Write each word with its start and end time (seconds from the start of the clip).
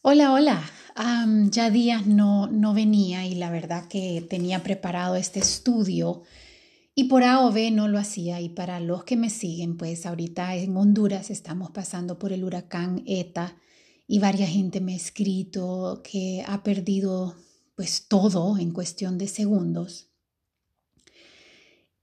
Hola, 0.00 0.32
hola. 0.32 0.62
ya 1.50 1.70
días 1.70 2.06
no, 2.06 2.46
no 2.46 2.72
venía 2.72 3.26
y 3.26 3.34
la 3.34 3.50
verdad 3.50 3.88
que 3.88 4.24
tenía 4.30 4.62
preparado 4.62 5.16
este 5.16 5.40
estudio 5.40 6.22
y 6.94 7.04
por 7.04 7.24
A 7.24 7.44
o 7.44 7.50
B 7.50 7.72
no 7.72 7.88
lo 7.88 7.98
hacía. 7.98 8.40
Y 8.40 8.48
para 8.48 8.78
los 8.78 9.02
que 9.02 9.16
me 9.16 9.28
siguen, 9.28 9.76
pues 9.76 10.06
ahorita 10.06 10.54
en 10.54 10.76
Honduras 10.76 11.30
estamos 11.30 11.72
pasando 11.72 12.16
por 12.16 12.32
el 12.32 12.44
huracán 12.44 13.02
ETA 13.06 13.56
y 14.06 14.20
varias 14.20 14.50
gente 14.50 14.80
me 14.80 14.92
ha 14.92 14.96
escrito 14.96 16.00
que 16.04 16.44
ha 16.46 16.62
perdido 16.62 17.34
pues 17.74 18.06
todo 18.06 18.56
en 18.56 18.70
cuestión 18.70 19.18
de 19.18 19.26
segundos. 19.26 20.06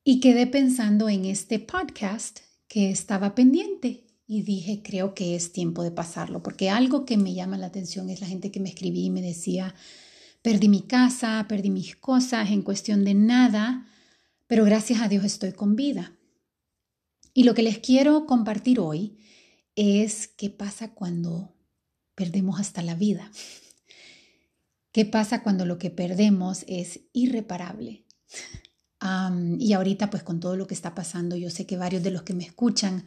Y 0.04 0.20
quedé 0.20 0.48
pensando 0.48 1.08
en 1.08 1.24
este 1.24 1.60
podcast 1.60 2.42
que 2.68 2.90
estaba 2.90 3.36
pendiente 3.36 4.05
y 4.28 4.42
dije, 4.42 4.82
creo 4.84 5.14
que 5.14 5.36
es 5.36 5.52
tiempo 5.52 5.84
de 5.84 5.92
pasarlo, 5.92 6.42
porque 6.42 6.70
algo 6.70 7.06
que 7.06 7.18
me 7.18 7.34
llama 7.34 7.58
la 7.58 7.68
atención 7.68 8.10
es 8.10 8.22
la 8.22 8.28
gente 8.28 8.52
que 8.52 8.60
me 8.60 8.70
escribí 8.70 9.06
y 9.06 9.10
me 9.10 9.22
decía, 9.22 9.76
perdí 10.42 10.68
mi 10.68 10.82
casa, 10.82 11.46
perdí 11.48 11.70
mis 11.70 11.96
cosas 11.96 12.50
en 12.50 12.64
cuestión 12.64 13.04
de 13.04 13.14
nada, 13.14 13.88
pero 14.48 14.66
gracias 14.66 15.02
a 15.02 15.08
Dios 15.08 15.24
estoy 15.26 15.54
con 15.54 15.76
vida. 15.76 16.14
Y 17.34 17.44
lo 17.44 17.54
que 17.54 17.64
les 17.64 17.80
quiero 17.80 18.26
compartir 18.26 18.80
hoy 18.80 19.18
es 19.76 20.28
qué 20.28 20.50
pasa 20.50 20.94
cuando 20.94 21.56
perdemos 22.16 22.60
hasta 22.60 22.82
la 22.82 22.96
vida. 22.96 23.32
¿Qué 24.92 25.06
pasa 25.06 25.44
cuando 25.44 25.66
lo 25.66 25.78
que 25.78 25.92
perdemos 25.92 26.64
es 26.68 27.02
irreparable? 27.12 28.06
y 29.60 29.74
ahorita 29.74 30.10
pues 30.10 30.24
con 30.24 30.40
todo 30.40 30.56
lo 30.56 30.66
que 30.66 30.74
está 30.74 30.96
pasando, 30.96 31.36
yo 31.36 31.52
sé 31.52 31.68
que 31.68 31.78
varios 31.78 32.02
de 32.02 32.10
los 32.10 32.24
que 32.24 32.34
me 32.34 32.44
escuchan 32.44 33.06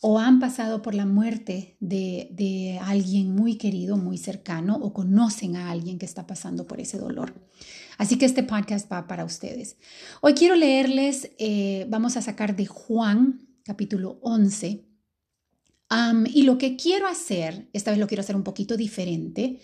o 0.00 0.18
han 0.18 0.38
pasado 0.38 0.80
por 0.80 0.94
la 0.94 1.06
muerte 1.06 1.76
de, 1.80 2.78
alguien 2.82 3.34
muy 3.34 3.56
querido, 3.56 3.96
muy 3.96 4.16
cercano, 4.16 4.76
o 4.76 4.92
conocen 4.92 5.56
a 5.56 5.70
alguien 5.70 5.98
que 5.98 6.06
está 6.06 6.26
pasando 6.26 6.66
por 6.66 6.80
ese 6.80 6.98
dolor. 6.98 7.34
Así 7.96 8.16
que 8.16 8.26
este 8.26 8.44
podcast 8.44 8.90
va 8.90 9.08
para 9.08 9.24
ustedes. 9.24 9.76
Hoy 10.20 10.34
quiero 10.34 10.54
leerles, 10.54 11.32
eh, 11.38 11.86
vamos 11.88 12.16
a 12.16 12.22
sacar 12.22 12.54
de 12.54 12.66
Juan, 12.66 13.48
capítulo 13.64 14.18
11. 14.22 14.84
y 16.26 16.42
lo 16.42 16.58
que 16.58 16.76
quiero 16.76 17.08
hacer, 17.08 17.68
esta 17.72 17.90
vez 17.90 17.98
lo 17.98 18.06
quiero 18.06 18.20
hacer 18.20 18.36
un 18.36 18.44
poquito 18.44 18.76
diferente, 18.76 19.58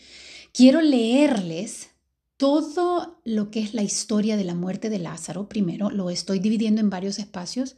quiero 0.52 0.80
leerles 0.80 1.90
todo 2.36 3.20
lo 3.24 3.52
que 3.52 3.60
es 3.60 3.72
la 3.72 3.82
historia 3.82 4.36
de 4.36 4.44
la 4.44 4.56
muerte 4.56 4.90
de 4.90 4.98
Lázaro. 4.98 5.48
Primero, 5.48 5.90
lo 5.90 6.10
estoy 6.10 6.40
dividiendo 6.40 6.80
en 6.80 6.90
varios 6.90 7.20
espacios 7.20 7.76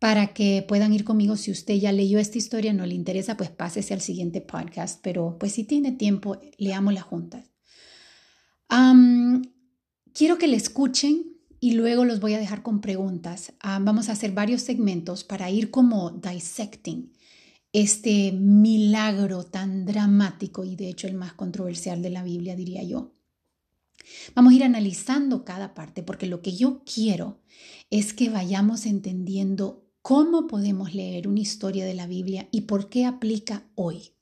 para 0.00 0.32
que 0.32 0.64
puedan 0.66 0.92
ir 0.92 1.04
conmigo. 1.04 1.36
Si 1.36 1.52
usted 1.52 1.74
ya 1.74 1.92
leyó 1.92 2.18
esta 2.18 2.38
historia, 2.38 2.72
no 2.72 2.86
le 2.86 2.94
interesa, 2.94 3.36
pues 3.36 3.50
pásese 3.50 3.94
al 3.94 4.00
siguiente 4.00 4.40
podcast, 4.40 4.98
pero 5.02 5.36
pues 5.38 5.52
si 5.52 5.62
tiene 5.62 5.92
tiempo, 5.92 6.40
leámosla 6.58 7.02
juntas. 7.02 7.44
quiero 10.12 10.38
que 10.38 10.48
le 10.48 10.56
escuchen 10.56 11.36
y 11.60 11.72
luego 11.72 12.04
los 12.06 12.18
voy 12.18 12.32
a 12.32 12.38
dejar 12.38 12.62
con 12.62 12.80
preguntas. 12.80 13.52
vamos 13.62 14.08
a 14.08 14.12
hacer 14.12 14.32
varios 14.32 14.62
segmentos 14.62 15.22
para 15.22 15.50
ir 15.50 15.70
como 15.70 16.10
dissecting 16.10 17.12
este 17.72 18.32
milagro 18.32 19.44
tan 19.44 19.84
dramático 19.84 20.64
y 20.64 20.76
de 20.76 20.88
hecho 20.88 21.06
el 21.06 21.14
más 21.14 21.34
controversial 21.34 22.02
de 22.02 22.10
la 22.10 22.24
Biblia, 22.24 22.56
diría 22.56 22.82
yo. 22.82 23.14
Vamos 24.34 24.52
a 24.52 24.56
ir 24.56 24.64
analizando 24.64 25.44
cada 25.44 25.74
parte 25.74 26.02
porque 26.02 26.26
lo 26.26 26.40
que 26.40 26.56
yo 26.56 26.82
quiero 26.84 27.42
es 27.90 28.14
que 28.14 28.30
vayamos 28.30 28.86
entendiendo 28.86 29.89
¿Cómo 30.02 30.46
podemos 30.46 30.94
leer 30.94 31.28
una 31.28 31.40
historia 31.40 31.84
de 31.84 31.94
la 31.94 32.06
Biblia 32.06 32.48
y 32.50 32.62
por 32.62 32.88
qué 32.88 33.04
aplica 33.04 33.64
hoy? 33.74 34.12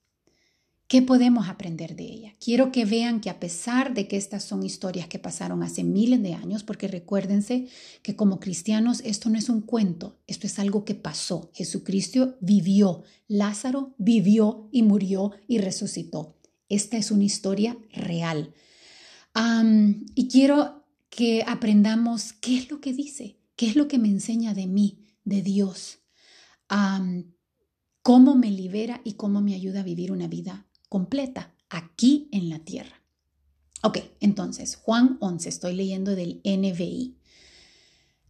¿Qué 0.88 1.02
podemos 1.02 1.48
aprender 1.48 1.94
de 1.94 2.04
ella? 2.04 2.34
Quiero 2.42 2.72
que 2.72 2.84
vean 2.84 3.20
que 3.20 3.30
a 3.30 3.38
pesar 3.38 3.94
de 3.94 4.08
que 4.08 4.16
estas 4.16 4.42
son 4.42 4.64
historias 4.64 5.06
que 5.06 5.18
pasaron 5.18 5.62
hace 5.62 5.84
miles 5.84 6.20
de 6.22 6.34
años, 6.34 6.64
porque 6.64 6.88
recuérdense 6.88 7.68
que 8.02 8.16
como 8.16 8.40
cristianos 8.40 9.02
esto 9.04 9.28
no 9.28 9.38
es 9.38 9.48
un 9.48 9.60
cuento, 9.60 10.18
esto 10.26 10.46
es 10.46 10.58
algo 10.58 10.84
que 10.84 10.94
pasó. 10.94 11.50
Jesucristo 11.54 12.36
vivió, 12.40 13.04
Lázaro 13.28 13.94
vivió 13.98 14.68
y 14.72 14.82
murió 14.82 15.32
y 15.46 15.58
resucitó. 15.58 16.38
Esta 16.68 16.96
es 16.96 17.10
una 17.10 17.24
historia 17.24 17.78
real. 17.92 18.52
y 20.14 20.28
quiero 20.28 20.84
que 21.08 21.44
aprendamos 21.46 22.32
qué 22.32 22.58
es 22.58 22.70
lo 22.70 22.80
que 22.80 22.92
dice, 22.92 23.36
qué 23.54 23.68
es 23.68 23.76
lo 23.76 23.86
que 23.86 23.98
me 23.98 24.08
enseña 24.08 24.54
de 24.54 24.66
mí, 24.66 25.07
de 25.28 25.42
Dios, 25.42 26.00
cómo 28.02 28.34
me 28.34 28.50
libera 28.50 29.00
y 29.04 29.14
cómo 29.14 29.40
me 29.40 29.54
ayuda 29.54 29.80
a 29.80 29.84
vivir 29.84 30.10
una 30.10 30.26
vida 30.26 30.66
completa 30.88 31.54
aquí 31.68 32.28
en 32.32 32.48
la 32.48 32.60
tierra. 32.60 33.02
Ok, 33.82 33.98
entonces, 34.20 34.76
Juan 34.76 35.18
11, 35.20 35.48
estoy 35.48 35.74
leyendo 35.74 36.16
del 36.16 36.40
NVI. 36.44 37.16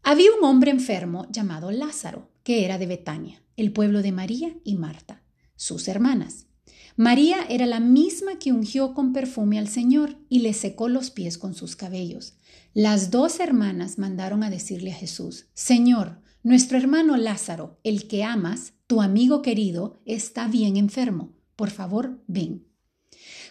Había 0.03 0.31
un 0.38 0.44
hombre 0.44 0.70
enfermo 0.70 1.26
llamado 1.31 1.70
Lázaro, 1.70 2.31
que 2.42 2.64
era 2.64 2.78
de 2.78 2.86
Betania, 2.86 3.42
el 3.56 3.72
pueblo 3.72 4.03
de 4.03 4.12
María 4.12 4.56
y 4.65 4.75
Marta, 4.76 5.22
sus 5.56 5.88
hermanas. 5.88 6.47
María 6.97 7.44
era 7.48 7.66
la 7.66 7.80
misma 7.80 8.38
que 8.38 8.53
ungió 8.53 8.92
con 8.92 9.12
perfume 9.12 9.59
al 9.59 9.69
Señor 9.69 10.19
y 10.28 10.41
le 10.41 10.53
secó 10.53 10.88
los 10.88 11.10
pies 11.10 11.38
con 11.38 11.54
sus 11.54 11.76
cabellos. 11.76 12.34
Las 12.75 13.10
dos 13.10 13.38
hermanas 13.41 13.98
mandaron 13.98 14.42
a 14.42 14.50
decirle 14.50 14.92
a 14.92 14.97
Jesús, 14.97 15.47
Señor, 15.54 16.20
nuestro 16.48 16.78
hermano 16.78 17.19
Lázaro, 17.19 17.78
el 17.84 18.09
que 18.09 18.25
amas, 18.25 18.72
tu 18.86 19.03
amigo 19.03 19.42
querido, 19.42 20.00
está 20.06 20.48
bien 20.48 20.78
enfermo. 20.78 21.34
Por 21.56 21.69
favor, 21.69 22.22
ven. 22.26 22.66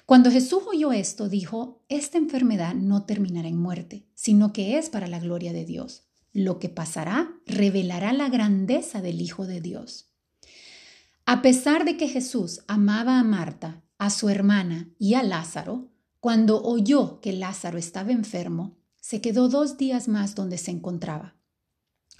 Cuando 0.07 0.31
Jesús 0.31 0.63
oyó 0.67 0.91
esto, 0.91 1.29
dijo, 1.29 1.85
esta 1.89 2.17
enfermedad 2.17 2.73
no 2.73 3.03
terminará 3.03 3.49
en 3.49 3.59
muerte, 3.59 4.07
sino 4.15 4.51
que 4.51 4.79
es 4.79 4.89
para 4.89 5.05
la 5.05 5.19
gloria 5.19 5.53
de 5.53 5.63
Dios. 5.63 6.07
Lo 6.33 6.57
que 6.57 6.69
pasará 6.69 7.35
revelará 7.45 8.13
la 8.13 8.29
grandeza 8.29 8.99
del 9.03 9.21
Hijo 9.21 9.45
de 9.45 9.61
Dios. 9.61 10.11
A 11.27 11.43
pesar 11.43 11.85
de 11.85 11.97
que 11.97 12.07
Jesús 12.07 12.61
amaba 12.67 13.19
a 13.19 13.23
Marta, 13.23 13.83
a 13.99 14.09
su 14.09 14.27
hermana 14.27 14.89
y 14.97 15.13
a 15.13 15.21
Lázaro, 15.21 15.91
cuando 16.19 16.63
oyó 16.63 17.21
que 17.21 17.31
Lázaro 17.33 17.77
estaba 17.77 18.11
enfermo, 18.11 18.79
se 18.99 19.21
quedó 19.21 19.49
dos 19.49 19.77
días 19.77 20.07
más 20.07 20.33
donde 20.33 20.57
se 20.57 20.71
encontraba. 20.71 21.36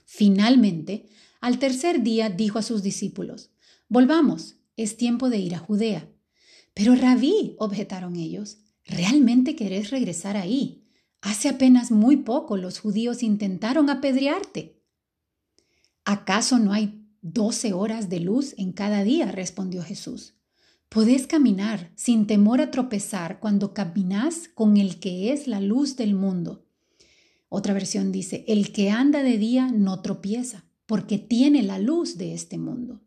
Finalmente, 0.10 1.10
al 1.42 1.60
tercer 1.60 2.02
día 2.02 2.30
dijo 2.30 2.58
a 2.58 2.62
sus 2.62 2.82
discípulos, 2.82 3.52
Volvamos, 3.90 4.56
es 4.78 4.96
tiempo 4.96 5.30
de 5.30 5.38
ir 5.38 5.54
a 5.54 5.60
Judea. 5.60 6.10
Pero 6.74 6.96
rabí, 6.96 7.56
objetaron 7.60 8.16
ellos, 8.16 8.60
¿realmente 8.86 9.58
querés 9.58 9.92
regresar 9.92 10.38
ahí? 10.38 10.86
Hace 11.20 11.50
apenas 11.50 11.92
muy 11.92 12.16
poco 12.16 12.56
los 12.56 12.80
judíos 12.80 13.22
intentaron 13.22 13.90
apedrearte. 13.90 14.82
¿Acaso 16.06 16.58
no 16.58 16.72
hay 16.72 17.06
doce 17.22 17.74
horas 17.74 18.08
de 18.08 18.22
luz 18.22 18.56
en 18.58 18.72
cada 18.72 19.04
día? 19.04 19.30
respondió 19.30 19.84
Jesús. 19.84 20.36
Podés 20.88 21.28
caminar 21.28 21.92
sin 21.96 22.28
temor 22.28 22.62
a 22.62 22.72
tropezar 22.72 23.42
cuando 23.42 23.74
caminas 23.74 24.48
con 24.48 24.78
el 24.78 25.02
que 25.02 25.34
es 25.34 25.48
la 25.48 25.60
luz 25.60 25.98
del 25.98 26.16
mundo. 26.16 26.67
Otra 27.50 27.74
versión 27.74 28.12
dice, 28.12 28.44
el 28.48 28.72
que 28.72 28.90
anda 28.90 29.24
de 29.24 29.38
día 29.38 29.68
no 29.72 30.02
tropieza, 30.02 30.66
porque 30.86 31.18
tiene 31.18 31.64
la 31.64 31.80
luz 31.80 32.18
de 32.18 32.34
este 32.34 32.58
mundo. 32.58 33.02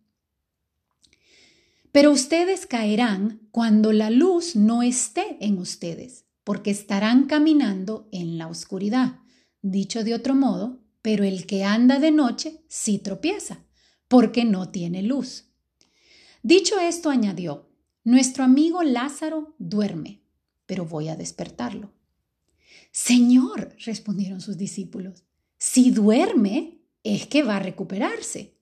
Pero 1.93 2.13
ustedes 2.13 2.67
caerán 2.67 3.41
cuando 3.51 3.93
la 3.93 4.11
luz 4.11 4.55
no 4.55 4.83
esté 4.83 5.37
en 5.41 5.59
ustedes, 5.59 6.25
porque 6.45 6.71
estarán 6.71 7.27
caminando 7.27 8.09
en 8.13 8.39
la 8.39 8.47
oscuridad. 8.47 9.19
Dicho 9.63 10.05
de 10.05 10.15
otro 10.15 10.35
modo, 10.35 10.81
pero 11.03 11.25
el 11.25 11.47
que 11.47 11.65
anda 11.65 11.99
de 11.99 12.11
noche 12.11 12.65
sí 12.69 12.99
tropieza, 12.99 13.65
porque 14.09 14.45
no 14.45 14.71
tiene 14.71 15.03
luz. 15.03 15.47
Dicho 16.43 16.79
esto, 16.79 17.11
añadió, 17.11 17.69
nuestro 18.05 18.45
amigo 18.45 18.83
Lázaro 18.83 19.55
duerme, 19.59 20.23
pero 20.67 20.87
voy 20.87 21.09
a 21.09 21.17
despertarlo. 21.17 21.93
Señor, 22.93 23.75
respondieron 23.85 24.41
sus 24.41 24.57
discípulos, 24.57 25.25
si 25.59 25.91
duerme, 25.91 26.81
es 27.05 27.27
que 27.27 27.43
va 27.43 27.57
a 27.57 27.61
recuperarse. 27.61 28.59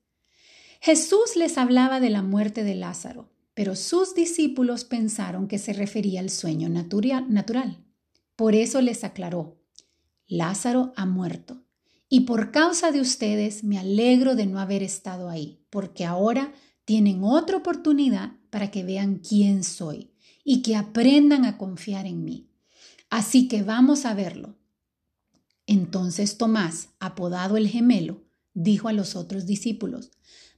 Jesús 0.81 1.35
les 1.35 1.57
hablaba 1.57 1.99
de 1.99 2.09
la 2.09 2.21
muerte 2.21 2.63
de 2.63 2.75
Lázaro, 2.75 3.29
pero 3.53 3.75
sus 3.75 4.15
discípulos 4.15 4.85
pensaron 4.85 5.47
que 5.47 5.57
se 5.57 5.73
refería 5.73 6.21
al 6.21 6.29
sueño 6.29 6.69
natural. 6.69 7.83
Por 8.35 8.55
eso 8.55 8.81
les 8.81 9.03
aclaró, 9.03 9.59
Lázaro 10.27 10.93
ha 10.95 11.05
muerto, 11.05 11.65
y 12.07 12.21
por 12.21 12.51
causa 12.51 12.91
de 12.91 13.01
ustedes 13.01 13.63
me 13.63 13.77
alegro 13.77 14.35
de 14.35 14.45
no 14.45 14.59
haber 14.59 14.83
estado 14.83 15.29
ahí, 15.29 15.65
porque 15.69 16.05
ahora 16.05 16.53
tienen 16.85 17.23
otra 17.23 17.57
oportunidad 17.57 18.33
para 18.49 18.71
que 18.71 18.83
vean 18.83 19.17
quién 19.17 19.63
soy 19.63 20.11
y 20.43 20.61
que 20.61 20.75
aprendan 20.75 21.45
a 21.45 21.57
confiar 21.57 22.05
en 22.05 22.23
mí. 22.23 22.48
Así 23.09 23.47
que 23.47 23.63
vamos 23.63 24.05
a 24.05 24.13
verlo. 24.13 24.55
Entonces 25.65 26.37
Tomás, 26.37 26.89
apodado 26.99 27.57
el 27.57 27.67
gemelo, 27.67 28.23
dijo 28.53 28.87
a 28.87 28.93
los 28.93 29.15
otros 29.15 29.45
discípulos, 29.45 30.11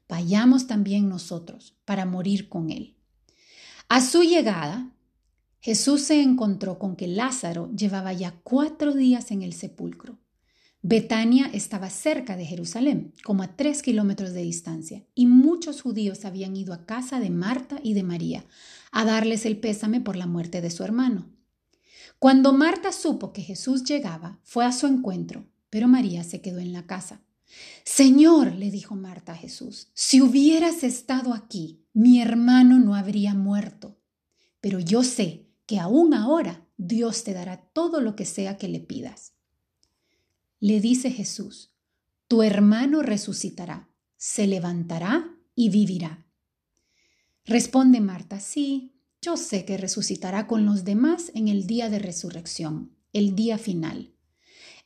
vayamos 0.07 0.68
también 0.68 1.09
nosotros 1.09 1.75
para 1.86 2.06
morir 2.06 2.50
con 2.50 2.69
él. 2.71 2.98
A 3.89 4.01
su 4.01 4.24
llegada, 4.24 4.92
Jesús 5.59 6.01
se 6.01 6.21
encontró 6.21 6.80
con 6.80 6.95
que 6.95 7.07
Lázaro 7.07 7.69
llevaba 7.75 8.13
ya 8.13 8.39
cuatro 8.44 8.94
días 8.94 9.31
en 9.31 9.42
el 9.44 9.53
sepulcro. 9.53 10.18
Betania 10.81 11.50
estaba 11.53 11.92
cerca 11.92 12.36
de 12.36 12.45
Jerusalén, 12.45 13.13
como 13.24 13.44
a 13.44 13.56
tres 13.56 13.83
kilómetros 13.83 14.33
de 14.33 14.42
distancia, 14.42 15.06
y 15.13 15.27
muchos 15.27 15.81
judíos 15.81 16.25
habían 16.25 16.56
ido 16.56 16.74
a 16.74 16.86
casa 16.88 17.19
de 17.19 17.30
Marta 17.30 17.80
y 17.83 17.94
de 17.94 18.01
María 18.01 18.45
a 18.92 19.06
darles 19.06 19.45
el 19.45 19.59
pésame 19.59 20.01
por 20.01 20.15
la 20.15 20.25
muerte 20.25 20.62
de 20.62 20.71
su 20.71 20.83
hermano. 20.83 21.30
Cuando 22.21 22.53
Marta 22.53 22.91
supo 22.91 23.33
que 23.33 23.41
Jesús 23.41 23.83
llegaba, 23.83 24.39
fue 24.44 24.63
a 24.63 24.71
su 24.71 24.85
encuentro, 24.85 25.47
pero 25.71 25.88
María 25.88 26.23
se 26.23 26.39
quedó 26.39 26.59
en 26.59 26.71
la 26.71 26.85
casa. 26.85 27.23
Señor, 27.83 28.53
le 28.53 28.69
dijo 28.69 28.94
Marta 28.94 29.31
a 29.31 29.35
Jesús, 29.35 29.89
si 29.95 30.21
hubieras 30.21 30.83
estado 30.83 31.33
aquí, 31.33 31.83
mi 31.94 32.21
hermano 32.21 32.77
no 32.77 32.94
habría 32.94 33.33
muerto. 33.33 33.97
Pero 34.59 34.79
yo 34.79 35.01
sé 35.01 35.47
que 35.65 35.79
aún 35.79 36.13
ahora 36.13 36.68
Dios 36.77 37.23
te 37.23 37.33
dará 37.33 37.57
todo 37.57 38.01
lo 38.01 38.15
que 38.15 38.25
sea 38.25 38.56
que 38.56 38.67
le 38.67 38.81
pidas. 38.81 39.33
Le 40.59 40.79
dice 40.79 41.09
Jesús, 41.09 41.71
tu 42.27 42.44
hermano 42.44 43.01
resucitará, 43.01 43.89
se 44.15 44.45
levantará 44.45 45.35
y 45.56 45.69
vivirá. 45.69 46.27
Responde 47.45 48.00
Marta, 48.00 48.39
sí, 48.39 48.90
yo 49.21 49.38
sé 49.38 49.65
que 49.65 49.77
resucitará 49.77 50.47
con 50.47 50.65
los 50.65 50.83
demás 50.83 51.31
en 51.35 51.47
el 51.47 51.68
día 51.68 51.89
de 51.89 52.00
resurrección, 52.00 52.97
el 53.13 53.35
día 53.35 53.57
final. 53.57 54.15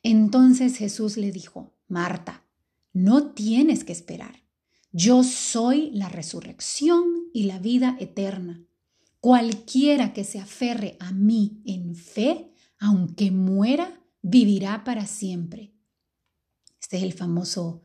Entonces 0.03 0.77
Jesús 0.77 1.15
le 1.15 1.31
dijo, 1.31 1.73
Marta, 1.87 2.45
no 2.91 3.31
tienes 3.31 3.83
que 3.83 3.93
esperar. 3.93 4.43
Yo 4.91 5.23
soy 5.23 5.89
la 5.91 6.09
resurrección 6.09 7.29
y 7.33 7.43
la 7.43 7.59
vida 7.59 7.97
eterna. 7.99 8.65
Cualquiera 9.19 10.13
que 10.13 10.23
se 10.23 10.39
aferre 10.39 10.97
a 10.99 11.11
mí 11.11 11.61
en 11.65 11.95
fe, 11.95 12.51
aunque 12.77 13.31
muera, 13.31 14.01
vivirá 14.21 14.83
para 14.83 15.05
siempre. 15.07 15.73
Este 16.79 16.97
es 16.97 17.03
el 17.03 17.13
famoso, 17.13 17.81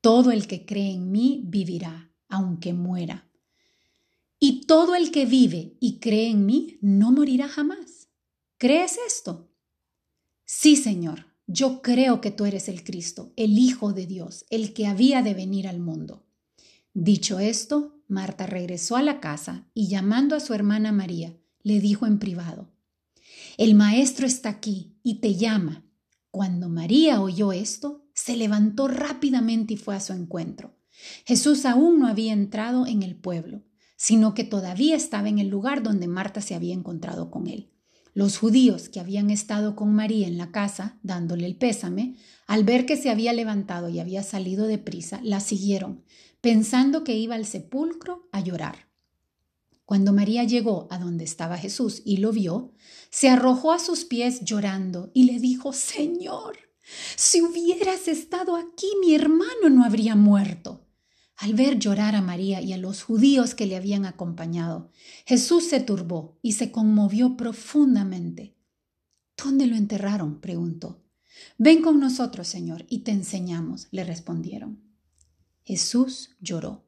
todo 0.00 0.30
el 0.30 0.46
que 0.46 0.64
cree 0.64 0.92
en 0.92 1.10
mí 1.10 1.42
vivirá, 1.44 2.12
aunque 2.28 2.72
muera. 2.72 3.27
Todo 4.68 4.94
el 4.94 5.12
que 5.12 5.24
vive 5.24 5.78
y 5.80 5.98
cree 5.98 6.28
en 6.28 6.44
mí 6.44 6.76
no 6.82 7.10
morirá 7.10 7.48
jamás. 7.48 8.10
¿Crees 8.58 8.98
esto? 9.06 9.50
Sí, 10.44 10.76
Señor, 10.76 11.24
yo 11.46 11.80
creo 11.80 12.20
que 12.20 12.30
tú 12.30 12.44
eres 12.44 12.68
el 12.68 12.84
Cristo, 12.84 13.32
el 13.36 13.58
Hijo 13.58 13.94
de 13.94 14.04
Dios, 14.04 14.44
el 14.50 14.74
que 14.74 14.86
había 14.86 15.22
de 15.22 15.32
venir 15.32 15.68
al 15.68 15.80
mundo. 15.80 16.26
Dicho 16.92 17.38
esto, 17.38 18.02
Marta 18.08 18.44
regresó 18.44 18.96
a 18.96 19.02
la 19.02 19.20
casa 19.20 19.66
y 19.72 19.88
llamando 19.88 20.36
a 20.36 20.40
su 20.40 20.52
hermana 20.52 20.92
María, 20.92 21.34
le 21.62 21.80
dijo 21.80 22.06
en 22.06 22.18
privado, 22.18 22.68
El 23.56 23.74
Maestro 23.74 24.26
está 24.26 24.50
aquí 24.50 24.98
y 25.02 25.20
te 25.20 25.34
llama. 25.34 25.86
Cuando 26.30 26.68
María 26.68 27.22
oyó 27.22 27.52
esto, 27.52 28.04
se 28.12 28.36
levantó 28.36 28.86
rápidamente 28.86 29.72
y 29.72 29.76
fue 29.78 29.96
a 29.96 30.00
su 30.00 30.12
encuentro. 30.12 30.76
Jesús 31.24 31.64
aún 31.64 32.00
no 32.00 32.06
había 32.06 32.34
entrado 32.34 32.86
en 32.86 33.02
el 33.02 33.16
pueblo, 33.16 33.62
sino 33.98 34.32
que 34.32 34.44
todavía 34.44 34.94
estaba 34.94 35.28
en 35.28 35.40
el 35.40 35.48
lugar 35.48 35.82
donde 35.82 36.06
Marta 36.06 36.40
se 36.40 36.54
había 36.54 36.72
encontrado 36.72 37.32
con 37.32 37.48
él. 37.48 37.72
Los 38.14 38.38
judíos 38.38 38.88
que 38.88 39.00
habían 39.00 39.28
estado 39.28 39.74
con 39.74 39.92
María 39.92 40.28
en 40.28 40.38
la 40.38 40.52
casa, 40.52 40.98
dándole 41.02 41.46
el 41.46 41.56
pésame, 41.56 42.14
al 42.46 42.62
ver 42.62 42.86
que 42.86 42.96
se 42.96 43.10
había 43.10 43.32
levantado 43.32 43.88
y 43.88 43.98
había 43.98 44.22
salido 44.22 44.68
de 44.68 44.78
prisa, 44.78 45.20
la 45.24 45.40
siguieron, 45.40 46.04
pensando 46.40 47.02
que 47.02 47.16
iba 47.16 47.34
al 47.34 47.44
sepulcro 47.44 48.28
a 48.30 48.40
llorar. 48.40 48.88
Cuando 49.84 50.12
María 50.12 50.44
llegó 50.44 50.86
a 50.90 50.98
donde 50.98 51.24
estaba 51.24 51.58
Jesús 51.58 52.02
y 52.04 52.18
lo 52.18 52.30
vio, 52.30 52.72
se 53.10 53.30
arrojó 53.30 53.72
a 53.72 53.80
sus 53.80 54.04
pies 54.04 54.42
llorando 54.42 55.10
y 55.12 55.24
le 55.24 55.40
dijo, 55.40 55.72
Señor, 55.72 56.56
si 57.16 57.42
hubieras 57.42 58.06
estado 58.06 58.54
aquí, 58.54 58.86
mi 59.00 59.14
hermano 59.16 59.68
no 59.70 59.84
habría 59.84 60.14
muerto. 60.14 60.87
Al 61.38 61.54
ver 61.54 61.78
llorar 61.78 62.16
a 62.16 62.20
María 62.20 62.60
y 62.60 62.72
a 62.72 62.78
los 62.78 63.04
judíos 63.04 63.54
que 63.54 63.66
le 63.66 63.76
habían 63.76 64.06
acompañado, 64.06 64.90
Jesús 65.24 65.68
se 65.68 65.78
turbó 65.78 66.36
y 66.42 66.54
se 66.54 66.72
conmovió 66.72 67.36
profundamente. 67.36 68.56
¿Dónde 69.36 69.68
lo 69.68 69.76
enterraron? 69.76 70.40
preguntó. 70.40 71.00
Ven 71.56 71.80
con 71.80 72.00
nosotros, 72.00 72.48
Señor, 72.48 72.86
y 72.88 73.00
te 73.00 73.12
enseñamos, 73.12 73.86
le 73.92 74.02
respondieron. 74.02 74.82
Jesús 75.62 76.30
lloró. 76.40 76.84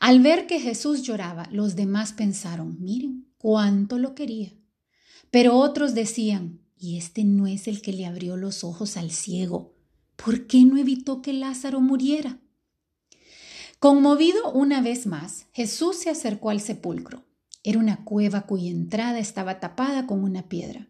Al 0.00 0.22
ver 0.22 0.46
que 0.46 0.58
Jesús 0.58 1.02
lloraba, 1.02 1.50
los 1.52 1.76
demás 1.76 2.14
pensaron, 2.14 2.78
miren, 2.80 3.28
cuánto 3.36 3.98
lo 3.98 4.14
quería. 4.14 4.54
Pero 5.30 5.56
otros 5.56 5.92
decían, 5.92 6.62
¿y 6.78 6.96
este 6.96 7.24
no 7.24 7.46
es 7.46 7.68
el 7.68 7.82
que 7.82 7.92
le 7.92 8.06
abrió 8.06 8.38
los 8.38 8.64
ojos 8.64 8.96
al 8.96 9.10
ciego? 9.10 9.74
¿Por 10.16 10.46
qué 10.46 10.64
no 10.64 10.78
evitó 10.78 11.20
que 11.20 11.34
Lázaro 11.34 11.82
muriera? 11.82 12.40
Conmovido 13.78 14.52
una 14.52 14.80
vez 14.80 15.06
más, 15.06 15.46
Jesús 15.52 15.98
se 15.98 16.10
acercó 16.10 16.50
al 16.50 16.60
sepulcro. 16.60 17.24
Era 17.62 17.78
una 17.78 18.04
cueva 18.04 18.42
cuya 18.42 18.70
entrada 18.70 19.18
estaba 19.18 19.60
tapada 19.60 20.06
con 20.06 20.24
una 20.24 20.48
piedra. 20.48 20.88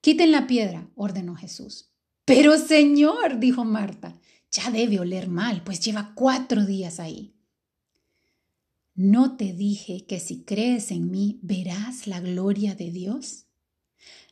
Quiten 0.00 0.32
la 0.32 0.46
piedra, 0.46 0.90
ordenó 0.94 1.34
Jesús. 1.34 1.92
Pero 2.24 2.58
Señor, 2.58 3.38
dijo 3.38 3.64
Marta, 3.64 4.20
ya 4.50 4.70
debe 4.70 5.00
oler 5.00 5.28
mal, 5.28 5.62
pues 5.64 5.80
lleva 5.80 6.12
cuatro 6.14 6.66
días 6.66 7.00
ahí. 7.00 7.36
¿No 8.94 9.36
te 9.36 9.52
dije 9.52 10.06
que 10.06 10.20
si 10.20 10.44
crees 10.44 10.90
en 10.90 11.10
mí 11.10 11.38
verás 11.42 12.06
la 12.06 12.20
gloria 12.20 12.74
de 12.74 12.90
Dios? 12.90 13.46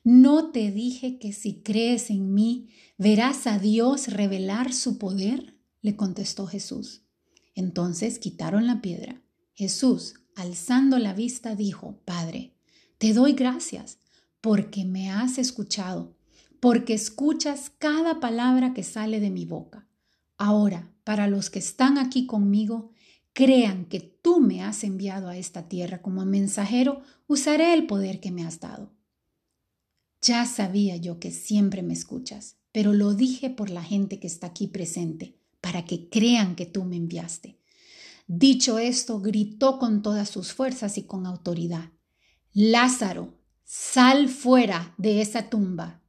¿No 0.03 0.53
te 0.53 0.71
dije 0.71 1.19
que 1.19 1.33
si 1.33 1.63
crees 1.63 2.11
en 2.11 2.35
mí 2.35 2.69
verás 2.99 3.47
a 3.47 3.59
Dios 3.59 4.09
revelar 4.09 4.73
su 4.73 4.99
poder? 4.99 5.55
le 5.81 5.97
contestó 5.97 6.47
Jesús. 6.47 7.04
Entonces 7.55 8.19
quitaron 8.19 8.67
la 8.67 8.81
piedra. 8.81 9.23
Jesús, 9.55 10.15
alzando 10.35 10.99
la 10.99 11.15
vista, 11.15 11.55
dijo, 11.55 12.01
Padre, 12.05 12.55
te 12.99 13.13
doy 13.13 13.33
gracias 13.33 13.99
porque 14.41 14.85
me 14.85 15.11
has 15.11 15.39
escuchado, 15.39 16.17
porque 16.61 16.95
escuchas 16.95 17.71
cada 17.79 18.21
palabra 18.21 18.75
que 18.75 18.83
sale 18.83 19.21
de 19.21 19.31
mi 19.31 19.47
boca. 19.47 19.89
Ahora, 20.37 20.93
para 21.05 21.29
los 21.29 21.51
que 21.51 21.61
están 21.61 21.99
aquí 21.99 22.27
conmigo, 22.27 22.91
crean 23.33 23.87
que 23.87 24.01
tú 24.01 24.41
me 24.41 24.63
has 24.63 24.85
enviado 24.85 25.29
a 25.29 25.37
esta 25.37 25.69
tierra 25.69 26.03
como 26.03 26.25
mensajero, 26.25 27.03
usaré 27.27 27.75
el 27.75 27.87
poder 27.87 28.21
que 28.21 28.31
me 28.33 28.45
has 28.45 28.61
dado. 28.61 28.93
Ya 30.23 30.47
sabía 30.47 30.97
yo 30.97 31.21
que 31.21 31.31
siempre 31.31 31.83
me 31.83 31.93
escuchas, 31.93 32.57
pero 32.73 32.93
lo 32.93 33.15
dije 33.15 33.51
por 33.51 33.71
la 33.71 33.83
gente 33.83 34.19
que 34.19 34.27
está 34.27 34.49
aquí 34.49 34.67
presente, 34.67 35.39
para 35.65 35.87
que 35.87 36.11
crean 36.11 36.57
que 36.57 36.67
tú 36.67 36.85
me 36.85 36.97
enviaste. 36.97 37.59
Dicho 38.27 38.79
esto, 38.79 39.23
gritó 39.23 39.79
con 39.79 40.03
todas 40.03 40.29
sus 40.29 40.53
fuerzas 40.53 40.99
y 40.99 41.05
con 41.05 41.25
autoridad, 41.25 41.91
Lázaro, 42.53 43.39
sal 43.65 44.29
fuera 44.29 44.95
de 44.99 45.23
esa 45.23 45.49
tumba. 45.49 46.03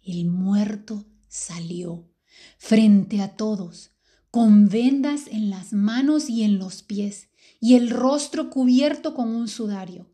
El 0.00 0.26
muerto 0.26 1.04
salió 1.26 2.08
frente 2.56 3.20
a 3.20 3.34
todos, 3.34 3.90
con 4.30 4.68
vendas 4.68 5.22
en 5.26 5.50
las 5.50 5.72
manos 5.72 6.30
y 6.30 6.44
en 6.44 6.60
los 6.60 6.84
pies, 6.84 7.30
y 7.58 7.74
el 7.74 7.90
rostro 7.90 8.48
cubierto 8.48 9.12
con 9.12 9.28
un 9.28 9.48
sudario. 9.48 10.08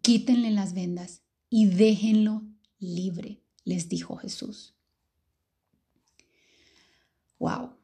Quítenle 0.00 0.50
las 0.50 0.74
vendas 0.74 1.22
y 1.48 1.66
déjenlo 1.66 2.42
libre, 2.80 3.44
les 3.64 3.88
dijo 3.88 4.16
Jesús. 4.16 4.74
Wow. 7.38 7.81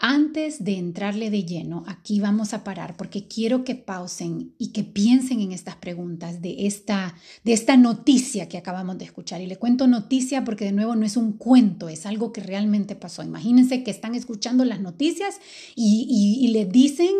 Antes 0.00 0.62
de 0.62 0.76
entrarle 0.76 1.28
de 1.28 1.44
lleno, 1.44 1.82
aquí 1.88 2.20
vamos 2.20 2.54
a 2.54 2.62
parar 2.62 2.96
porque 2.96 3.26
quiero 3.26 3.64
que 3.64 3.74
pausen 3.74 4.54
y 4.56 4.68
que 4.68 4.84
piensen 4.84 5.40
en 5.40 5.50
estas 5.50 5.74
preguntas 5.74 6.40
de 6.40 6.68
esta, 6.68 7.16
de 7.42 7.52
esta 7.52 7.76
noticia 7.76 8.48
que 8.48 8.58
acabamos 8.58 8.96
de 8.96 9.06
escuchar. 9.06 9.40
Y 9.40 9.48
le 9.48 9.56
cuento 9.56 9.88
noticia 9.88 10.44
porque 10.44 10.66
de 10.66 10.72
nuevo 10.72 10.94
no 10.94 11.04
es 11.04 11.16
un 11.16 11.32
cuento, 11.32 11.88
es 11.88 12.06
algo 12.06 12.32
que 12.32 12.40
realmente 12.40 12.94
pasó. 12.94 13.24
Imagínense 13.24 13.82
que 13.82 13.90
están 13.90 14.14
escuchando 14.14 14.64
las 14.64 14.80
noticias 14.80 15.40
y, 15.74 16.38
y, 16.40 16.46
le 16.52 16.64
dicen, 16.64 17.12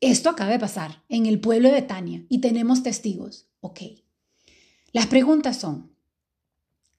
esto 0.00 0.30
acaba 0.30 0.52
de 0.52 0.60
pasar 0.60 1.02
en 1.08 1.26
el 1.26 1.40
pueblo 1.40 1.66
de 1.66 1.74
Betania 1.74 2.24
y 2.28 2.38
tenemos 2.38 2.84
testigos. 2.84 3.48
Ok. 3.60 3.80
Las 4.92 5.08
preguntas 5.08 5.56
son, 5.56 5.90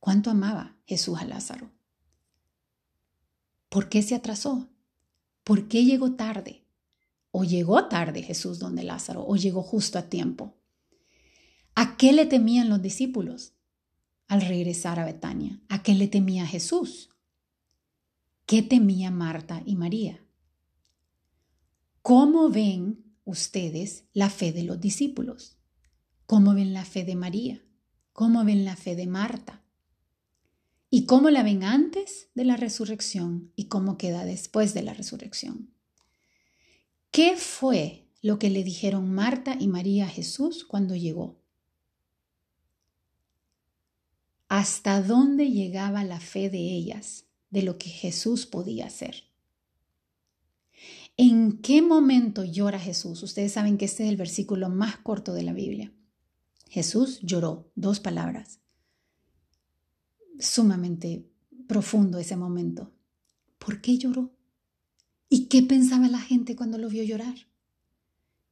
¿cuánto 0.02 0.30
amaba 0.30 0.76
Jesús 0.86 1.18
a 1.22 1.24
Lázaro? 1.24 1.72
¿Por 3.70 3.88
qué 3.88 4.02
se 4.02 4.16
atrasó? 4.16 4.68
¿Por 5.44 5.68
qué 5.68 5.86
llegó 5.86 6.14
tarde? 6.14 6.66
¿O 7.32 7.44
llegó 7.44 7.88
tarde 7.88 8.24
Jesús 8.24 8.60
donde 8.60 8.84
Lázaro? 8.84 9.26
¿O 9.26 9.36
llegó 9.36 9.64
justo 9.64 9.98
a 9.98 10.10
tiempo? 10.10 10.58
¿A 11.76 11.98
qué 11.98 12.14
le 12.14 12.26
temían 12.26 12.70
los 12.70 12.82
discípulos 12.82 13.54
al 14.28 14.42
regresar 14.42 15.00
a 15.00 15.06
Betania? 15.06 15.62
¿A 15.70 15.84
qué 15.84 15.96
le 15.96 16.08
temía 16.08 16.46
Jesús? 16.46 17.10
¿Qué 18.46 18.62
temía 18.62 19.12
Marta 19.12 19.64
y 19.66 19.76
María? 19.76 20.24
¿Cómo 22.02 22.50
ven 22.50 23.16
ustedes 23.24 24.06
la 24.14 24.30
fe 24.30 24.52
de 24.52 24.64
los 24.64 24.82
discípulos? 24.82 25.58
cómo 26.32 26.54
ven 26.54 26.72
la 26.72 26.86
fe 26.86 27.04
de 27.04 27.18
María, 27.18 27.62
cómo 28.14 28.46
ven 28.46 28.64
la 28.64 28.78
fe 28.78 28.96
de 28.96 29.06
Marta 29.06 29.61
y 30.94 31.06
cómo 31.06 31.30
la 31.30 31.42
ven 31.42 31.64
antes 31.64 32.28
de 32.36 32.44
la 32.44 32.58
resurrección 32.58 33.54
y 33.56 33.70
cómo 33.70 33.98
queda 33.98 34.26
después 34.26 34.74
de 34.74 34.84
la 34.84 34.94
resurrección. 34.94 35.74
¿Qué 37.12 37.38
fue 37.38 38.10
lo 38.22 38.38
que 38.38 38.50
le 38.50 38.64
dijeron 38.64 39.12
Marta 39.12 39.56
y 39.58 39.68
María 39.68 40.06
a 40.06 40.10
Jesús 40.10 40.66
cuando 40.66 40.96
llegó? 40.96 41.40
¿Hasta 44.50 45.02
dónde 45.02 45.50
llegaba 45.50 46.04
la 46.04 46.20
fe 46.20 46.50
de 46.50 46.60
ellas 46.60 47.26
de 47.50 47.64
lo 47.64 47.78
que 47.78 47.90
Jesús 47.90 48.46
podía 48.46 48.88
hacer? 48.88 49.24
¿En 51.16 51.62
qué 51.62 51.82
momento 51.82 52.44
llora 52.44 52.80
Jesús? 52.80 53.24
Ustedes 53.24 53.54
saben 53.54 53.78
que 53.78 53.86
este 53.86 54.04
es 54.04 54.10
el 54.10 54.18
versículo 54.18 54.68
más 54.68 54.98
corto 54.98 55.34
de 55.34 55.44
la 55.44 55.54
Biblia. 55.54 55.94
Jesús 56.68 57.20
lloró, 57.22 57.72
dos 57.76 58.02
palabras. 58.02 58.61
Sumamente 60.42 61.32
profundo 61.68 62.18
ese 62.18 62.36
momento. 62.36 62.92
¿Por 63.60 63.80
qué 63.80 63.98
lloró? 63.98 64.36
¿Y 65.30 65.46
qué 65.46 65.62
pensaba 65.62 66.08
la 66.08 66.20
gente 66.20 66.56
cuando 66.56 66.80
lo 66.80 66.90
vio 66.90 67.04
llorar? 67.04 67.36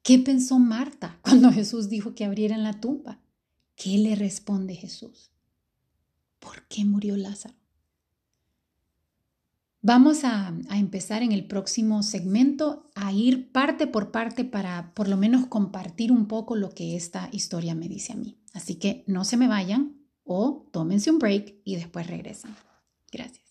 ¿Qué 0.03 0.19
pensó 0.19 0.59
Marta 0.59 1.19
cuando 1.23 1.51
Jesús 1.51 1.89
dijo 1.89 2.13
que 2.13 2.25
abrieran 2.25 2.63
la 2.63 2.79
tumba? 2.79 3.19
¿Qué 3.75 3.97
le 3.97 4.15
responde 4.15 4.75
Jesús? 4.75 5.31
¿Por 6.39 6.67
qué 6.67 6.85
murió 6.85 7.17
Lázaro? 7.17 7.55
Vamos 9.81 10.25
a, 10.25 10.53
empezar 10.71 11.23
en 11.23 11.31
el 11.31 11.47
próximo 11.47 12.03
segmento 12.03 12.91
a 12.95 13.13
ir 13.13 13.51
parte 13.51 13.87
por 13.87 14.11
parte 14.11 14.45
para 14.45 14.93
por 14.93 15.07
lo 15.07 15.17
menos 15.17 15.47
compartir 15.47 16.11
un 16.11 16.27
poco 16.27 16.55
lo 16.55 16.69
que 16.69 16.95
esta 16.95 17.29
historia 17.31 17.73
me 17.75 17.87
dice 17.87 18.13
a 18.13 18.17
mí. 18.17 18.37
Así 18.53 18.75
que 18.75 19.03
no 19.07 19.25
se 19.25 19.37
me 19.37 19.47
vayan 19.47 19.98
o 20.31 20.67
tómense 20.71 21.09
un 21.09 21.17
break 21.17 21.55
y 21.65 21.75
después 21.75 22.05
regresan. 22.05 22.55
Gracias. 23.11 23.41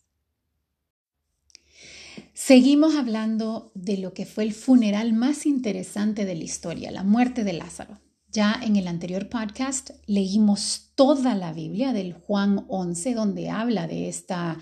Seguimos 2.33 2.95
hablando 2.95 3.73
de 3.75 3.99
lo 3.99 4.15
que 4.15 4.25
fue 4.25 4.45
el 4.45 4.53
funeral 4.53 5.13
más 5.13 5.45
interesante 5.45 6.25
de 6.25 6.37
la 6.37 6.45
historia, 6.45 6.93
la 6.93 7.03
muerte 7.03 7.43
de 7.43 7.53
Lázaro. 7.53 7.99
Ya 8.31 8.61
en 8.63 8.77
el 8.77 8.87
anterior 8.87 9.29
podcast 9.29 9.91
leímos 10.07 10.93
toda 10.95 11.35
la 11.35 11.53
Biblia 11.53 11.93
del 11.93 12.13
Juan 12.13 12.65
11, 12.69 13.15
donde 13.15 13.51
habla 13.51 13.89
de 13.89 14.09
esta, 14.09 14.61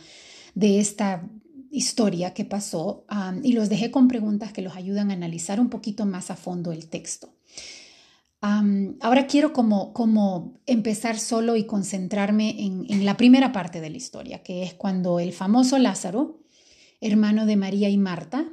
de 0.54 0.80
esta 0.80 1.28
historia 1.70 2.32
que 2.32 2.46
pasó 2.46 3.04
y 3.42 3.52
los 3.52 3.68
dejé 3.68 3.90
con 3.90 4.08
preguntas 4.08 4.54
que 4.54 4.62
los 4.62 4.74
ayudan 4.74 5.10
a 5.10 5.14
analizar 5.14 5.60
un 5.60 5.68
poquito 5.68 6.06
más 6.06 6.30
a 6.30 6.36
fondo 6.36 6.72
el 6.72 6.88
texto. 6.88 7.34
Ahora 8.40 9.26
quiero 9.26 9.52
como, 9.52 9.92
como 9.92 10.60
empezar 10.66 11.18
solo 11.18 11.56
y 11.56 11.64
concentrarme 11.64 12.64
en, 12.64 13.04
la 13.04 13.16
primera 13.16 13.52
parte 13.52 13.80
de 13.80 13.90
la 13.90 13.96
historia, 13.96 14.42
que 14.42 14.62
es 14.62 14.74
cuando 14.74 15.20
el 15.20 15.32
famoso 15.32 15.78
Lázaro, 15.78 16.40
hermano 17.00 17.46
de 17.46 17.56
María 17.56 17.88
y 17.88 17.98
Marta, 17.98 18.52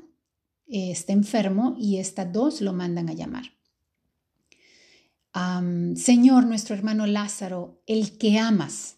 está 0.68 1.14
enfermo 1.14 1.76
y 1.78 1.98
estas 1.98 2.32
dos 2.32 2.62
lo 2.62 2.74
mandan 2.74 3.10
a 3.10 3.14
llamar. 3.14 3.54
Señor, 5.96 6.46
nuestro 6.46 6.76
hermano 6.76 7.08
Lázaro, 7.08 7.82
el 7.88 8.18
que 8.18 8.38
amas, 8.40 8.98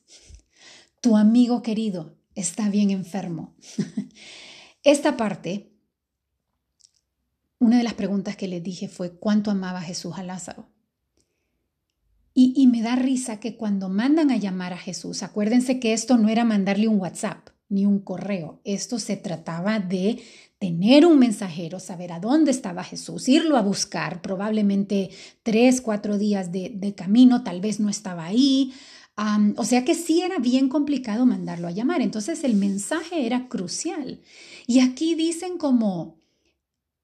tu 1.02 1.18
amigo 1.18 1.62
querido, 1.62 2.18
está 2.36 2.70
bien 2.70 2.90
enfermo. 2.90 3.56
Esta 4.84 5.18
parte, 5.18 5.72
una 7.60 7.78
de 7.78 7.84
las 7.84 7.94
preguntas 7.94 8.36
que 8.36 8.48
le 8.48 8.60
dije 8.60 8.90
fue, 8.90 9.18
¿cuánto 9.18 9.50
amaba 9.50 9.82
Jesús 9.82 10.14
a 10.18 10.24
Lázaro? 10.24 10.75
Y, 12.38 12.68
me 12.68 12.82
da 12.82 12.98
risa 12.98 13.40
que 13.40 13.56
cuando 13.56 13.88
mandan 13.88 14.30
a 14.30 14.36
llamar 14.36 14.74
a 14.74 14.78
Jesús, 14.78 15.24
acuérdense 15.24 15.80
que 15.80 15.94
esto 15.94 16.18
no 16.18 16.28
era 16.28 16.44
mandarle 16.44 16.90
un 16.90 17.00
WhatsApp 17.00 17.48
ni 17.70 17.86
un 17.86 18.00
correo, 18.00 18.60
esto 18.66 19.00
se 19.00 19.16
trataba 19.16 19.80
de 19.80 20.22
tener 20.60 21.06
un 21.06 21.18
mensajero, 21.18 21.80
saber 21.80 22.12
a 22.12 22.20
dónde 22.20 22.52
estaba 22.52 22.84
Jesús, 22.84 23.30
irlo 23.30 23.56
a 23.56 23.62
buscar, 23.62 24.22
probablemente 24.22 25.12
tres, 25.44 25.80
cuatro 25.80 26.18
días 26.18 26.52
de, 26.52 26.74
de 26.76 26.94
camino, 26.94 27.42
tal 27.44 27.62
vez 27.62 27.80
no 27.80 27.90
estaba 27.90 28.26
ahí, 28.26 28.74
o 29.56 29.64
sea 29.64 29.86
que 29.86 29.96
sí 29.96 30.22
era 30.22 30.40
bien 30.40 30.68
complicado 30.68 31.26
mandarlo 31.26 31.68
a 31.68 31.72
llamar. 31.72 32.02
Entonces 32.02 32.44
el 32.44 32.56
mensaje 32.56 33.26
era 33.26 33.48
crucial. 33.48 34.22
Y 34.68 34.82
aquí 34.82 35.16
dicen 35.16 35.58
como, 35.58 36.20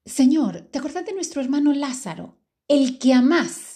Señor, 0.05 0.67
¿te 0.71 0.79
acordás 0.79 1.05
de 1.05 1.13
nuestro 1.13 1.41
hermano 1.41 1.73
Lázaro? 1.73 2.37
El 2.67 2.99
que 2.99 3.13
amás. 3.13 3.70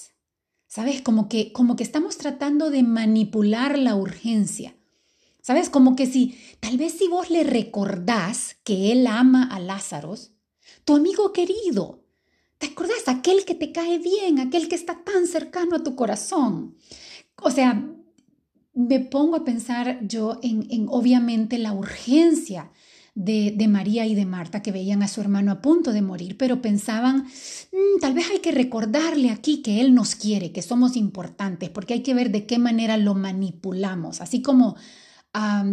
¿Sabes? 0.75 1.01
Como 1.01 1.29
que, 1.29 1.53
como 1.53 1.77
que 1.77 1.84
estamos 1.84 2.17
tratando 2.17 2.70
de 2.70 2.84
manipular 2.84 3.79
la 3.79 3.96
urgencia. 3.96 4.75
¿Sabes? 5.41 5.70
Como 5.70 5.96
que 5.96 6.05
si, 6.05 6.38
tal 6.60 6.75
vez 6.75 6.98
si 6.98 7.08
vos 7.08 7.29
le 7.29 7.46
recordás 7.46 8.58
que 8.65 8.91
él 8.91 9.08
ama 9.08 9.46
a 9.46 9.62
Lázaro, 9.62 10.15
tu 10.84 10.98
amigo 10.98 11.32
querido, 11.32 12.03
¿te 12.58 12.67
acordás? 12.67 13.08
Aquel 13.08 13.46
que 13.46 13.55
te 13.55 13.72
cae 13.72 14.00
bien, 14.00 14.41
aquel 14.41 14.67
que 14.67 14.75
está 14.75 15.01
tan 15.05 15.27
cercano 15.27 15.77
a 15.77 15.84
tu 15.84 15.96
corazón. 15.96 16.75
O 17.41 17.51
sea, 17.51 17.89
me 18.74 19.00
pongo 19.00 19.38
a 19.38 19.46
pensar 19.46 20.05
yo 20.05 20.39
en, 20.44 20.88
obviamente 20.89 21.58
la 21.58 21.72
urgencia 21.72 22.70
de, 23.15 23.67
María 23.69 24.05
y 24.05 24.13
de 24.13 24.25
Marta 24.25 24.62
que 24.62 24.74
veían 24.74 25.01
a 25.01 25.07
su 25.07 25.22
hermano 25.22 25.51
a 25.51 25.62
punto 25.62 25.93
de 25.93 26.01
morir, 26.01 26.38
pero 26.38 26.62
pensaban, 26.62 27.24
mm, 27.72 28.00
tal 28.01 28.13
vez 28.13 28.29
hay 28.29 28.39
que 28.39 28.51
recordarle 28.51 29.31
aquí 29.31 29.62
que 29.62 29.81
Él 29.81 29.95
nos 29.95 30.15
quiere, 30.15 30.51
que 30.51 30.62
somos 30.62 30.98
importantes, 30.98 31.69
porque 31.69 31.95
hay 31.95 32.03
que 32.03 32.13
ver 32.13 32.29
de 32.29 32.45
qué 32.45 32.60
manera 32.60 32.98
lo 32.98 33.15
manipulamos, 33.15 34.22
así 34.22 34.41
como, 34.41 34.75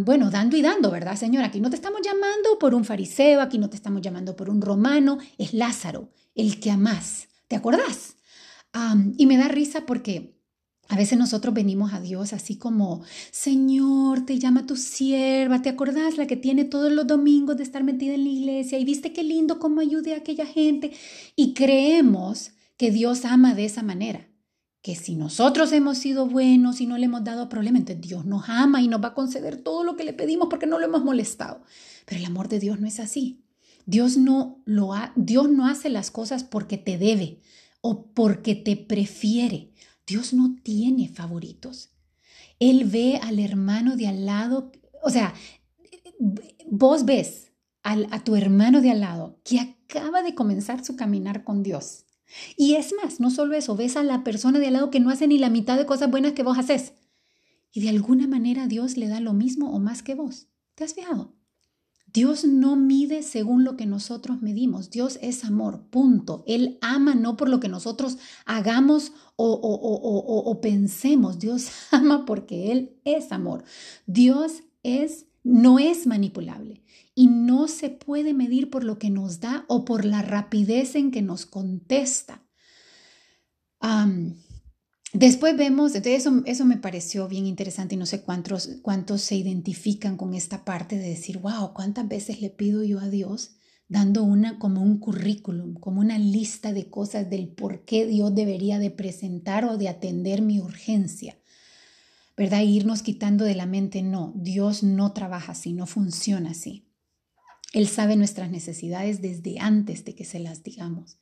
bueno, 0.05 0.29
dando 0.29 0.57
y 0.57 0.61
dando, 0.61 0.91
¿verdad, 0.91 1.15
Señor? 1.15 1.43
Aquí 1.45 1.61
no 1.61 1.69
te 1.69 1.77
estamos 1.77 2.01
llamando 2.03 2.59
por 2.59 2.75
un 2.75 2.83
fariseo, 2.83 3.39
aquí 3.39 3.57
no 3.57 3.69
te 3.69 3.77
estamos 3.77 4.01
llamando 4.01 4.35
por 4.35 4.49
un 4.49 4.61
romano, 4.61 5.19
es 5.37 5.53
Lázaro, 5.53 6.11
el 6.35 6.59
que 6.59 6.71
amás, 6.71 7.27
¿te 7.47 7.55
acordás? 7.55 8.15
y 9.17 9.27
me 9.27 9.37
da 9.37 9.47
risa 9.49 9.85
porque 9.85 10.32
a 10.89 10.95
veces 10.97 11.17
nosotros 11.17 11.53
venimos 11.53 11.93
a 11.93 12.01
Dios 12.01 12.33
así 12.33 12.57
como, 12.57 13.03
Señor, 13.31 14.25
te 14.25 14.37
llama 14.37 14.65
tu 14.65 14.75
sierva, 14.75 15.61
¿te 15.61 15.69
acordás 15.69 16.17
la 16.17 16.27
que 16.27 16.35
tiene 16.35 16.65
todos 16.65 16.91
los 16.91 17.07
domingos 17.07 17.57
de 17.57 17.63
estar 17.63 17.83
metida 17.83 18.13
en 18.13 18.23
la 18.25 18.29
iglesia 18.29 18.77
y 18.77 18.85
viste 18.85 19.13
qué 19.13 19.23
lindo 19.23 19.59
cómo 19.59 19.81
ayude 19.81 20.13
a 20.13 20.17
aquella 20.17 20.45
gente? 20.45 20.91
Y 21.35 21.53
creemos 21.53 22.51
que 22.77 22.91
Dios 22.91 23.23
ama 23.25 23.55
de 23.55 23.65
esa 23.65 23.81
manera, 23.81 24.27
que 24.81 24.95
si 24.95 25.15
nosotros 25.15 25.71
hemos 25.71 25.97
sido 25.97 26.27
buenos 26.27 26.81
y 26.81 26.85
no 26.85 26.97
le 26.97 27.05
hemos 27.05 27.23
dado 27.23 27.47
problema, 27.47 27.77
entonces 27.77 28.05
Dios 28.05 28.25
nos 28.25 28.49
ama 28.49 28.81
y 28.81 28.89
nos 28.89 29.01
va 29.01 29.09
a 29.09 29.13
conceder 29.13 29.57
todo 29.57 29.85
lo 29.85 29.95
que 29.95 30.03
le 30.03 30.13
pedimos 30.13 30.49
porque 30.49 30.67
no 30.67 30.79
lo 30.79 30.85
hemos 30.85 31.03
molestado. 31.05 31.63
Pero 32.05 32.19
el 32.19 32.25
amor 32.25 32.49
de 32.49 32.59
Dios 32.59 32.81
no 32.81 32.87
es 32.87 32.99
así. 32.99 33.43
Dios 33.85 34.17
no, 34.17 34.61
lo 34.65 34.93
ha, 34.93 35.13
Dios 35.15 35.49
no 35.49 35.67
hace 35.67 35.89
las 35.89 36.11
cosas 36.11 36.43
porque 36.43 36.77
te 36.77 36.97
debe 36.97 37.39
o 37.81 38.05
porque 38.13 38.55
te 38.55 38.75
prefiere. 38.77 39.72
Dios 40.05 40.33
no 40.33 40.55
tiene 40.63 41.09
favoritos. 41.09 41.91
Él 42.59 42.85
ve 42.85 43.19
al 43.21 43.39
hermano 43.39 43.95
de 43.95 44.07
al 44.07 44.25
lado, 44.25 44.71
o 45.01 45.09
sea, 45.09 45.33
vos 46.69 47.05
ves 47.05 47.51
a 47.83 48.23
tu 48.23 48.35
hermano 48.35 48.81
de 48.81 48.91
al 48.91 49.01
lado 49.01 49.39
que 49.43 49.59
acaba 49.59 50.23
de 50.23 50.35
comenzar 50.35 50.85
su 50.85 50.95
caminar 50.95 51.43
con 51.43 51.63
Dios. 51.63 52.05
Y 52.57 52.75
es 52.75 52.93
más, 53.01 53.19
no 53.19 53.29
solo 53.29 53.55
eso, 53.55 53.75
ves 53.75 53.97
a 53.97 54.03
la 54.03 54.23
persona 54.23 54.59
de 54.59 54.67
al 54.67 54.73
lado 54.73 54.89
que 54.89 54.99
no 54.99 55.09
hace 55.09 55.27
ni 55.27 55.37
la 55.37 55.49
mitad 55.49 55.77
de 55.77 55.85
cosas 55.85 56.09
buenas 56.09 56.33
que 56.33 56.43
vos 56.43 56.57
haces. 56.57 56.93
Y 57.71 57.81
de 57.81 57.89
alguna 57.89 58.27
manera 58.27 58.67
Dios 58.67 58.97
le 58.97 59.07
da 59.07 59.19
lo 59.19 59.33
mismo 59.33 59.73
o 59.73 59.79
más 59.79 60.03
que 60.03 60.15
vos. 60.15 60.47
¿Te 60.75 60.83
has 60.83 60.93
fijado? 60.93 61.35
Dios 62.13 62.45
no 62.45 62.75
mide 62.75 63.23
según 63.23 63.63
lo 63.63 63.75
que 63.75 63.87
nosotros 63.87 64.41
medimos. 64.43 64.91
Dios 64.91 65.17
es 65.23 65.43
amor, 65.43 65.87
punto. 65.89 66.43
Él 66.45 66.77
ama 66.81 67.15
no 67.15 67.35
por 67.37 67.49
lo 67.49 67.59
que 67.59 67.69
nosotros 67.69 68.19
hagamos 68.45 69.13
o, 69.35 69.51
o, 69.51 70.61
pensemos. 70.61 71.39
Dios 71.39 71.69
ama 71.91 72.25
porque 72.25 72.71
Él 72.71 72.99
es 73.03 73.31
amor. 73.31 73.63
Dios 74.05 74.61
es, 74.83 75.25
no 75.43 75.79
es 75.79 76.05
manipulable 76.05 76.83
y 77.15 77.27
no 77.27 77.67
se 77.67 77.89
puede 77.89 78.35
medir 78.35 78.69
por 78.69 78.83
lo 78.83 78.99
que 78.99 79.09
nos 79.09 79.39
da 79.39 79.65
o 79.67 79.83
por 79.83 80.05
la 80.05 80.21
rapidez 80.21 80.93
en 80.95 81.09
que 81.09 81.23
nos 81.23 81.47
contesta. 81.47 82.43
Después 85.13 85.55
vemos, 85.55 85.93
eso, 85.93 86.41
eso 86.45 86.65
me 86.65 86.77
pareció 86.77 87.27
bien 87.27 87.45
interesante 87.45 87.93
y 87.93 87.99
no 87.99 88.07
sé 88.07 88.23
cuántos, 88.23 88.69
cuántos 88.81 89.21
se 89.21 89.35
identifican 89.35 90.17
con 90.17 90.33
esta 90.33 90.65
parte 90.65 90.97
de 90.97 91.09
decir, 91.09 91.37
wow, 91.37 91.71
cuántas 91.73 92.07
veces 92.07 92.41
le 92.41 92.49
pido 92.49 92.83
yo 92.83 92.99
a 92.99 93.07
Dios 93.07 93.51
dando 93.87 94.23
una 94.23 94.57
como 94.57 94.81
un 94.81 94.97
currículum, 94.97 95.75
como 95.75 96.01
una 96.01 96.17
lista 96.17 96.73
de 96.73 96.89
cosas 96.89 97.29
del 97.29 97.47
por 97.47 97.85
qué 97.85 98.07
Dios 98.07 98.33
debería 98.33 98.79
de 98.79 98.89
presentar 98.89 99.65
o 99.65 99.77
de 99.77 99.87
atender 99.87 100.41
mi 100.41 100.59
urgencia. 100.59 101.37
¿Verdad? 102.35 102.61
irnos 102.61 103.03
quitando 103.03 103.45
de 103.45 103.53
la 103.53 103.67
mente, 103.67 104.01
no, 104.01 104.33
Dios 104.35 104.81
no 104.81 105.13
trabaja 105.13 105.51
así, 105.51 105.73
no 105.73 105.85
funciona 105.85 106.49
así. 106.49 106.87
Él 107.73 107.87
sabe 107.87 108.15
nuestras 108.15 108.49
necesidades 108.49 109.21
desde 109.21 109.59
antes 109.59 110.03
de 110.05 110.15
que 110.15 110.25
se 110.25 110.39
las 110.39 110.63
digamos. 110.63 111.19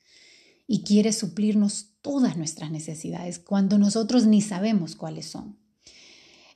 Y 0.71 0.83
quiere 0.83 1.11
suplirnos 1.11 1.97
todas 2.01 2.37
nuestras 2.37 2.71
necesidades 2.71 3.39
cuando 3.39 3.77
nosotros 3.77 4.25
ni 4.25 4.41
sabemos 4.41 4.95
cuáles 4.95 5.25
son. 5.25 5.59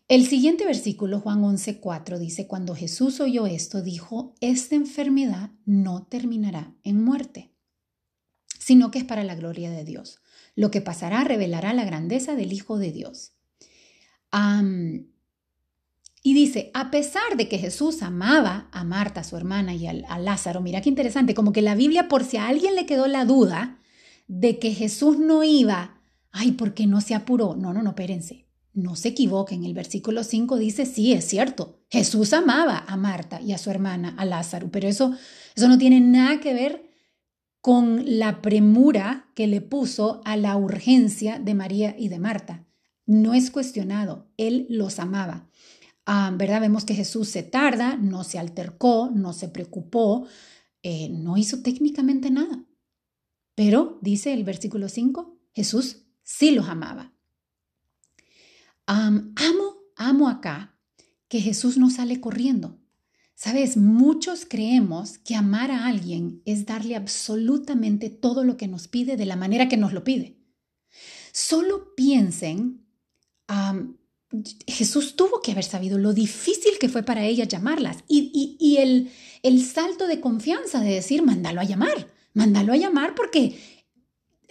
El 0.08 0.26
siguiente 0.26 0.66
versículo, 0.66 1.20
Juan 1.20 1.44
11:4, 1.44 2.18
dice, 2.18 2.48
cuando 2.48 2.76
Jesús 2.76 3.20
oyó 3.20 3.46
esto, 3.46 3.82
dijo, 3.82 4.34
esta 4.40 4.76
enfermedad 4.76 5.50
no 5.66 6.08
terminará 6.08 6.74
en 6.86 7.04
muerte, 7.04 7.52
sino 8.58 8.90
que 8.90 9.00
es 9.00 9.04
para 9.04 9.26
la 9.26 9.36
gloria 9.36 9.70
de 9.70 9.84
Dios. 9.84 10.22
Lo 10.56 10.72
que 10.72 10.80
pasará 10.80 11.26
revelará 11.26 11.74
la 11.74 11.84
grandeza 11.84 12.36
del 12.36 12.54
Hijo 12.54 12.78
de 12.78 12.94
Dios. 12.94 13.34
y 16.24 16.34
dice, 16.34 16.72
a 16.74 16.90
pesar 16.90 17.36
de 17.36 17.50
que 17.50 17.58
Jesús 17.58 18.02
amaba 18.02 18.70
a 18.72 18.86
Marta, 18.86 19.26
su 19.26 19.36
hermana, 19.36 19.76
y 19.76 19.88
a, 19.88 19.94
a 20.08 20.20
Lázaro, 20.20 20.62
mira 20.62 20.80
qué 20.80 20.88
interesante, 20.88 21.36
como 21.36 21.52
que 21.52 21.62
la 21.62 21.76
Biblia, 21.76 22.08
por 22.08 22.24
si 22.24 22.38
a 22.38 22.48
alguien 22.48 22.76
le 22.76 22.86
quedó 22.86 23.08
la 23.08 23.26
duda 23.26 23.82
de 24.28 24.60
que 24.60 24.74
Jesús 24.74 25.20
no 25.20 25.44
iba, 25.44 26.02
ay, 26.32 26.54
porque 26.54 26.88
no 26.88 27.02
se 27.02 27.16
apuró. 27.16 27.56
No, 27.56 27.74
no, 27.74 27.82
no, 27.82 27.90
espérense 27.90 28.46
no 28.76 28.98
se 28.98 29.10
equivoquen, 29.10 29.64
el 29.64 29.74
versículo 29.74 30.24
5 30.24 30.58
dice, 30.58 30.86
sí, 30.86 31.14
es 31.14 31.26
cierto, 31.26 31.80
Jesús 31.90 32.34
amaba 32.34 32.84
a 32.88 32.98
Marta 32.98 33.42
y 33.42 33.54
a 33.54 33.58
su 33.58 33.72
hermana, 33.72 34.14
a 34.18 34.26
Lázaro, 34.26 34.70
pero 34.70 34.88
eso, 34.88 35.16
eso 35.56 35.70
no 35.70 35.78
tiene 35.78 36.02
nada 36.02 36.42
que 36.42 36.54
ver 36.54 36.86
con 37.62 38.20
la 38.20 38.42
premura 38.42 39.32
que 39.34 39.48
le 39.48 39.62
puso 39.62 40.22
a 40.26 40.36
la 40.36 40.58
urgencia 40.58 41.40
de 41.40 41.56
María 41.56 41.96
y 41.98 42.10
de 42.10 42.20
Marta. 42.20 42.68
No 43.06 43.34
es 43.34 43.50
cuestionado, 43.50 44.28
él 44.38 44.68
los 44.70 45.00
amaba. 45.00 45.50
Ah, 46.06 46.32
¿Verdad? 46.36 46.62
Vemos 46.62 46.86
que 46.86 46.94
Jesús 46.94 47.30
se 47.30 47.44
tarda, 47.44 47.96
no 47.96 48.24
se 48.24 48.38
altercó, 48.38 49.10
no 49.12 49.34
se 49.34 49.48
preocupó, 49.48 50.28
eh, 50.84 51.10
no 51.10 51.38
hizo 51.38 51.64
técnicamente 51.64 52.30
nada. 52.30 52.64
Pero, 53.56 53.98
dice 54.02 54.34
el 54.34 54.44
versículo 54.44 54.90
5, 54.90 55.40
Jesús 55.54 56.04
sí 56.24 56.52
los 56.52 56.68
amaba 56.68 57.16
amo, 58.86 59.78
amo 59.96 60.30
acá 60.30 60.78
que 61.28 61.42
Jesús 61.42 61.78
no 61.78 61.90
sale 61.90 62.20
corriendo. 62.22 62.80
Sabes, 63.34 63.76
muchos 63.76 64.46
creemos 64.48 65.18
que 65.18 65.36
amar 65.36 65.72
a 65.72 65.88
alguien 65.88 66.42
es 66.46 66.66
darle 66.66 66.96
absolutamente 66.96 68.10
todo 68.10 68.44
lo 68.44 68.56
que 68.56 68.68
nos 68.68 68.88
pide 68.88 69.18
de 69.18 69.26
la 69.26 69.36
manera 69.36 69.68
que 69.68 69.78
nos 69.78 69.92
lo 69.92 70.04
pide. 70.04 70.38
Solo 71.34 71.94
piensen, 71.96 72.86
Jesús 74.68 75.18
tuvo 75.18 75.42
que 75.42 75.52
haber 75.52 75.66
sabido 75.66 75.98
lo 75.98 76.14
difícil 76.14 76.74
que 76.80 76.88
fue 76.88 77.04
para 77.04 77.26
ella 77.26 77.44
llamarlas 77.44 77.98
y, 78.08 78.78
el, 78.80 79.12
el 79.44 79.66
salto 79.66 80.08
de 80.08 80.22
confianza 80.22 80.80
de 80.80 80.94
decir, 80.94 81.22
mándalo 81.24 81.60
a 81.60 81.66
llamar, 81.66 82.08
mándalo 82.36 82.74
a 82.74 82.78
llamar 82.78 83.16
porque 83.16 83.58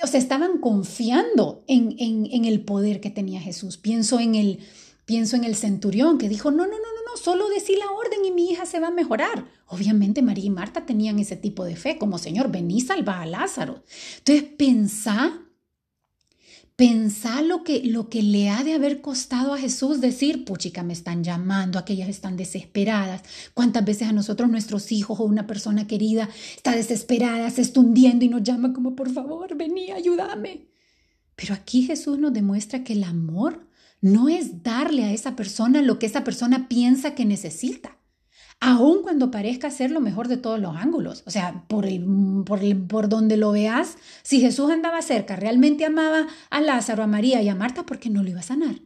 o 0.02 0.06
sea, 0.06 0.18
estaban 0.18 0.58
confiando 0.58 1.64
en, 1.68 1.94
en, 1.98 2.44
el 2.44 2.64
poder 2.64 3.00
que 3.00 3.10
tenía 3.10 3.40
Jesús. 3.40 3.76
Pienso 3.76 4.18
en, 4.18 4.34
el, 4.34 4.58
pienso 5.04 5.36
en 5.36 5.44
el 5.44 5.54
centurión 5.54 6.18
que 6.18 6.28
dijo, 6.28 6.50
no, 6.50 6.66
no, 6.66 6.72
no, 6.72 6.72
no, 6.72 7.12
no, 7.12 7.16
solo 7.16 7.48
decí 7.48 7.76
la 7.76 7.90
orden 7.90 8.24
y 8.24 8.32
mi 8.32 8.50
hija 8.50 8.66
se 8.66 8.80
va 8.80 8.88
a 8.88 8.90
mejorar. 8.90 9.46
Obviamente 9.66 10.20
María 10.20 10.46
y 10.46 10.50
Marta 10.50 10.84
tenían 10.84 11.18
ese 11.20 11.36
tipo 11.36 11.64
de 11.64 11.76
fe, 11.76 11.96
como 11.96 12.18
Señor, 12.18 12.50
vení, 12.50 12.80
salva 12.80 13.20
a 13.20 13.26
Lázaro. 13.26 13.84
Entonces, 14.18 14.44
pensá 14.58 15.43
Pensá 16.76 17.40
lo 17.40 17.62
que, 17.62 17.84
lo 17.84 18.08
que 18.08 18.20
le 18.20 18.50
ha 18.50 18.64
de 18.64 18.74
haber 18.74 19.00
costado 19.00 19.54
a 19.54 19.58
Jesús 19.58 20.00
decir, 20.00 20.44
puchica, 20.44 20.82
me 20.82 20.92
están 20.92 21.22
llamando, 21.22 21.78
aquellas 21.78 22.08
están 22.08 22.36
desesperadas. 22.36 23.22
¿Cuántas 23.54 23.84
veces 23.84 24.08
a 24.08 24.12
nosotros, 24.12 24.50
nuestros 24.50 24.90
hijos 24.90 25.20
o 25.20 25.24
una 25.24 25.46
persona 25.46 25.86
querida 25.86 26.28
está 26.56 26.72
desesperada, 26.72 27.48
se 27.50 27.62
está 27.62 27.78
hundiendo 27.78 28.24
y 28.24 28.28
nos 28.28 28.42
llama 28.42 28.72
como, 28.72 28.96
por 28.96 29.08
favor, 29.12 29.56
vení, 29.56 29.92
ayúdame? 29.92 30.66
Pero 31.36 31.54
aquí 31.54 31.82
Jesús 31.82 32.18
nos 32.18 32.32
demuestra 32.32 32.82
que 32.82 32.94
el 32.94 33.04
amor 33.04 33.68
no 34.00 34.28
es 34.28 34.64
darle 34.64 35.04
a 35.04 35.12
esa 35.12 35.36
persona 35.36 35.80
lo 35.80 36.00
que 36.00 36.06
esa 36.06 36.24
persona 36.24 36.68
piensa 36.68 37.14
que 37.14 37.24
necesita 37.24 37.98
aun 38.60 39.02
cuando 39.02 39.30
parezca 39.30 39.70
ser 39.70 39.90
lo 39.90 40.00
mejor 40.00 40.28
de 40.28 40.36
todos 40.36 40.60
los 40.60 40.76
ángulos. 40.76 41.22
O 41.26 41.30
sea, 41.30 41.64
por, 41.68 41.86
por, 42.44 42.60
por 42.86 43.08
donde 43.08 43.36
lo 43.36 43.52
veas, 43.52 43.98
si 44.22 44.40
Jesús 44.40 44.70
andaba 44.70 45.02
cerca, 45.02 45.36
realmente 45.36 45.84
amaba 45.84 46.26
a 46.50 46.60
Lázaro, 46.60 47.02
a 47.02 47.06
María 47.06 47.42
y 47.42 47.48
a 47.48 47.54
Marta, 47.54 47.84
porque 47.84 48.10
no 48.10 48.22
lo 48.22 48.30
iba 48.30 48.40
a 48.40 48.44
sanar. 48.44 48.80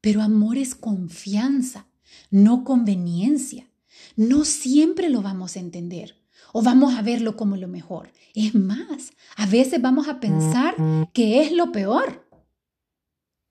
Pero 0.00 0.20
amor 0.20 0.58
es 0.58 0.74
confianza, 0.74 1.86
no 2.30 2.64
conveniencia. 2.64 3.68
No 4.16 4.44
siempre 4.44 5.08
lo 5.08 5.22
vamos 5.22 5.56
a 5.56 5.60
entender 5.60 6.22
o 6.52 6.62
vamos 6.62 6.94
a 6.94 7.02
verlo 7.02 7.36
como 7.36 7.56
lo 7.56 7.68
mejor. 7.68 8.12
Es 8.34 8.54
más, 8.54 9.12
a 9.36 9.46
veces 9.46 9.80
vamos 9.80 10.08
a 10.08 10.20
pensar 10.20 10.76
que 11.12 11.42
es 11.42 11.52
lo 11.52 11.72
peor. 11.72 12.28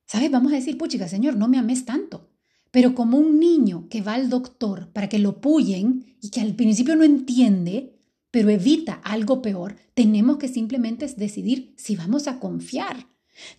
¿Sabes? 0.05 0.29
Vamos 0.29 0.51
a 0.51 0.55
decir, 0.55 0.77
puchica, 0.77 1.07
Señor, 1.07 1.35
no 1.35 1.47
me 1.47 1.57
ames 1.57 1.85
tanto. 1.85 2.30
Pero 2.71 2.95
como 2.95 3.17
un 3.17 3.39
niño 3.39 3.87
que 3.89 4.01
va 4.01 4.13
al 4.13 4.29
doctor 4.29 4.89
para 4.93 5.09
que 5.09 5.19
lo 5.19 5.41
puyen 5.41 6.15
y 6.21 6.29
que 6.29 6.41
al 6.41 6.55
principio 6.55 6.95
no 6.95 7.03
entiende, 7.03 7.93
pero 8.31 8.49
evita 8.49 8.93
algo 9.03 9.41
peor, 9.41 9.75
tenemos 9.93 10.37
que 10.37 10.47
simplemente 10.47 11.05
decidir 11.17 11.73
si 11.77 11.97
vamos 11.97 12.27
a 12.27 12.39
confiar. 12.39 13.07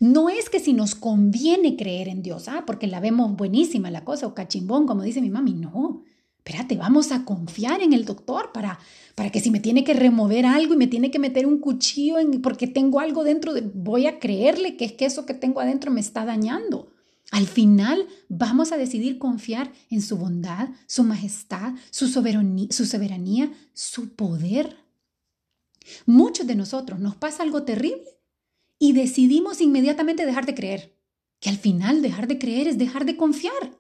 No 0.01 0.29
es 0.29 0.49
que 0.49 0.61
si 0.61 0.73
nos 0.73 0.95
conviene 0.95 1.77
creer 1.77 2.09
en 2.09 2.23
Dios, 2.23 2.49
ah, 2.49 2.65
porque 2.67 2.87
la 2.87 3.01
vemos 3.01 3.37
buenísima 3.37 3.91
la 3.91 4.05
cosa, 4.05 4.27
o 4.27 4.35
cachimbón, 4.35 4.87
como 4.87 5.03
dice 5.03 5.21
mi 5.21 5.31
mami, 5.31 5.55
no. 5.55 6.03
Espérate, 6.39 6.77
vamos 6.77 7.13
a 7.13 7.25
confiar 7.25 7.83
en 7.83 7.93
el 7.93 8.05
doctor 8.05 8.51
para, 8.53 8.79
para 9.15 9.31
que 9.31 9.41
si 9.41 9.51
me 9.51 9.61
tiene 9.61 9.85
que 9.85 9.95
remover 9.95 10.45
algo 10.45 10.75
y 10.75 10.77
me 10.77 10.89
tiene 10.89 11.11
que 11.11 11.21
meter 11.21 11.47
un 11.47 11.59
cuchillo 11.59 12.19
en, 12.19 12.43
porque 12.43 12.67
tengo 12.67 12.99
algo 12.99 13.23
dentro, 13.23 13.55
de, 13.55 13.61
voy 13.61 14.07
a 14.07 14.19
creerle 14.19 14.77
que 14.77 14.85
es 14.85 14.93
que 14.93 15.05
eso 15.05 15.25
que 15.25 15.35
tengo 15.35 15.61
adentro 15.61 15.93
me 15.93 16.01
está 16.01 16.25
dañando. 16.25 16.92
Al 17.33 17.47
final 17.47 18.07
vamos 18.29 18.73
a 18.73 18.77
decidir 18.77 19.19
confiar 19.19 19.73
en 19.89 20.03
su 20.03 20.19
bondad, 20.19 20.69
su 20.87 21.03
majestad, 21.03 21.73
su 21.91 22.07
soberanía, 22.07 23.51
su, 23.73 24.11
poder. 24.11 24.77
Muchos 26.05 26.47
de 26.47 26.57
nosotros 26.57 27.01
nos 27.01 27.17
pasa 27.17 27.43
algo 27.43 27.63
terrible 27.63 28.05
y 28.79 28.93
decidimos 28.93 29.63
inmediatamente 29.63 30.27
dejar 30.27 30.45
de 30.45 30.55
creer, 30.55 30.95
que 31.41 31.49
al 31.49 31.57
final 31.57 32.03
dejar 32.03 32.29
de 32.29 32.39
creer 32.39 32.69
es 32.69 32.77
dejar 32.77 33.07
de 33.07 33.17
confiar. 33.17 33.79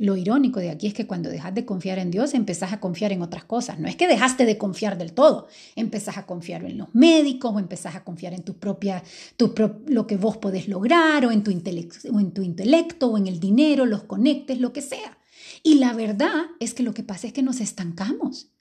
Lo 0.00 0.16
irónico 0.16 0.60
de 0.60 0.70
aquí 0.70 0.86
es 0.86 0.94
que 0.94 1.06
cuando 1.06 1.28
dejas 1.28 1.54
de 1.54 1.66
confiar 1.66 1.98
en 1.98 2.10
Dios, 2.10 2.32
empezás 2.32 2.72
a 2.72 2.80
confiar 2.80 3.12
en 3.12 3.20
otras 3.20 3.44
cosas. 3.44 3.78
No 3.78 3.86
es 3.86 3.96
que 3.96 4.08
dejaste 4.08 4.46
de 4.46 4.56
confiar 4.56 4.96
del 4.96 5.12
todo. 5.12 5.46
Empezás 5.76 6.16
a 6.16 6.24
confiar 6.24 6.64
en 6.64 6.78
los 6.78 6.88
médicos 6.94 7.52
o 7.54 7.58
empezás 7.58 7.96
a 7.96 8.02
confiar 8.02 8.32
en 8.32 8.42
tu 8.42 8.54
propia, 8.54 9.02
tu 9.36 9.52
lo 9.88 10.06
que 10.06 10.16
vos 10.16 10.38
podés 10.38 10.68
lograr 10.68 11.26
o 11.26 11.30
en, 11.30 11.44
tu 11.44 11.50
o 11.50 12.18
en 12.18 12.32
tu 12.32 12.42
intelecto 12.42 13.08
o 13.08 13.18
en 13.18 13.26
el 13.26 13.40
dinero, 13.40 13.84
los 13.84 14.04
conectes, 14.04 14.58
lo 14.58 14.72
que 14.72 14.80
sea. 14.80 15.18
Y 15.62 15.74
la 15.74 15.92
verdad 15.92 16.46
es 16.60 16.72
que 16.72 16.82
lo 16.82 16.94
que 16.94 17.02
pasa 17.02 17.26
es 17.26 17.34
que 17.34 17.42
nos 17.42 17.60
estancamos. 17.60 18.54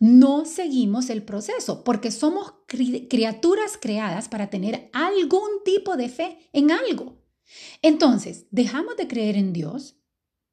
No 0.00 0.44
seguimos 0.44 1.08
el 1.08 1.22
proceso 1.22 1.82
porque 1.82 2.10
somos 2.10 2.56
criaturas 2.66 3.78
creadas 3.80 4.28
para 4.28 4.50
tener 4.50 4.90
algún 4.92 5.48
tipo 5.64 5.96
de 5.96 6.10
fe 6.10 6.36
en 6.52 6.70
algo. 6.70 7.22
Entonces, 7.80 8.44
dejamos 8.50 8.98
de 8.98 9.08
creer 9.08 9.36
en 9.36 9.54
Dios 9.54 9.96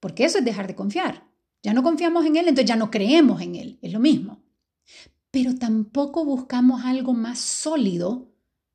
porque 0.01 0.25
eso 0.25 0.39
es 0.39 0.45
dejar 0.45 0.67
de 0.67 0.75
confiar. 0.75 1.31
Ya 1.63 1.73
no 1.73 1.83
confiamos 1.83 2.25
en 2.25 2.35
Él, 2.35 2.49
entonces 2.49 2.65
ya 2.65 2.75
no 2.75 2.91
creemos 2.91 3.39
en 3.39 3.55
Él. 3.55 3.79
Es 3.81 3.93
lo 3.93 3.99
mismo. 3.99 4.43
Pero 5.29 5.55
tampoco 5.55 6.25
buscamos 6.25 6.83
algo 6.83 7.13
más 7.13 7.39
sólido 7.39 8.33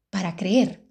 para 0.08 0.36
creer. 0.36 0.86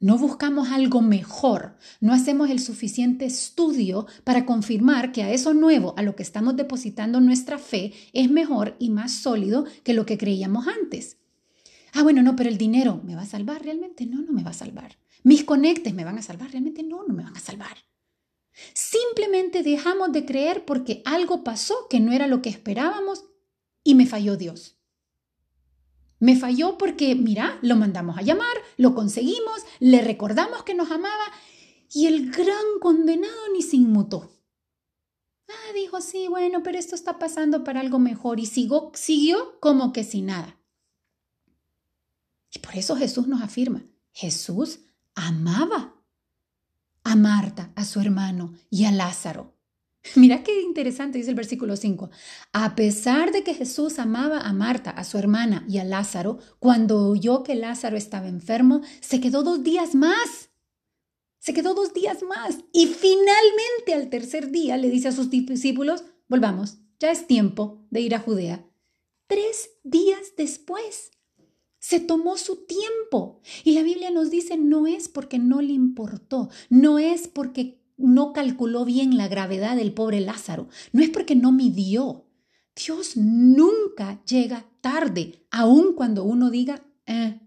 No 0.00 0.18
buscamos 0.18 0.70
algo 0.70 1.02
mejor. 1.02 1.76
No 2.00 2.12
hacemos 2.12 2.50
el 2.50 2.60
suficiente 2.60 3.26
estudio 3.26 4.06
para 4.24 4.44
confirmar 4.44 5.12
que 5.12 5.22
a 5.22 5.30
eso 5.30 5.54
nuevo, 5.54 5.94
a 5.96 6.02
lo 6.02 6.16
que 6.16 6.22
estamos 6.22 6.56
depositando 6.56 7.20
nuestra 7.20 7.58
fe, 7.58 7.92
es 8.12 8.30
mejor 8.30 8.76
y 8.78 8.90
más 8.90 9.12
sólido 9.12 9.66
que 9.84 9.94
lo 9.94 10.04
que 10.04 10.18
creíamos 10.18 10.66
antes. 10.66 11.18
Ah, 11.92 12.02
bueno, 12.02 12.22
no, 12.22 12.34
pero 12.34 12.50
el 12.50 12.58
dinero 12.58 13.00
me 13.04 13.14
va 13.14 13.22
a 13.22 13.26
salvar 13.26 13.62
realmente. 13.62 14.04
No, 14.06 14.20
no 14.22 14.32
me 14.32 14.42
va 14.42 14.50
a 14.50 14.54
salvar. 14.54 14.96
Mis 15.22 15.44
conectes 15.44 15.94
me 15.94 16.04
van 16.04 16.18
a 16.18 16.22
salvar 16.22 16.50
realmente. 16.50 16.82
No, 16.82 17.04
no 17.06 17.14
me 17.14 17.22
van 17.22 17.36
a 17.36 17.40
salvar. 17.40 17.76
Simplemente 18.72 19.62
dejamos 19.62 20.12
de 20.12 20.24
creer 20.24 20.64
porque 20.64 21.02
algo 21.04 21.44
pasó 21.44 21.88
que 21.88 22.00
no 22.00 22.12
era 22.12 22.26
lo 22.26 22.42
que 22.42 22.50
esperábamos 22.50 23.24
y 23.82 23.94
me 23.94 24.06
falló 24.06 24.36
Dios. 24.36 24.76
Me 26.20 26.36
falló 26.36 26.78
porque, 26.78 27.14
mira, 27.14 27.58
lo 27.60 27.76
mandamos 27.76 28.16
a 28.16 28.22
llamar, 28.22 28.56
lo 28.76 28.94
conseguimos, 28.94 29.62
le 29.80 30.00
recordamos 30.00 30.62
que 30.62 30.74
nos 30.74 30.90
amaba 30.90 31.24
y 31.92 32.06
el 32.06 32.30
gran 32.30 32.64
condenado 32.80 33.52
ni 33.52 33.62
se 33.62 33.76
inmutó. 33.76 34.30
Ah, 35.48 35.72
dijo, 35.74 36.00
sí, 36.00 36.28
bueno, 36.28 36.62
pero 36.62 36.78
esto 36.78 36.94
está 36.94 37.18
pasando 37.18 37.64
para 37.64 37.80
algo 37.80 37.98
mejor 37.98 38.40
y 38.40 38.46
siguió, 38.46 38.90
siguió 38.94 39.60
como 39.60 39.92
que 39.92 40.04
sin 40.04 40.26
nada. 40.26 40.58
Y 42.52 42.60
por 42.60 42.76
eso 42.76 42.96
Jesús 42.96 43.26
nos 43.26 43.42
afirma, 43.42 43.82
Jesús 44.12 44.80
amaba 45.14 45.94
a 47.04 47.16
Marta, 47.16 47.70
a 47.76 47.84
su 47.84 48.00
hermano 48.00 48.54
y 48.70 48.86
a 48.86 48.92
Lázaro. 48.92 49.54
Mira 50.16 50.42
qué 50.42 50.60
interesante, 50.60 51.18
dice 51.18 51.30
el 51.30 51.36
versículo 51.36 51.76
5. 51.76 52.10
A 52.52 52.74
pesar 52.74 53.32
de 53.32 53.42
que 53.42 53.54
Jesús 53.54 53.98
amaba 53.98 54.40
a 54.40 54.52
Marta, 54.52 54.90
a 54.90 55.04
su 55.04 55.16
hermana 55.18 55.64
y 55.68 55.78
a 55.78 55.84
Lázaro, 55.84 56.38
cuando 56.58 57.08
oyó 57.08 57.42
que 57.42 57.54
Lázaro 57.54 57.96
estaba 57.96 58.28
enfermo, 58.28 58.82
se 59.00 59.20
quedó 59.20 59.42
dos 59.42 59.62
días 59.62 59.94
más. 59.94 60.50
Se 61.38 61.54
quedó 61.54 61.74
dos 61.74 61.94
días 61.94 62.22
más. 62.22 62.58
Y 62.72 62.86
finalmente 62.86 63.94
al 63.94 64.08
tercer 64.08 64.50
día 64.50 64.76
le 64.76 64.90
dice 64.90 65.08
a 65.08 65.12
sus 65.12 65.30
discípulos, 65.30 66.04
volvamos, 66.28 66.78
ya 66.98 67.10
es 67.10 67.26
tiempo 67.26 67.86
de 67.90 68.00
ir 68.00 68.14
a 68.14 68.20
Judea. 68.20 68.66
Tres 69.26 69.70
días 69.82 70.34
después. 70.36 71.12
Se 71.84 72.00
tomó 72.00 72.38
su 72.38 72.64
tiempo. 72.64 73.42
Y 73.62 73.72
la 73.72 73.82
Biblia 73.82 74.10
nos 74.10 74.30
dice, 74.30 74.56
no 74.56 74.86
es 74.86 75.10
porque 75.10 75.38
no 75.38 75.60
le 75.60 75.74
importó, 75.74 76.48
no 76.70 76.98
es 76.98 77.28
porque 77.28 77.78
no 77.98 78.32
calculó 78.32 78.86
bien 78.86 79.18
la 79.18 79.28
gravedad 79.28 79.76
del 79.76 79.92
pobre 79.92 80.22
Lázaro, 80.22 80.66
no 80.92 81.02
es 81.02 81.10
porque 81.10 81.36
no 81.36 81.52
midió. 81.52 82.24
Dios 82.74 83.18
nunca 83.18 84.24
llega 84.24 84.64
tarde, 84.80 85.44
aun 85.50 85.92
cuando 85.92 86.24
uno 86.24 86.48
diga, 86.48 86.82
eh, 87.04 87.38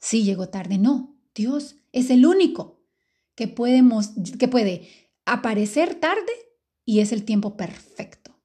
sí 0.00 0.24
llegó 0.24 0.48
tarde. 0.48 0.78
No, 0.78 1.14
Dios 1.34 1.76
es 1.92 2.08
el 2.08 2.24
único 2.24 2.80
que, 3.34 3.46
podemos, 3.46 4.12
que 4.38 4.48
puede 4.48 4.88
aparecer 5.26 5.96
tarde 5.96 6.32
y 6.86 7.00
es 7.00 7.12
el 7.12 7.26
tiempo 7.26 7.58
perfecto. 7.58 8.40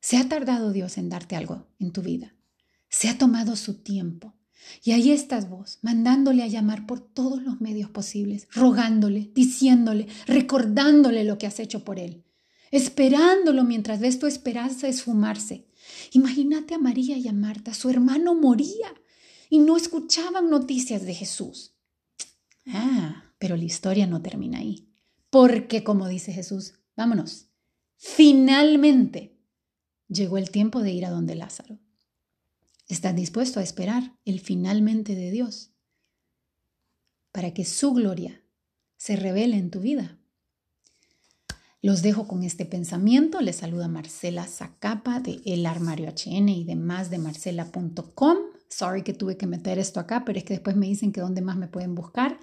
Se 0.00 0.18
ha 0.18 0.28
tardado 0.28 0.70
Dios 0.70 0.98
en 0.98 1.08
darte 1.08 1.34
algo 1.34 1.66
en 1.78 1.92
tu 1.92 2.02
vida. 2.02 2.34
Se 2.92 3.08
ha 3.08 3.16
tomado 3.16 3.56
su 3.56 3.82
tiempo. 3.82 4.34
Y 4.84 4.92
ahí 4.92 5.12
estás 5.12 5.48
vos, 5.48 5.78
mandándole 5.80 6.42
a 6.42 6.46
llamar 6.46 6.86
por 6.86 7.00
todos 7.00 7.42
los 7.42 7.60
medios 7.60 7.90
posibles, 7.90 8.46
rogándole, 8.52 9.32
diciéndole, 9.34 10.06
recordándole 10.26 11.24
lo 11.24 11.38
que 11.38 11.46
has 11.46 11.58
hecho 11.58 11.84
por 11.84 11.98
él, 11.98 12.22
esperándolo 12.70 13.64
mientras 13.64 13.98
ves 13.98 14.18
tu 14.18 14.26
esperanza 14.26 14.88
esfumarse. 14.88 15.66
Imagínate 16.12 16.74
a 16.74 16.78
María 16.78 17.16
y 17.16 17.26
a 17.28 17.32
Marta, 17.32 17.72
su 17.72 17.88
hermano 17.88 18.34
moría 18.34 18.94
y 19.48 19.58
no 19.58 19.76
escuchaban 19.76 20.50
noticias 20.50 21.04
de 21.04 21.14
Jesús. 21.14 21.74
Ah, 22.66 23.32
pero 23.38 23.56
la 23.56 23.64
historia 23.64 24.06
no 24.06 24.20
termina 24.20 24.58
ahí, 24.58 24.92
porque 25.30 25.82
como 25.82 26.08
dice 26.08 26.32
Jesús, 26.32 26.74
vámonos, 26.94 27.48
finalmente 27.96 29.40
llegó 30.08 30.36
el 30.36 30.50
tiempo 30.50 30.82
de 30.82 30.92
ir 30.92 31.06
a 31.06 31.10
donde 31.10 31.34
Lázaro. 31.34 31.81
¿Estás 32.92 33.16
dispuesto 33.16 33.58
a 33.58 33.62
esperar 33.62 34.18
el 34.26 34.38
finalmente 34.38 35.14
de 35.14 35.30
Dios 35.30 35.72
para 37.32 37.54
que 37.54 37.64
su 37.64 37.94
gloria 37.94 38.44
se 38.98 39.16
revele 39.16 39.56
en 39.56 39.70
tu 39.70 39.80
vida? 39.80 40.18
Los 41.80 42.02
dejo 42.02 42.28
con 42.28 42.42
este 42.42 42.66
pensamiento. 42.66 43.40
Les 43.40 43.56
saluda 43.56 43.88
Marcela 43.88 44.46
Zacapa 44.46 45.20
de 45.20 45.40
El 45.46 45.64
Armario 45.64 46.10
HN 46.10 46.50
y 46.50 46.64
de 46.64 46.76
más 46.76 47.08
de 47.08 47.16
marcela.com. 47.16 48.36
Sorry 48.68 49.02
que 49.02 49.14
tuve 49.14 49.38
que 49.38 49.46
meter 49.46 49.78
esto 49.78 49.98
acá, 49.98 50.26
pero 50.26 50.38
es 50.38 50.44
que 50.44 50.52
después 50.52 50.76
me 50.76 50.86
dicen 50.86 51.12
que 51.12 51.22
dónde 51.22 51.40
más 51.40 51.56
me 51.56 51.68
pueden 51.68 51.94
buscar. 51.94 52.38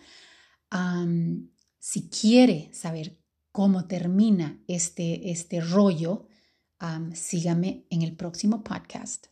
si 1.77 2.09
quiere 2.09 2.73
saber 2.73 3.19
cómo 3.51 3.85
termina 3.85 4.59
este, 4.67 5.29
este 5.29 5.61
rollo, 5.61 6.27
sígame 7.13 7.85
en 7.91 8.01
el 8.01 8.15
próximo 8.15 8.63
podcast. 8.63 9.27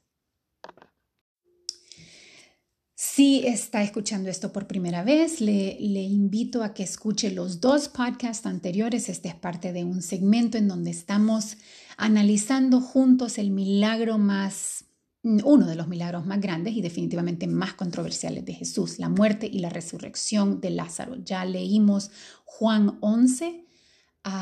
Si 2.99 3.45
está 3.45 3.83
escuchando 3.83 4.27
esto 4.27 4.51
por 4.51 4.65
primera 4.65 5.03
vez, 5.03 5.39
le, 5.39 5.77
invito 5.79 6.63
a 6.63 6.73
que 6.73 6.81
escuche 6.81 7.29
los 7.29 7.61
dos 7.61 7.89
podcasts 7.89 8.47
anteriores. 8.47 9.07
Este 9.07 9.29
es 9.29 9.35
parte 9.35 9.71
de 9.71 9.83
un 9.83 10.01
segmento 10.01 10.57
en 10.57 10.67
donde 10.67 10.89
estamos 10.89 11.57
analizando 11.95 12.81
juntos 12.81 13.37
el 13.37 13.51
milagro 13.51 14.17
más, 14.17 14.85
uno 15.21 15.67
de 15.67 15.75
los 15.75 15.87
milagros 15.87 16.25
más 16.25 16.41
grandes 16.41 16.73
y 16.73 16.81
definitivamente 16.81 17.45
más 17.45 17.75
controversiales 17.75 18.45
de 18.45 18.53
Jesús, 18.53 18.97
la 18.97 19.09
muerte 19.09 19.45
y 19.45 19.59
la 19.59 19.69
resurrección 19.69 20.59
de 20.59 20.71
Lázaro. 20.71 21.17
Ya 21.23 21.45
leímos 21.45 22.09
Juan 22.45 22.97
11 23.01 23.66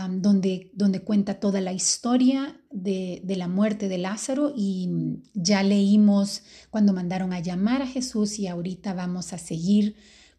donde, 0.10 0.72
donde 0.74 1.02
cuenta 1.02 1.40
toda 1.40 1.62
la 1.62 1.74
historia 1.74 2.60
de, 2.72 3.22
de, 3.24 3.36
la 3.36 3.48
muerte 3.48 3.88
de 3.88 3.98
Lázaro 3.98 4.52
y 4.56 4.88
mm, 4.88 5.24
ya 5.34 5.64
leímos 5.64 6.44
cuando 6.70 6.94
mandaron 6.94 7.34
a 7.34 7.40
llamar 7.40 7.82
a 7.82 7.88
Jesús 7.88 8.40
y 8.40 8.48
ahorita 8.48 8.94
vamos 8.94 9.34
a 9.34 9.38
seguir 9.38 9.96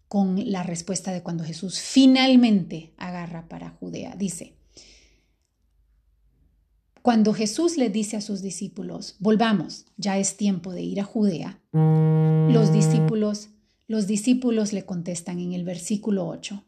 con 0.09 0.51
la 0.51 0.63
respuesta 0.63 1.13
de 1.13 1.23
cuando 1.23 1.45
Jesús 1.45 1.81
finalmente 1.81 2.95
agarra 2.97 3.49
para 3.49 3.71
Judea. 3.71 4.17
Dice, 4.17 4.57
cuando 7.03 7.33
Jesús 7.33 7.77
le 7.77 7.89
dice 7.89 8.17
a 8.17 8.21
sus 8.21 8.43
discípulos, 8.43 9.15
volvamos, 9.21 9.87
ya 9.97 10.19
es 10.19 10.37
tiempo 10.37 10.73
de 10.73 10.83
ir 10.83 11.01
a 11.01 11.05
Judea, 11.05 11.61
los 11.73 12.73
discípulos, 12.73 13.51
los 13.87 14.09
discípulos 14.09 14.73
le 14.73 14.85
contestan 14.85 15.39
en 15.39 15.53
el 15.53 15.65
versículo 15.65 16.27
8, 16.27 16.65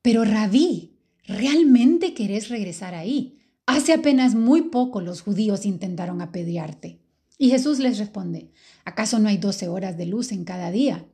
pero 0.00 0.24
rabí, 0.24 0.93
¿Realmente 1.26 2.12
querés 2.12 2.50
regresar 2.50 2.94
ahí? 2.94 3.38
Hace 3.66 3.94
apenas 3.94 4.34
muy 4.34 4.62
poco 4.62 5.00
los 5.00 5.22
judíos 5.22 5.64
intentaron 5.64 6.20
apedrearte. 6.20 7.00
Y 7.38 7.48
Jesús 7.48 7.78
les 7.78 7.98
responde, 7.98 8.50
¿acaso 8.84 9.18
no 9.18 9.28
hay 9.28 9.38
doce 9.38 9.68
horas 9.68 9.96
de 9.96 10.04
luz 10.04 10.32
en 10.32 10.44
cada 10.44 10.70
día? 10.70 11.06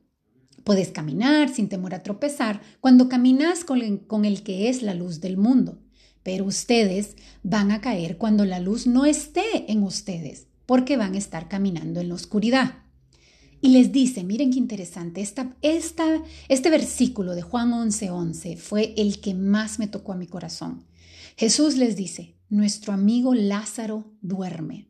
Puedes 0.65 0.89
caminar 0.89 1.49
sin 1.49 1.69
temor 1.69 1.95
a 1.95 2.03
tropezar 2.03 2.61
cuando 2.81 3.07
caminas 3.07 3.63
con 3.63 3.81
el, 3.81 4.05
con 4.05 4.25
el 4.25 4.43
que 4.43 4.67
es 4.69 4.83
la 4.83 4.93
luz 4.93 5.21
del 5.21 5.37
mundo. 5.37 5.79
Pero 6.23 6.45
ustedes 6.45 7.15
van 7.41 7.71
a 7.71 7.79
caer 7.79 8.17
cuando 8.17 8.45
la 8.45 8.59
luz 8.59 8.87
no 8.87 9.05
esté 9.05 9.71
en 9.71 9.81
ustedes, 9.81 10.47
porque 10.65 10.97
van 10.97 11.15
a 11.15 11.17
estar 11.17 11.47
caminando 11.47 12.01
en 12.01 12.09
la 12.09 12.15
oscuridad. 12.15 12.80
Y 13.61 13.69
les 13.69 13.91
dice, 13.91 14.23
miren 14.23 14.51
qué 14.51 14.57
interesante, 14.57 15.21
esta, 15.21 15.55
este 16.49 16.69
versículo 16.71 17.35
de 17.35 17.43
Juan 17.43 17.71
11:11 17.71 18.09
11 18.09 18.57
fue 18.57 18.93
el 18.97 19.21
que 19.21 19.35
más 19.35 19.77
me 19.77 19.87
tocó 19.87 20.13
a 20.13 20.17
mi 20.17 20.25
corazón. 20.25 20.87
Jesús 21.37 21.77
les 21.77 21.95
dice, 21.95 22.35
nuestro 22.49 22.91
amigo 22.91 23.35
Lázaro 23.35 24.11
duerme, 24.21 24.89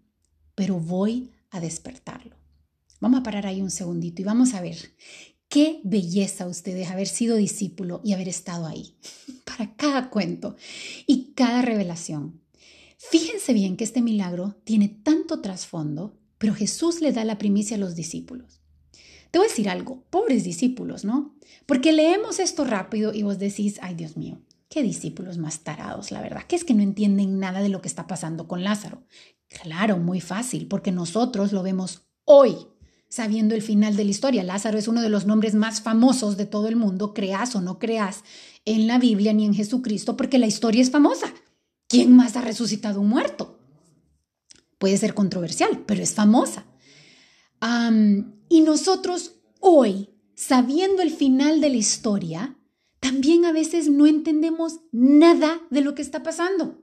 pero 0.56 0.80
voy 0.80 1.32
a 1.50 1.60
despertarlo. 1.60 2.38
Vamos 3.02 3.20
a 3.20 3.24
parar 3.24 3.46
ahí 3.46 3.62
un 3.62 3.72
segundito 3.72 4.22
y 4.22 4.26
vamos 4.26 4.54
a 4.54 4.62
ver 4.62 4.78
qué 5.50 5.82
belleza 5.84 6.48
ustedes 6.48 6.90
haber 6.90 7.08
sido 7.08 7.36
discípulo 7.36 8.00
y 8.06 8.14
haber 8.14 8.30
estado 8.30 8.68
ahí 8.68 8.96
para 9.44 9.76
cada 9.76 10.10
cuento 10.10 10.56
y 11.08 11.34
cada 11.34 11.62
revelación. 11.62 12.42
Fíjense 12.98 13.52
bien 13.52 13.76
que 13.76 13.84
este 13.84 14.02
milagro 14.02 14.56
tiene 14.64 14.88
tanto 14.88 15.42
trasfondo, 15.42 16.18
pero 16.38 16.54
Jesús 16.54 17.02
le 17.02 17.12
da 17.12 17.26
la 17.26 17.38
primicia 17.38 17.76
a 17.76 17.80
los 17.80 17.96
discípulos. 17.96 18.61
Te 19.32 19.40
voy 19.40 19.48
a 19.48 19.50
decir 19.50 19.70
algo, 19.70 20.04
pobres 20.10 20.44
discípulos, 20.44 21.06
¿no? 21.06 21.34
Porque 21.66 21.94
leemos 21.94 22.40
esto 22.40 22.66
rápido 22.66 23.14
y 23.14 23.24
vos 23.24 23.40
decís, 23.40 23.80
ay 23.82 23.96
Dios 23.96 24.18
mío, 24.18 24.42
qué 24.68 24.84
discípulos 24.84 25.38
más 25.38 25.62
tarados, 25.62 26.12
la 26.12 26.22
verdad, 26.22 26.44
que 26.44 26.58
es 26.58 26.66
que 26.66 26.74
no 26.74 26.84
entienden 26.84 27.40
nada 27.40 27.62
de 27.62 27.70
lo 27.70 27.82
que 27.82 27.88
está 27.88 28.08
pasando 28.08 28.50
con 28.50 28.64
Lázaro. 28.64 29.04
Claro, 29.48 29.98
muy 29.98 30.20
fácil, 30.20 30.68
porque 30.68 30.92
nosotros 30.92 31.54
lo 31.54 31.64
vemos 31.64 32.04
hoy, 32.26 32.56
sabiendo 33.08 33.56
el 33.56 33.62
final 33.62 33.96
de 33.96 34.04
la 34.04 34.12
historia. 34.12 34.44
Lázaro 34.44 34.78
es 34.78 34.90
uno 34.90 35.02
de 35.02 35.10
los 35.10 35.26
nombres 35.26 35.56
más 35.56 35.82
famosos 35.82 36.36
de 36.36 36.46
todo 36.46 36.68
el 36.68 36.76
mundo, 36.76 37.14
creas 37.14 37.56
o 37.56 37.62
no 37.62 37.80
creas 37.80 38.26
en 38.66 38.86
la 38.86 39.00
Biblia 39.00 39.32
ni 39.32 39.46
en 39.46 39.54
Jesucristo, 39.54 40.18
porque 40.18 40.40
la 40.40 40.48
historia 40.48 40.82
es 40.82 40.92
famosa. 40.92 41.34
¿Quién 41.88 42.16
más 42.16 42.36
ha 42.36 42.42
resucitado 42.42 43.00
un 43.00 43.08
muerto? 43.10 43.60
Puede 44.78 44.98
ser 44.98 45.14
controversial, 45.14 45.84
pero 45.86 46.04
es 46.04 46.14
famosa 46.14 46.66
y 47.62 48.62
nosotros 48.62 49.36
hoy, 49.60 50.10
sabiendo 50.36 51.02
el 51.02 51.12
final 51.12 51.62
de 51.62 51.70
la 51.70 51.78
historia, 51.78 52.58
también 53.00 53.46
a 53.46 53.52
veces 53.52 53.90
no 53.90 54.08
entendemos 54.08 54.80
nada 54.92 55.62
de 55.70 55.82
lo 55.82 55.96
que 55.96 56.02
está 56.02 56.24
pasando. 56.24 56.82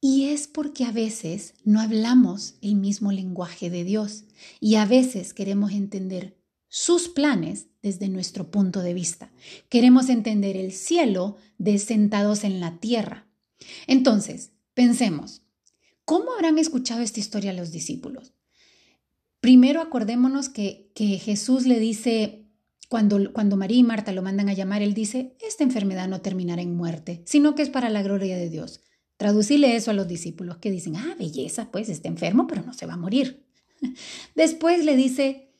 Y 0.00 0.26
es 0.26 0.48
porque 0.48 0.84
a 0.84 0.92
veces 0.92 1.54
no 1.64 1.80
hablamos 1.80 2.56
el 2.60 2.74
mismo 2.74 3.10
lenguaje 3.10 3.70
de 3.70 3.84
Dios 3.84 4.24
y 4.60 4.74
a 4.74 4.84
veces 4.84 5.32
queremos 5.32 5.72
entender 5.72 6.36
sus 6.68 7.08
planes 7.08 7.68
desde 7.82 8.08
nuestro 8.08 8.50
punto 8.50 8.82
de 8.82 8.92
vista. 8.92 9.32
Queremos 9.68 10.08
entender 10.08 10.56
el 10.56 10.72
cielo 10.72 11.36
de 11.56 11.78
sentados 11.78 12.44
en 12.44 12.60
la 12.60 12.80
tierra. 12.80 13.26
Entonces, 13.86 14.50
pensemos, 14.74 15.42
¿cómo 16.04 16.32
habrán 16.32 16.58
escuchado 16.58 17.00
esta 17.00 17.20
historia 17.20 17.52
los 17.52 17.70
discípulos? 17.70 18.34
Primero 19.44 19.82
acordémonos 19.82 20.48
que, 20.48 20.90
Jesús 20.96 21.66
le 21.66 21.78
dice, 21.78 22.46
cuando, 22.88 23.30
cuando 23.34 23.58
María 23.58 23.76
y 23.76 23.82
Marta 23.82 24.10
lo 24.12 24.22
mandan 24.22 24.48
a 24.48 24.54
llamar, 24.54 24.80
él 24.80 24.94
dice, 24.94 25.36
esta 25.46 25.62
enfermedad 25.62 26.08
no 26.08 26.22
terminará 26.22 26.62
en 26.62 26.74
muerte, 26.74 27.20
sino 27.26 27.54
que 27.54 27.60
es 27.60 27.68
para 27.68 27.90
la 27.90 28.02
gloria 28.02 28.38
de 28.38 28.48
Dios. 28.48 28.80
Traducile 29.18 29.76
eso 29.76 29.90
a 29.90 29.94
los 29.94 30.08
discípulos 30.08 30.56
que 30.56 30.70
dicen, 30.70 30.96
ah, 30.96 31.14
belleza, 31.18 31.70
pues 31.70 31.90
está 31.90 32.08
enfermo, 32.08 32.46
pero 32.46 32.62
no 32.62 32.72
se 32.72 32.86
va 32.86 32.94
a 32.94 32.96
morir. 32.96 33.44
Después 34.34 34.82
le 34.82 34.96
dice, 34.96 35.52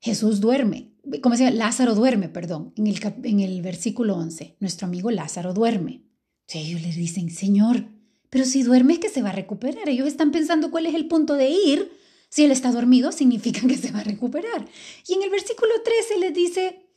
Jesús 0.00 0.40
duerme, 0.40 0.94
¿cómo 1.22 1.36
se? 1.36 1.50
Lázaro 1.50 1.94
duerme, 1.94 2.30
perdón, 2.30 2.72
en 2.78 2.86
el, 2.86 2.98
en 3.24 3.40
el 3.40 3.60
versículo 3.60 4.16
11, 4.16 4.56
nuestro 4.58 4.86
amigo 4.86 5.10
Lázaro 5.10 5.52
duerme. 5.52 6.06
ellos 6.48 6.80
les 6.80 6.96
dicen, 6.96 7.28
Señor, 7.28 7.88
pero 8.30 8.46
si 8.46 8.62
duerme 8.62 8.94
es 8.94 9.00
que 9.00 9.10
se 9.10 9.20
va 9.20 9.28
a 9.28 9.32
recuperar. 9.32 9.90
Ellos 9.90 10.08
están 10.08 10.32
pensando 10.32 10.70
cuál 10.70 10.86
es 10.86 10.94
el 10.94 11.08
punto 11.08 11.34
de 11.34 11.50
ir. 11.50 12.01
Si 12.32 12.44
él 12.44 12.50
está 12.50 12.72
dormido, 12.72 13.12
significa 13.12 13.60
que 13.68 13.76
se 13.76 13.90
va 13.90 13.98
a 13.98 14.04
recuperar. 14.04 14.66
Y 15.06 15.12
en 15.12 15.22
el 15.22 15.28
versículo 15.28 15.70
13 15.84 16.18
les 16.18 16.32
dice, 16.32 16.88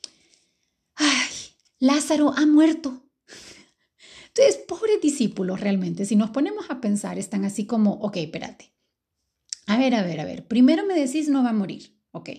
ay, 0.95 1.29
Lázaro 1.77 2.31
ha 2.37 2.45
muerto. 2.45 3.03
Entonces, 4.27 4.63
pobres 4.65 5.01
discípulos 5.01 5.59
realmente, 5.59 6.05
si 6.05 6.15
nos 6.15 6.29
ponemos 6.29 6.69
a 6.69 6.79
pensar, 6.79 7.19
están 7.19 7.43
así 7.43 7.65
como, 7.65 7.95
ok, 7.95 8.15
espérate. 8.15 8.73
A 9.67 9.77
ver, 9.77 9.95
a 9.95 10.03
ver, 10.03 10.21
a 10.21 10.25
ver. 10.25 10.47
Primero 10.47 10.85
me 10.85 10.97
decís 10.97 11.27
no 11.27 11.43
va 11.43 11.49
a 11.49 11.53
morir, 11.53 11.99
ok. 12.11 12.29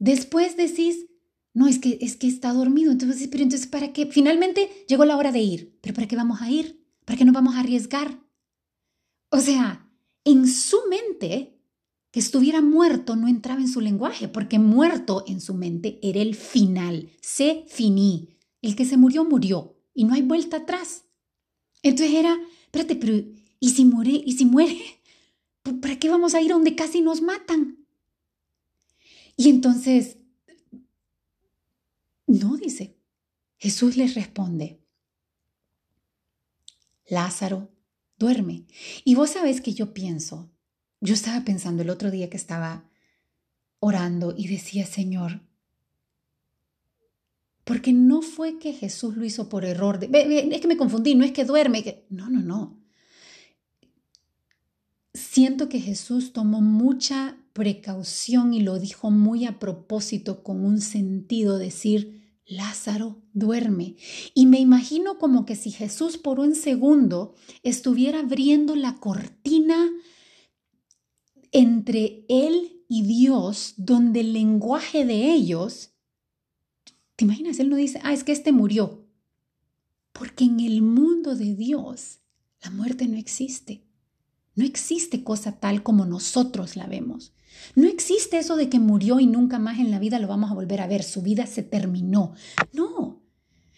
Después 0.00 0.56
decís, 0.56 1.06
no, 1.54 1.68
es 1.68 1.78
que, 1.78 1.98
es 2.00 2.16
que 2.16 2.26
está 2.26 2.52
dormido. 2.52 2.90
Entonces, 2.90 3.28
pero 3.28 3.44
entonces, 3.44 3.68
¿para 3.68 3.92
qué? 3.92 4.06
Finalmente 4.06 4.84
llegó 4.88 5.04
la 5.04 5.16
hora 5.16 5.30
de 5.30 5.38
ir. 5.38 5.78
¿Pero 5.80 5.94
para 5.94 6.08
qué 6.08 6.16
vamos 6.16 6.42
a 6.42 6.50
ir? 6.50 6.84
¿Para 7.04 7.16
qué 7.16 7.24
nos 7.24 7.34
vamos 7.34 7.54
a 7.54 7.60
arriesgar? 7.60 8.18
O 9.28 9.38
sea, 9.38 9.88
en 10.24 10.48
su 10.48 10.78
mente, 10.88 11.51
que 12.12 12.20
estuviera 12.20 12.60
muerto 12.60 13.16
no 13.16 13.26
entraba 13.26 13.60
en 13.60 13.68
su 13.68 13.80
lenguaje, 13.80 14.28
porque 14.28 14.58
muerto 14.58 15.24
en 15.26 15.40
su 15.40 15.54
mente 15.54 15.98
era 16.02 16.20
el 16.20 16.36
final. 16.36 17.10
Se 17.20 17.64
finí. 17.68 18.36
El 18.60 18.76
que 18.76 18.84
se 18.84 18.96
murió, 18.96 19.24
murió. 19.24 19.76
Y 19.94 20.04
no 20.04 20.14
hay 20.14 20.22
vuelta 20.22 20.58
atrás. 20.58 21.04
Entonces 21.82 22.14
era, 22.14 22.38
espérate, 22.66 22.94
pero 22.96 23.24
¿y 23.58 23.70
si 23.70 23.84
muere? 23.84 24.22
¿Y 24.24 24.32
si 24.32 24.44
muere? 24.44 24.78
¿Para 25.80 25.98
qué 25.98 26.08
vamos 26.08 26.34
a 26.34 26.42
ir 26.42 26.50
donde 26.50 26.76
casi 26.76 27.00
nos 27.00 27.22
matan? 27.22 27.86
Y 29.36 29.48
entonces 29.48 30.18
no, 32.26 32.56
dice. 32.56 32.96
Jesús 33.58 33.96
les 33.96 34.14
responde, 34.14 34.80
Lázaro, 37.06 37.70
duerme. 38.18 38.66
Y 39.04 39.14
vos 39.14 39.30
sabés 39.30 39.60
que 39.60 39.72
yo 39.72 39.94
pienso, 39.94 40.51
yo 41.02 41.14
estaba 41.14 41.44
pensando 41.44 41.82
el 41.82 41.90
otro 41.90 42.10
día 42.10 42.30
que 42.30 42.36
estaba 42.36 42.88
orando 43.80 44.32
y 44.36 44.46
decía, 44.46 44.86
Señor, 44.86 45.40
porque 47.64 47.92
no 47.92 48.22
fue 48.22 48.60
que 48.60 48.72
Jesús 48.72 49.16
lo 49.16 49.24
hizo 49.24 49.48
por 49.48 49.64
error. 49.64 49.98
es 50.00 50.60
que 50.60 50.68
me 50.68 50.76
confundí, 50.76 51.16
no 51.16 51.24
es 51.24 51.32
que 51.32 51.44
duerme. 51.44 51.82
Que, 51.82 52.06
no, 52.08 52.30
no, 52.30 52.40
no. 52.40 52.80
Siento 55.12 55.68
que 55.68 55.80
Jesús 55.80 56.32
tomó 56.32 56.60
mucha 56.60 57.36
precaución 57.52 58.54
y 58.54 58.60
lo 58.60 58.78
dijo 58.78 59.10
muy 59.10 59.44
a 59.44 59.58
propósito 59.58 60.44
con 60.44 60.64
un 60.64 60.80
sentido, 60.80 61.58
decir, 61.58 62.38
Lázaro 62.46 63.22
duerme. 63.32 63.96
Y 64.34 64.46
me 64.46 64.60
imagino 64.60 65.18
como 65.18 65.46
que 65.46 65.56
si 65.56 65.72
Jesús 65.72 66.16
por 66.16 66.38
un 66.38 66.54
segundo 66.54 67.34
estuviera 67.64 68.20
abriendo 68.20 68.76
la 68.76 68.94
cortina 68.94 69.90
entre 71.52 72.24
él 72.28 72.84
y 72.88 73.02
Dios, 73.02 73.74
donde 73.76 74.20
el 74.20 74.32
lenguaje 74.32 75.04
de 75.04 75.32
ellos, 75.32 75.92
¿te 77.16 77.24
imaginas? 77.24 77.58
Él 77.58 77.70
no 77.70 77.76
dice, 77.76 78.00
ah, 78.02 78.12
es 78.12 78.24
que 78.24 78.32
este 78.32 78.52
murió. 78.52 79.06
Porque 80.12 80.44
en 80.44 80.60
el 80.60 80.82
mundo 80.82 81.36
de 81.36 81.54
Dios 81.54 82.18
la 82.62 82.70
muerte 82.70 83.06
no 83.06 83.16
existe. 83.16 83.84
No 84.54 84.64
existe 84.64 85.24
cosa 85.24 85.58
tal 85.58 85.82
como 85.82 86.04
nosotros 86.04 86.76
la 86.76 86.86
vemos. 86.86 87.32
No 87.74 87.88
existe 87.88 88.38
eso 88.38 88.56
de 88.56 88.68
que 88.68 88.78
murió 88.78 89.20
y 89.20 89.26
nunca 89.26 89.58
más 89.58 89.78
en 89.78 89.90
la 89.90 89.98
vida 89.98 90.18
lo 90.18 90.28
vamos 90.28 90.50
a 90.50 90.54
volver 90.54 90.80
a 90.80 90.86
ver, 90.86 91.02
su 91.02 91.22
vida 91.22 91.46
se 91.46 91.62
terminó. 91.62 92.34
No. 92.72 93.22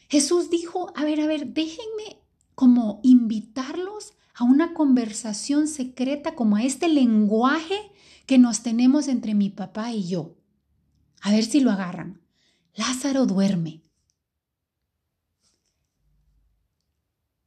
Jesús 0.08 0.50
dijo, 0.50 0.92
a 0.96 1.04
ver, 1.04 1.20
a 1.20 1.26
ver, 1.26 1.52
déjenme 1.52 2.20
como 2.54 3.00
invitarlos 3.02 4.14
a 4.34 4.44
una 4.44 4.74
conversación 4.74 5.68
secreta, 5.68 6.34
como 6.34 6.56
a 6.56 6.64
este 6.64 6.88
lenguaje 6.88 7.76
que 8.26 8.38
nos 8.38 8.62
tenemos 8.62 9.08
entre 9.08 9.34
mi 9.34 9.50
papá 9.50 9.92
y 9.92 10.08
yo. 10.08 10.36
A 11.22 11.30
ver 11.30 11.44
si 11.44 11.60
lo 11.60 11.70
agarran. 11.70 12.20
Lázaro 12.74 13.26
duerme. 13.26 13.80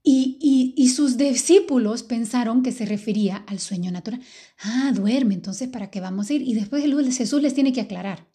Y, 0.09 0.89
sus 0.95 1.17
discípulos 1.17 2.01
pensaron 2.01 2.63
que 2.63 2.71
se 2.71 2.85
refería 2.85 3.43
al 3.45 3.59
sueño 3.59 3.91
natural. 3.91 4.21
Ah, 4.63 4.91
duerme, 4.95 5.35
entonces 5.35 5.67
¿para 5.67 5.91
qué 5.91 5.99
vamos 5.99 6.29
a 6.29 6.33
ir? 6.33 6.41
Y 6.41 6.55
después 6.55 6.83
Jesús 7.15 7.41
les 7.41 7.53
tiene 7.53 7.73
que 7.73 7.81
aclarar. 7.81 8.25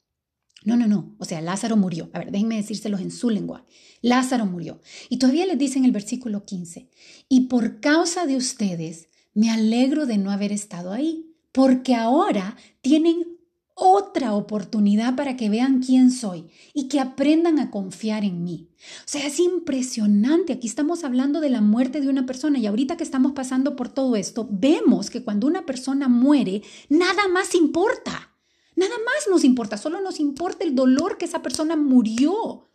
No, 0.64 0.76
no, 0.76 0.86
no. 0.86 1.14
O 1.18 1.24
sea, 1.24 1.40
Lázaro 1.40 1.76
murió. 1.76 2.10
A 2.12 2.20
ver, 2.20 2.30
déjenme 2.30 2.56
decírselos 2.56 3.00
en 3.00 3.10
su 3.10 3.30
lengua. 3.30 3.64
Lázaro 4.00 4.46
murió. 4.46 4.80
Y 5.08 5.18
todavía 5.18 5.46
les 5.46 5.58
dice 5.58 5.78
en 5.78 5.84
el 5.84 5.92
versículo 5.92 6.44
15, 6.44 6.88
y 7.28 7.42
por 7.42 7.80
causa 7.80 8.26
de 8.26 8.36
ustedes 8.36 9.08
me 9.34 9.50
alegro 9.50 10.06
de 10.06 10.18
no 10.18 10.30
haber 10.30 10.52
estado 10.52 10.92
ahí, 10.92 11.34
porque 11.52 11.94
ahora 11.94 12.56
tienen 12.80 13.32
otra 13.74 14.34
oportunidad 14.34 15.16
para 15.16 15.36
que 15.36 15.48
vean 15.48 15.82
quién 15.82 16.10
soy 16.10 16.46
y 16.74 16.88
que 16.88 17.00
aprendan 17.00 17.58
a 17.58 17.70
confiar 17.70 18.24
en 18.24 18.44
mí. 18.44 18.68
O 18.98 19.06
sea, 19.06 19.26
es 19.26 19.40
impresionante. 19.40 20.52
Aquí 20.52 20.66
estamos 20.66 21.04
hablando 21.04 21.40
de 21.40 21.50
la 21.50 21.60
muerte 21.60 22.00
de 22.00 22.08
una 22.08 22.26
persona 22.26 22.58
y 22.58 22.66
ahorita 22.66 22.96
que 22.96 23.04
estamos 23.04 23.32
pasando 23.32 23.74
por 23.74 23.88
todo 23.88 24.16
esto, 24.16 24.46
vemos 24.50 25.10
que 25.10 25.22
cuando 25.24 25.46
una 25.46 25.64
persona 25.64 26.08
muere, 26.08 26.62
nada 26.88 27.28
más 27.28 27.54
importa. 27.54 28.31
Nada 28.74 28.94
más 29.04 29.28
nos 29.30 29.44
importa, 29.44 29.76
solo 29.76 30.00
nos 30.00 30.20
importa 30.20 30.64
el 30.64 30.74
dolor 30.74 31.18
que 31.18 31.26
esa 31.26 31.42
persona 31.42 31.76
murió 31.76 32.68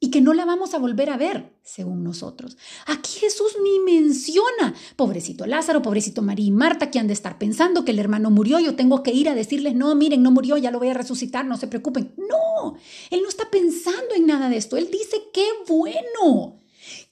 y 0.00 0.10
que 0.10 0.20
no 0.20 0.32
la 0.32 0.44
vamos 0.44 0.74
a 0.74 0.78
volver 0.78 1.10
a 1.10 1.16
ver, 1.16 1.52
según 1.62 2.04
nosotros. 2.04 2.56
Aquí 2.86 3.18
Jesús 3.18 3.56
ni 3.62 3.80
menciona, 3.80 4.74
pobrecito 4.96 5.46
Lázaro, 5.46 5.82
pobrecito 5.82 6.22
María 6.22 6.46
y 6.46 6.50
Marta, 6.50 6.90
que 6.90 6.98
han 6.98 7.08
de 7.08 7.14
estar 7.14 7.38
pensando 7.38 7.84
que 7.84 7.90
el 7.90 7.98
hermano 7.98 8.30
murió, 8.30 8.60
yo 8.60 8.76
tengo 8.76 9.02
que 9.02 9.12
ir 9.12 9.28
a 9.28 9.34
decirles, 9.34 9.74
no, 9.74 9.94
miren, 9.94 10.22
no 10.22 10.30
murió, 10.30 10.56
ya 10.56 10.70
lo 10.70 10.78
voy 10.78 10.88
a 10.88 10.94
resucitar, 10.94 11.44
no 11.44 11.56
se 11.56 11.66
preocupen. 11.66 12.14
No, 12.16 12.76
Él 13.10 13.22
no 13.22 13.28
está 13.28 13.50
pensando 13.50 14.14
en 14.14 14.26
nada 14.26 14.48
de 14.48 14.56
esto, 14.56 14.76
Él 14.76 14.88
dice, 14.90 15.30
qué 15.32 15.46
bueno. 15.66 16.60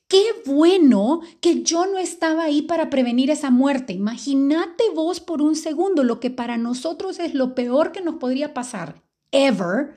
Qué 0.08 0.22
bueno 0.44 1.20
que 1.40 1.62
yo 1.62 1.86
no 1.86 1.98
estaba 1.98 2.44
ahí 2.44 2.62
para 2.62 2.90
prevenir 2.90 3.30
esa 3.30 3.50
muerte. 3.50 3.92
Imagínate 3.92 4.84
vos 4.94 5.20
por 5.20 5.42
un 5.42 5.56
segundo 5.56 6.04
lo 6.04 6.20
que 6.20 6.30
para 6.30 6.56
nosotros 6.56 7.18
es 7.18 7.34
lo 7.34 7.54
peor 7.54 7.90
que 7.90 8.02
nos 8.02 8.16
podría 8.16 8.54
pasar, 8.54 9.02
ever, 9.32 9.96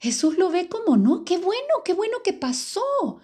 Jesús 0.00 0.38
lo 0.38 0.50
ve 0.50 0.68
como, 0.68 0.96
no, 0.96 1.24
qué 1.24 1.36
bueno, 1.36 1.84
qué 1.84 1.92
bueno 1.92 2.18
que 2.24 2.32
pasó. 2.32 3.20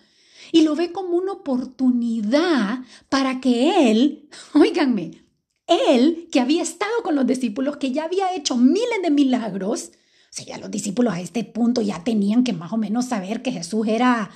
Y 0.52 0.62
lo 0.62 0.76
ve 0.76 0.92
como 0.92 1.16
una 1.16 1.32
oportunidad 1.32 2.80
para 3.08 3.40
que 3.40 3.90
Él, 3.90 4.28
oíganme, 4.54 5.24
Él 5.66 6.28
que 6.30 6.38
había 6.38 6.62
estado 6.62 7.02
con 7.02 7.16
los 7.16 7.26
discípulos, 7.26 7.78
que 7.78 7.92
ya 7.92 8.04
había 8.04 8.34
hecho 8.34 8.56
miles 8.56 9.02
de 9.02 9.10
milagros, 9.10 9.92
o 10.38 10.42
ya 10.44 10.58
los 10.58 10.70
discípulos 10.70 11.14
a 11.14 11.20
este 11.20 11.44
punto 11.44 11.80
ya 11.80 12.04
tenían 12.04 12.44
que 12.44 12.52
más 12.52 12.70
o 12.70 12.76
menos 12.76 13.06
saber 13.06 13.40
que 13.40 13.52
Jesús 13.52 13.88
era, 13.88 14.30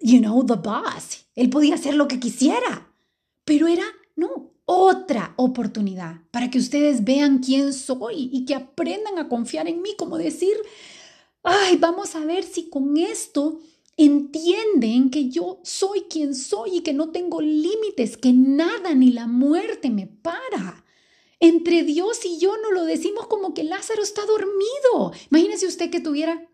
you 0.00 0.20
know, 0.20 0.44
the 0.44 0.54
boss. 0.54 1.26
Él 1.34 1.50
podía 1.50 1.74
hacer 1.74 1.94
lo 1.94 2.08
que 2.08 2.20
quisiera, 2.20 2.92
pero 3.44 3.66
era, 3.66 3.84
no, 4.16 4.52
otra 4.64 5.32
oportunidad 5.36 6.20
para 6.30 6.50
que 6.50 6.58
ustedes 6.58 7.04
vean 7.04 7.38
quién 7.38 7.72
soy 7.72 8.28
y 8.32 8.44
que 8.44 8.54
aprendan 8.54 9.18
a 9.18 9.28
confiar 9.28 9.66
en 9.66 9.80
mí, 9.80 9.94
como 9.96 10.18
decir, 10.18 10.54
ay, 11.42 11.76
vamos 11.76 12.14
a 12.14 12.24
ver 12.24 12.44
si 12.44 12.68
con 12.68 12.96
esto 12.96 13.60
entienden 13.96 15.10
que 15.10 15.28
yo 15.28 15.60
soy 15.64 16.02
quien 16.02 16.34
soy 16.34 16.76
y 16.76 16.80
que 16.82 16.92
no 16.92 17.10
tengo 17.10 17.40
límites, 17.40 18.16
que 18.16 18.32
nada 18.32 18.94
ni 18.94 19.10
la 19.10 19.26
muerte 19.26 19.90
me 19.90 20.06
para. 20.06 20.84
Entre 21.40 21.82
Dios 21.84 22.24
y 22.24 22.38
yo 22.38 22.56
no 22.62 22.70
lo 22.70 22.84
decimos 22.84 23.26
como 23.26 23.54
que 23.54 23.64
Lázaro 23.64 24.02
está 24.02 24.26
dormido. 24.26 25.12
Imagínese 25.30 25.66
usted 25.66 25.90
que 25.90 26.00
tuviera 26.00 26.48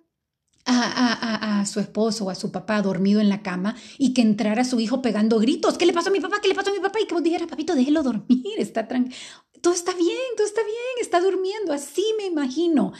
a, 0.66 1.60
a, 1.60 1.66
su 1.66 1.80
esposo 1.80 2.24
o 2.24 2.30
a 2.30 2.34
su 2.34 2.50
papá 2.50 2.82
dormido 2.82 3.20
en 3.20 3.28
la 3.28 3.42
cama 3.42 3.76
y 3.98 4.14
que 4.14 4.22
entrara 4.22 4.64
su 4.64 4.80
hijo 4.80 5.02
pegando 5.02 5.38
gritos. 5.38 5.78
¿Qué 5.78 5.86
le 5.86 5.92
pasó 5.92 6.08
a 6.08 6.12
mi 6.12 6.20
papá? 6.20 6.40
¿Qué 6.42 6.48
le 6.48 6.54
pasó 6.54 6.70
a 6.70 6.72
mi 6.72 6.80
papá? 6.80 7.00
Y 7.00 7.06
que 7.06 7.14
vos 7.14 7.22
dijeras, 7.22 7.48
papito, 7.48 7.74
déjelo 7.74 8.02
dormir, 8.02 8.54
está 8.58 8.88
tranquilo. 8.88 9.16
Todo 9.60 9.72
está 9.72 9.94
bien, 9.94 10.18
todo 10.36 10.46
está 10.46 10.62
bien, 10.62 10.76
está 11.00 11.20
durmiendo. 11.20 11.72
Así 11.72 12.04
me 12.18 12.26
imagino 12.26 12.92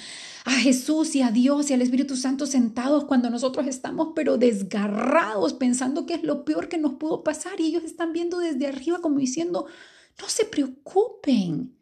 a 0.47 0.53
Jesús 0.53 1.15
y 1.15 1.21
a 1.21 1.31
Dios 1.31 1.69
y 1.69 1.75
al 1.75 1.83
Espíritu 1.83 2.17
Santo 2.17 2.47
sentados 2.47 3.05
cuando 3.05 3.29
nosotros 3.29 3.67
estamos 3.67 4.13
pero 4.15 4.39
desgarrados 4.39 5.53
pensando 5.55 6.07
que 6.07 6.15
es 6.15 6.23
lo 6.23 6.45
peor 6.45 6.69
que 6.69 6.79
nos 6.79 6.95
pudo 6.95 7.23
pasar 7.23 7.61
y 7.61 7.67
ellos 7.67 7.85
están 7.85 8.13
viendo 8.15 8.39
desde 8.39 8.67
arriba 8.67 9.01
como 9.01 9.19
diciendo, 9.19 9.67
no 10.21 10.29
se 10.29 10.45
preocupen, 10.45 11.77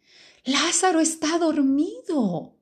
Lázaro 0.44 1.00
está 1.00 1.38
dormido. 1.38 2.56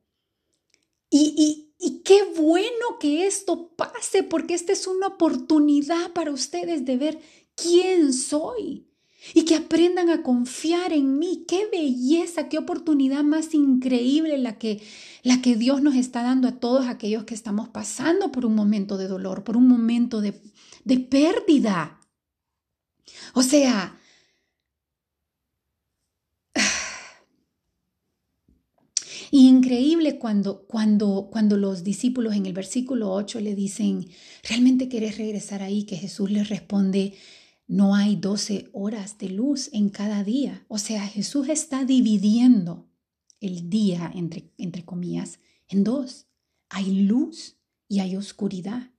Y, 1.09 1.35
y, 1.37 1.70
y 1.81 2.03
qué 2.03 2.25
bueno 2.37 2.99
que 3.01 3.27
esto 3.27 3.71
pase 3.75 4.23
porque 4.23 4.53
esta 4.55 4.73
es 4.73 4.87
una 4.87 5.07
oportunidad 5.07 6.13
para 6.13 6.31
ustedes 6.31 6.85
de 6.85 6.97
ver 6.99 7.21
quién 7.55 8.13
soy 8.13 8.87
y 9.33 9.45
que 9.45 9.57
aprendan 9.57 10.11
a 10.11 10.23
confiar 10.23 10.93
en 10.93 11.19
mí. 11.19 11.45
Qué 11.49 11.69
belleza, 11.73 12.49
qué 12.49 12.59
oportunidad 12.59 13.25
más 13.25 13.55
increíble 13.55 14.37
la 14.37 14.59
que, 14.59 14.83
la 15.23 15.41
que 15.41 15.57
Dios 15.57 15.83
nos 15.83 15.95
está 15.95 16.23
dando 16.23 16.49
a 16.49 16.61
todos 16.61 16.87
aquellos 16.87 17.25
que 17.25 17.35
estamos 17.35 17.69
pasando 17.71 18.31
por 18.31 18.45
un 18.45 18.55
momento 18.55 18.99
de 18.99 19.09
dolor, 19.09 19.43
por 19.43 19.57
un 19.57 19.67
momento 19.67 20.21
de, 20.21 20.41
de 20.85 20.99
pérdida. 20.99 21.99
O 23.33 23.43
sea, 23.43 23.99
Increíble 29.61 30.19
cuando, 30.19 30.63
cuando, 30.63 31.29
cuando 31.31 31.59
los 31.59 31.85
discípulos 31.85 32.35
en 32.35 32.47
el 32.47 32.55
versículo 32.55 33.13
8 33.13 33.41
le 33.41 33.55
dicen, 33.55 34.09
¿realmente 34.49 34.89
quieres 34.89 35.19
regresar 35.19 35.63
ahí? 35.63 35.85
Que 35.85 35.97
Jesús 35.97 36.31
les 36.31 36.49
responde, 36.49 37.13
no 37.67 37.95
hay 37.95 38.17
12 38.17 38.71
horas 38.73 39.19
de 39.19 39.29
luz 39.29 39.69
en 39.75 39.91
cada 39.91 40.25
día. 40.25 40.65
O 40.69 40.79
sea, 40.79 41.07
Jesús 41.07 41.51
está 41.51 41.85
dividiendo 41.85 42.89
el 43.39 43.69
día, 43.69 44.11
entre, 44.15 44.51
entre 44.57 44.87
comillas, 44.87 45.41
en 45.69 45.85
dos. 45.85 46.27
Hay 46.71 47.03
luz 47.03 47.59
y 47.87 48.01
hay 48.01 48.17
oscuridad. 48.17 48.91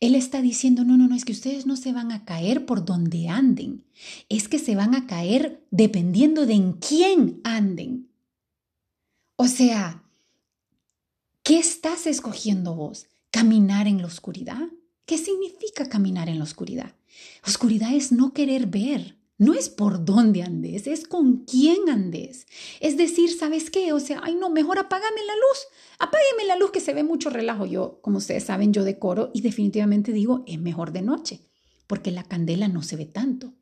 Él 0.00 0.14
está 0.14 0.42
diciendo, 0.42 0.84
no, 0.84 0.98
no, 0.98 1.08
no, 1.08 1.14
es 1.14 1.24
que 1.24 1.32
ustedes 1.32 1.64
no 1.64 1.76
se 1.76 1.94
van 1.94 2.12
a 2.12 2.26
caer 2.26 2.66
por 2.66 2.84
donde 2.84 3.28
anden, 3.28 3.86
es 4.28 4.48
que 4.48 4.58
se 4.58 4.76
van 4.76 4.94
a 4.94 5.06
caer 5.06 5.64
dependiendo 5.70 6.44
de 6.44 6.52
en 6.52 6.72
quién 6.74 7.40
anden. 7.42 8.11
O 9.42 9.48
sea, 9.48 10.04
¿qué 11.42 11.58
estás 11.58 12.06
escogiendo 12.06 12.76
vos? 12.76 13.08
¿Caminar 13.32 13.88
en 13.88 14.00
la 14.00 14.06
oscuridad? 14.06 14.68
¿Qué 15.04 15.18
significa 15.18 15.88
caminar 15.88 16.28
en 16.28 16.38
la 16.38 16.44
oscuridad? 16.44 16.94
Oscuridad 17.44 17.92
es 17.92 18.12
no 18.12 18.34
querer 18.34 18.68
ver, 18.68 19.18
no 19.38 19.52
es 19.52 19.68
por 19.68 20.04
dónde 20.04 20.44
andes, 20.44 20.86
es 20.86 21.08
con 21.08 21.38
quién 21.38 21.90
andes. 21.90 22.46
Es 22.78 22.96
decir, 22.96 23.36
¿sabes 23.36 23.68
qué? 23.72 23.92
O 23.92 23.98
sea, 23.98 24.20
ay 24.22 24.36
no, 24.36 24.48
mejor 24.48 24.78
apágame 24.78 25.26
la 25.26 25.34
luz, 25.34 25.58
apágame 25.98 26.44
la 26.46 26.54
luz 26.54 26.70
que 26.70 26.78
se 26.78 26.94
ve 26.94 27.02
mucho 27.02 27.28
relajo. 27.28 27.66
Yo, 27.66 27.98
como 28.00 28.18
ustedes 28.18 28.44
saben, 28.44 28.72
yo 28.72 28.84
decoro 28.84 29.32
y 29.34 29.40
definitivamente 29.40 30.12
digo, 30.12 30.44
es 30.46 30.60
mejor 30.60 30.92
de 30.92 31.02
noche, 31.02 31.40
porque 31.88 32.12
la 32.12 32.22
candela 32.22 32.68
no 32.68 32.84
se 32.84 32.94
ve 32.94 33.06
tanto. 33.06 33.54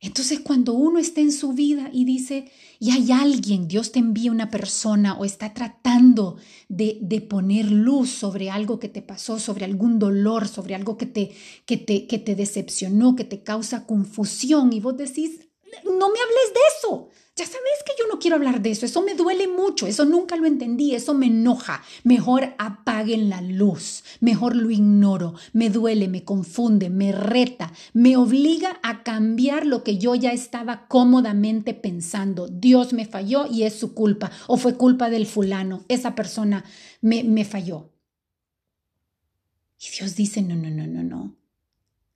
Entonces 0.00 0.40
cuando 0.40 0.74
uno 0.74 0.98
está 0.98 1.20
en 1.20 1.32
su 1.32 1.54
vida 1.54 1.88
y 1.92 2.04
dice, 2.04 2.50
y 2.78 2.90
hay 2.90 3.12
alguien, 3.12 3.66
Dios 3.66 3.92
te 3.92 3.98
envía 3.98 4.30
una 4.30 4.50
persona 4.50 5.14
o 5.14 5.24
está 5.24 5.54
tratando 5.54 6.36
de, 6.68 6.98
de, 7.00 7.22
poner 7.22 7.70
luz 7.70 8.10
sobre 8.10 8.50
algo 8.50 8.78
que 8.78 8.90
te 8.90 9.00
pasó, 9.00 9.38
sobre 9.38 9.64
algún 9.64 9.98
dolor, 9.98 10.48
sobre 10.48 10.74
algo 10.74 10.98
que 10.98 11.06
te, 11.06 11.32
que, 11.64 11.78
te, 11.78 12.06
que 12.06 12.18
te 12.18 12.34
decepcionó, 12.34 13.16
que 13.16 13.24
te 13.24 13.42
causa 13.42 13.86
confusión 13.86 14.72
y 14.74 14.80
vos 14.80 14.98
decís, 14.98 15.45
no 15.84 16.08
me 16.10 16.18
hables 16.20 16.54
de 16.54 16.60
eso, 16.78 17.08
ya 17.38 17.44
sabes 17.44 17.82
que 17.84 17.92
yo 17.98 18.06
no 18.10 18.18
quiero 18.18 18.36
hablar 18.36 18.62
de 18.62 18.70
eso, 18.70 18.86
eso 18.86 19.02
me 19.02 19.14
duele 19.14 19.46
mucho, 19.46 19.86
eso 19.86 20.06
nunca 20.06 20.36
lo 20.36 20.46
entendí, 20.46 20.94
eso 20.94 21.12
me 21.12 21.26
enoja. 21.26 21.82
Mejor 22.02 22.54
apaguen 22.56 23.28
la 23.28 23.42
luz, 23.42 24.04
mejor 24.20 24.56
lo 24.56 24.70
ignoro, 24.70 25.34
me 25.52 25.68
duele, 25.68 26.08
me 26.08 26.24
confunde, 26.24 26.88
me 26.88 27.12
reta, 27.12 27.74
me 27.92 28.16
obliga 28.16 28.80
a 28.82 29.02
cambiar 29.02 29.66
lo 29.66 29.84
que 29.84 29.98
yo 29.98 30.14
ya 30.14 30.32
estaba 30.32 30.88
cómodamente 30.88 31.74
pensando. 31.74 32.48
Dios 32.48 32.94
me 32.94 33.04
falló 33.04 33.46
y 33.46 33.64
es 33.64 33.78
su 33.78 33.92
culpa, 33.92 34.30
o 34.46 34.56
fue 34.56 34.78
culpa 34.78 35.10
del 35.10 35.26
fulano, 35.26 35.84
esa 35.88 36.14
persona 36.14 36.64
me, 37.02 37.22
me 37.22 37.44
falló. 37.44 37.90
Y 39.78 39.90
Dios 39.98 40.16
dice, 40.16 40.40
no, 40.40 40.56
no, 40.56 40.70
no, 40.70 40.86
no, 40.86 41.02
no. 41.02 41.35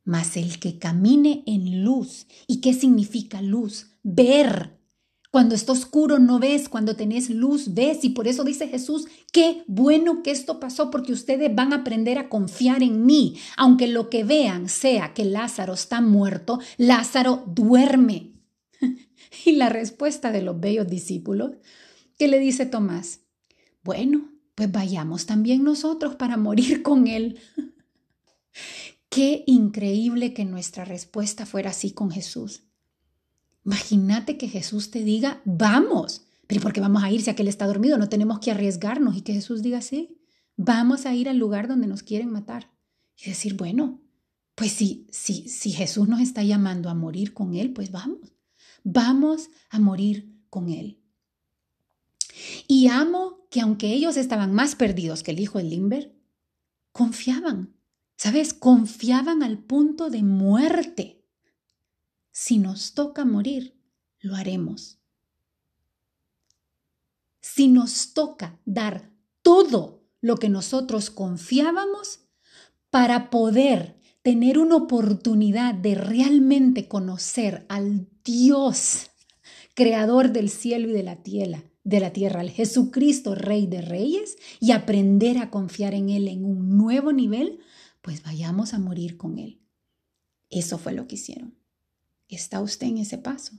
Mas 0.05 0.37
el 0.37 0.59
que 0.59 0.79
camine 0.79 1.43
en 1.47 1.85
luz. 1.85 2.27
¿Y 2.47 2.61
qué 2.61 2.73
significa 2.73 3.43
luz? 3.43 3.89
Ver 4.03 4.81
cuando 5.31 5.55
está 5.55 5.73
oscuro 5.73 6.19
no 6.19 6.41
ves, 6.41 6.69
cuando 6.69 6.97
tenés 6.97 7.31
luz 7.31 7.73
ves. 7.75 8.05
Y 8.05 8.11
por 8.11 8.27
eso 8.27 8.43
dice 8.43 8.67
Jesús, 8.67 9.07
qué 9.33 9.63
bueno 9.69 10.23
que 10.23 10.33
esto 10.33 10.59
pasó 10.59 10.91
porque 10.91 11.13
ustedes 11.13 11.55
van 11.55 11.73
a 11.73 11.77
aprender 11.77 12.19
a 12.19 12.29
confiar 12.29 12.83
en 12.83 13.07
mí. 13.07 13.37
Aunque 13.57 13.87
lo 13.87 14.11
que 14.11 14.25
vean 14.25 14.69
sea 14.69 15.15
que 15.15 15.25
Lázaro 15.25 15.75
está 15.75 16.01
muerto, 16.01 16.59
Lázaro 16.79 17.45
duerme. 17.47 18.33
y 19.45 19.53
la 19.53 19.69
respuesta 19.69 20.33
de 20.33 20.43
los 20.43 20.59
bellos 20.59 20.89
discípulos, 20.89 21.53
que 22.19 22.27
le 22.27 22.41
dice 22.41 22.67
Tomás, 22.67 23.21
bueno, 23.85 24.33
pues 24.57 24.71
vayamos 24.71 25.27
también 25.27 25.63
nosotros 25.63 26.17
para 26.17 26.37
morir 26.37 26.83
con 26.83 27.07
él. 27.07 27.39
Qué 29.11 29.43
increíble 29.47 30.33
que 30.33 30.45
nuestra 30.45 30.85
respuesta 30.85 31.45
fuera 31.45 31.71
así 31.71 31.91
con 31.91 32.13
Jesús. 32.13 32.63
Imagínate 33.65 34.39
que 34.39 34.49
Jesús 34.49 34.93
te 34.93 35.03
diga, 35.03 35.43
vamos, 35.45 36.23
pero 36.47 36.61
¿por 36.61 36.73
qué 36.73 36.81
vamos 36.81 37.03
a 37.03 37.11
ir 37.11 37.21
si 37.21 37.29
aquel 37.29 37.49
está 37.49 37.67
dormido? 37.67 37.99
No 37.99 38.09
tenemos 38.09 38.39
que 38.39 38.53
arriesgarnos 38.53 39.17
y 39.17 39.23
que 39.23 39.35
Jesús 39.35 39.63
diga, 39.63 39.83
sí, 39.83 40.17
vamos 40.57 41.07
a 41.07 41.15
ir 41.15 41.29
al 41.29 41.39
lugar 41.39 41.67
donde 41.67 41.89
nos 41.89 42.05
quieren 42.05 42.31
matar. 42.31 42.71
Y 43.17 43.29
decir, 43.29 43.55
bueno, 43.55 44.01
pues 44.55 44.73
si, 44.73 45.09
si, 45.11 45.49
si 45.49 45.73
Jesús 45.73 46.09
nos 46.09 46.21
está 46.21 46.45
llamando 46.45 46.89
a 46.89 46.95
morir 46.95 47.35
con 47.35 47.55
Él, 47.55 47.73
pues 47.73 47.91
vamos, 47.91 48.33
vamos 48.85 49.51
a 49.71 49.81
morir 49.81 50.41
con 50.51 50.69
Él. 50.69 51.01
Y 52.69 52.87
amo 52.87 53.47
que 53.51 53.61
aunque 53.61 53.93
ellos 53.93 54.17
estaban 54.17 54.55
más 54.55 54.77
perdidos 54.77 55.25
que 55.25 55.33
el 55.33 55.41
hijo 55.41 55.59
de 55.59 55.65
Limber, 55.65 56.15
confiaban, 56.93 57.75
¿sabes? 58.21 58.53
Confiaban 58.53 59.43
al 59.43 59.57
punto 59.57 60.11
de 60.11 60.23
muerte 60.23 61.25
si 62.31 62.59
nos 62.59 62.93
toca 62.93 63.25
morir, 63.25 63.81
lo 64.21 64.37
haremos. 64.37 64.99
Si 67.41 67.69
nos 67.69 68.13
toca 68.13 68.61
dar 68.67 69.11
todo 69.41 70.05
lo 70.21 70.37
que 70.37 70.51
nosotros 70.51 71.09
confiábamos 71.09 72.21
para 72.91 73.31
poder 73.31 73.99
tener 74.21 74.59
una 74.59 74.77
oportunidad 74.77 75.73
de 75.73 75.95
realmente 75.95 76.89
conocer 76.89 77.65
al 77.71 78.07
Dios, 78.23 79.13
creador 79.73 80.31
del 80.31 80.51
cielo 80.51 80.91
y 80.91 80.93
de 80.93 81.05
la 81.05 81.23
tierra, 81.23 81.65
de 81.85 82.01
la 82.01 82.13
tierra, 82.13 82.41
al 82.41 82.51
Jesucristo, 82.51 83.35
Rey 83.35 83.67
de 83.67 83.81
Reyes, 83.81 84.37
y 84.61 84.73
aprender 84.73 85.39
a 85.39 85.49
confiar 85.49 85.95
en 85.95 86.11
Él 86.11 86.29
en 86.29 86.45
un 86.45 86.77
nuevo 86.77 87.15
nivel, 87.15 87.61
pues 88.03 88.23
vayamos 88.23 88.75
a 88.75 88.79
morir 88.79 89.17
con 89.17 89.39
Él. 89.39 89.61
Eso 90.49 90.79
fue 90.79 90.93
lo 90.93 91.07
que 91.07 91.15
hicieron. 91.15 91.55
¿Está 92.29 92.61
usted 92.61 92.87
en 92.87 92.99
ese 92.99 93.19
paso? 93.19 93.53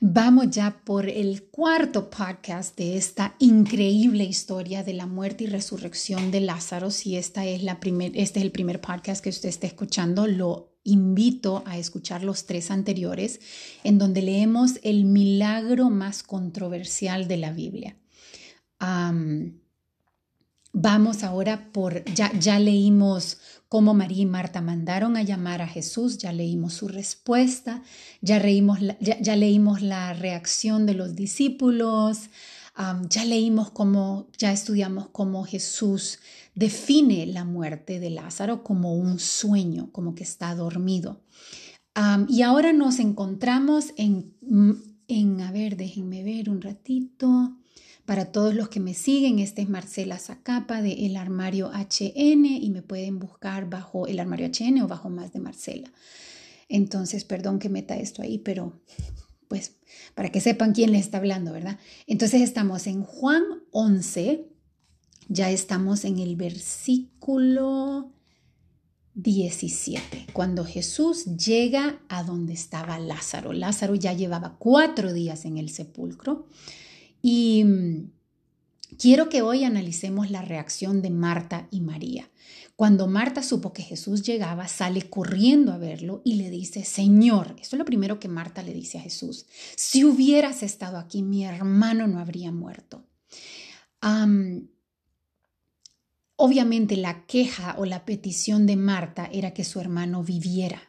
Vamos 0.00 0.50
ya 0.50 0.82
por 0.84 1.08
el 1.08 1.44
cuarto 1.44 2.10
podcast 2.10 2.76
de 2.76 2.96
esta 2.98 3.34
increíble 3.38 4.24
historia 4.24 4.82
de 4.84 4.92
la 4.92 5.06
muerte 5.06 5.44
y 5.44 5.46
resurrección 5.46 6.30
de 6.30 6.40
Lázaro. 6.40 6.90
Si 6.90 7.16
esta 7.16 7.46
es 7.46 7.62
la 7.62 7.80
primer, 7.80 8.12
este 8.14 8.40
es 8.40 8.44
el 8.44 8.52
primer 8.52 8.80
podcast 8.80 9.24
que 9.24 9.30
usted 9.30 9.48
está 9.48 9.66
escuchando, 9.66 10.26
lo 10.26 10.76
invito 10.84 11.62
a 11.66 11.78
escuchar 11.78 12.22
los 12.22 12.44
tres 12.44 12.70
anteriores, 12.70 13.40
en 13.84 13.98
donde 13.98 14.20
leemos 14.20 14.78
el 14.82 15.06
milagro 15.06 15.88
más 15.88 16.22
controversial 16.22 17.26
de 17.26 17.36
la 17.38 17.52
Biblia. 17.52 17.96
Vamos 20.78 21.24
ahora 21.24 21.72
por, 21.72 22.04
ya, 22.04 22.30
ya 22.38 22.58
leímos 22.58 23.38
cómo 23.66 23.94
María 23.94 24.24
y 24.24 24.26
Marta 24.26 24.60
mandaron 24.60 25.16
a 25.16 25.22
llamar 25.22 25.62
a 25.62 25.66
Jesús, 25.66 26.18
ya 26.18 26.34
leímos 26.34 26.74
su 26.74 26.86
respuesta, 26.86 27.82
ya, 28.20 28.38
leímos 28.38 28.82
la, 28.82 28.98
ya, 29.00 29.36
leímos 29.36 29.80
la 29.80 30.12
reacción 30.12 30.84
de 30.84 30.92
los 30.92 31.16
discípulos, 31.16 32.28
ya 33.08 33.24
leímos 33.24 33.70
cómo, 33.70 34.28
ya 34.36 34.52
estudiamos 34.52 35.08
cómo 35.08 35.44
Jesús 35.44 36.18
define 36.54 37.24
la 37.24 37.46
muerte 37.46 37.98
de 37.98 38.10
Lázaro 38.10 38.62
como 38.62 38.96
un 38.96 39.18
sueño, 39.18 39.88
como 39.92 40.14
que 40.14 40.24
está 40.24 40.54
dormido. 40.54 41.22
y 42.28 42.42
ahora 42.42 42.74
nos 42.74 42.98
encontramos 42.98 43.94
en, 43.96 44.34
en, 45.08 45.40
a 45.40 45.52
ver, 45.52 45.78
déjenme 45.78 46.22
ver 46.22 46.50
un 46.50 46.60
ratito. 46.60 47.56
Para 48.06 48.26
todos 48.26 48.54
los 48.54 48.68
que 48.68 48.78
me 48.78 48.94
siguen, 48.94 49.40
este 49.40 49.62
es 49.62 49.68
Marcela 49.68 50.18
Zacapa 50.18 50.80
de 50.80 51.06
El 51.06 51.16
Armario 51.16 51.72
HN 51.72 52.46
y 52.46 52.70
me 52.70 52.82
pueden 52.82 53.18
buscar 53.18 53.68
bajo 53.68 54.06
El 54.06 54.20
Armario 54.20 54.48
HN 54.48 54.80
o 54.80 54.86
bajo 54.86 55.10
más 55.10 55.32
de 55.32 55.40
Marcela. 55.40 55.92
Entonces, 56.68 57.24
perdón 57.24 57.58
que 57.58 57.68
meta 57.68 57.96
esto 57.96 58.22
ahí, 58.22 58.38
pero 58.38 58.80
pues 59.48 59.76
para 60.14 60.30
que 60.30 60.40
sepan 60.40 60.72
quién 60.72 60.92
les 60.92 61.02
está 61.02 61.18
hablando, 61.18 61.52
¿verdad? 61.52 61.78
Entonces 62.06 62.42
estamos 62.42 62.86
en 62.86 63.02
Juan 63.02 63.42
11, 63.72 64.46
ya 65.28 65.50
estamos 65.50 66.04
en 66.04 66.20
el 66.20 66.36
versículo 66.36 68.12
17, 69.14 70.26
cuando 70.32 70.64
Jesús 70.64 71.24
llega 71.36 72.00
a 72.08 72.22
donde 72.22 72.52
estaba 72.52 73.00
Lázaro. 73.00 73.52
Lázaro 73.52 73.96
ya 73.96 74.12
llevaba 74.12 74.56
cuatro 74.58 75.12
días 75.12 75.44
en 75.44 75.58
el 75.58 75.70
sepulcro. 75.70 76.46
Y 77.28 77.64
mm, 77.64 78.12
quiero 79.00 79.28
que 79.28 79.42
hoy 79.42 79.64
analicemos 79.64 80.30
la 80.30 80.42
reacción 80.42 81.02
de 81.02 81.10
Marta 81.10 81.66
y 81.72 81.80
María. 81.80 82.30
Cuando 82.76 83.08
Marta 83.08 83.42
supo 83.42 83.72
que 83.72 83.82
Jesús 83.82 84.22
llegaba, 84.22 84.68
sale 84.68 85.10
corriendo 85.10 85.72
a 85.72 85.76
verlo 85.76 86.22
y 86.24 86.34
le 86.34 86.50
dice, 86.50 86.84
Señor, 86.84 87.56
esto 87.60 87.74
es 87.74 87.78
lo 87.78 87.84
primero 87.84 88.20
que 88.20 88.28
Marta 88.28 88.62
le 88.62 88.72
dice 88.72 88.98
a 88.98 89.00
Jesús, 89.00 89.46
si 89.74 90.04
hubieras 90.04 90.62
estado 90.62 90.98
aquí, 90.98 91.24
mi 91.24 91.44
hermano 91.44 92.06
no 92.06 92.20
habría 92.20 92.52
muerto. 92.52 93.04
Obviamente 96.36 96.96
la 96.96 97.26
queja 97.26 97.74
o 97.76 97.86
la 97.86 98.04
petición 98.04 98.66
de 98.66 98.76
Marta 98.76 99.28
era 99.32 99.52
que 99.52 99.64
su 99.64 99.80
hermano 99.80 100.22
viviera. 100.22 100.80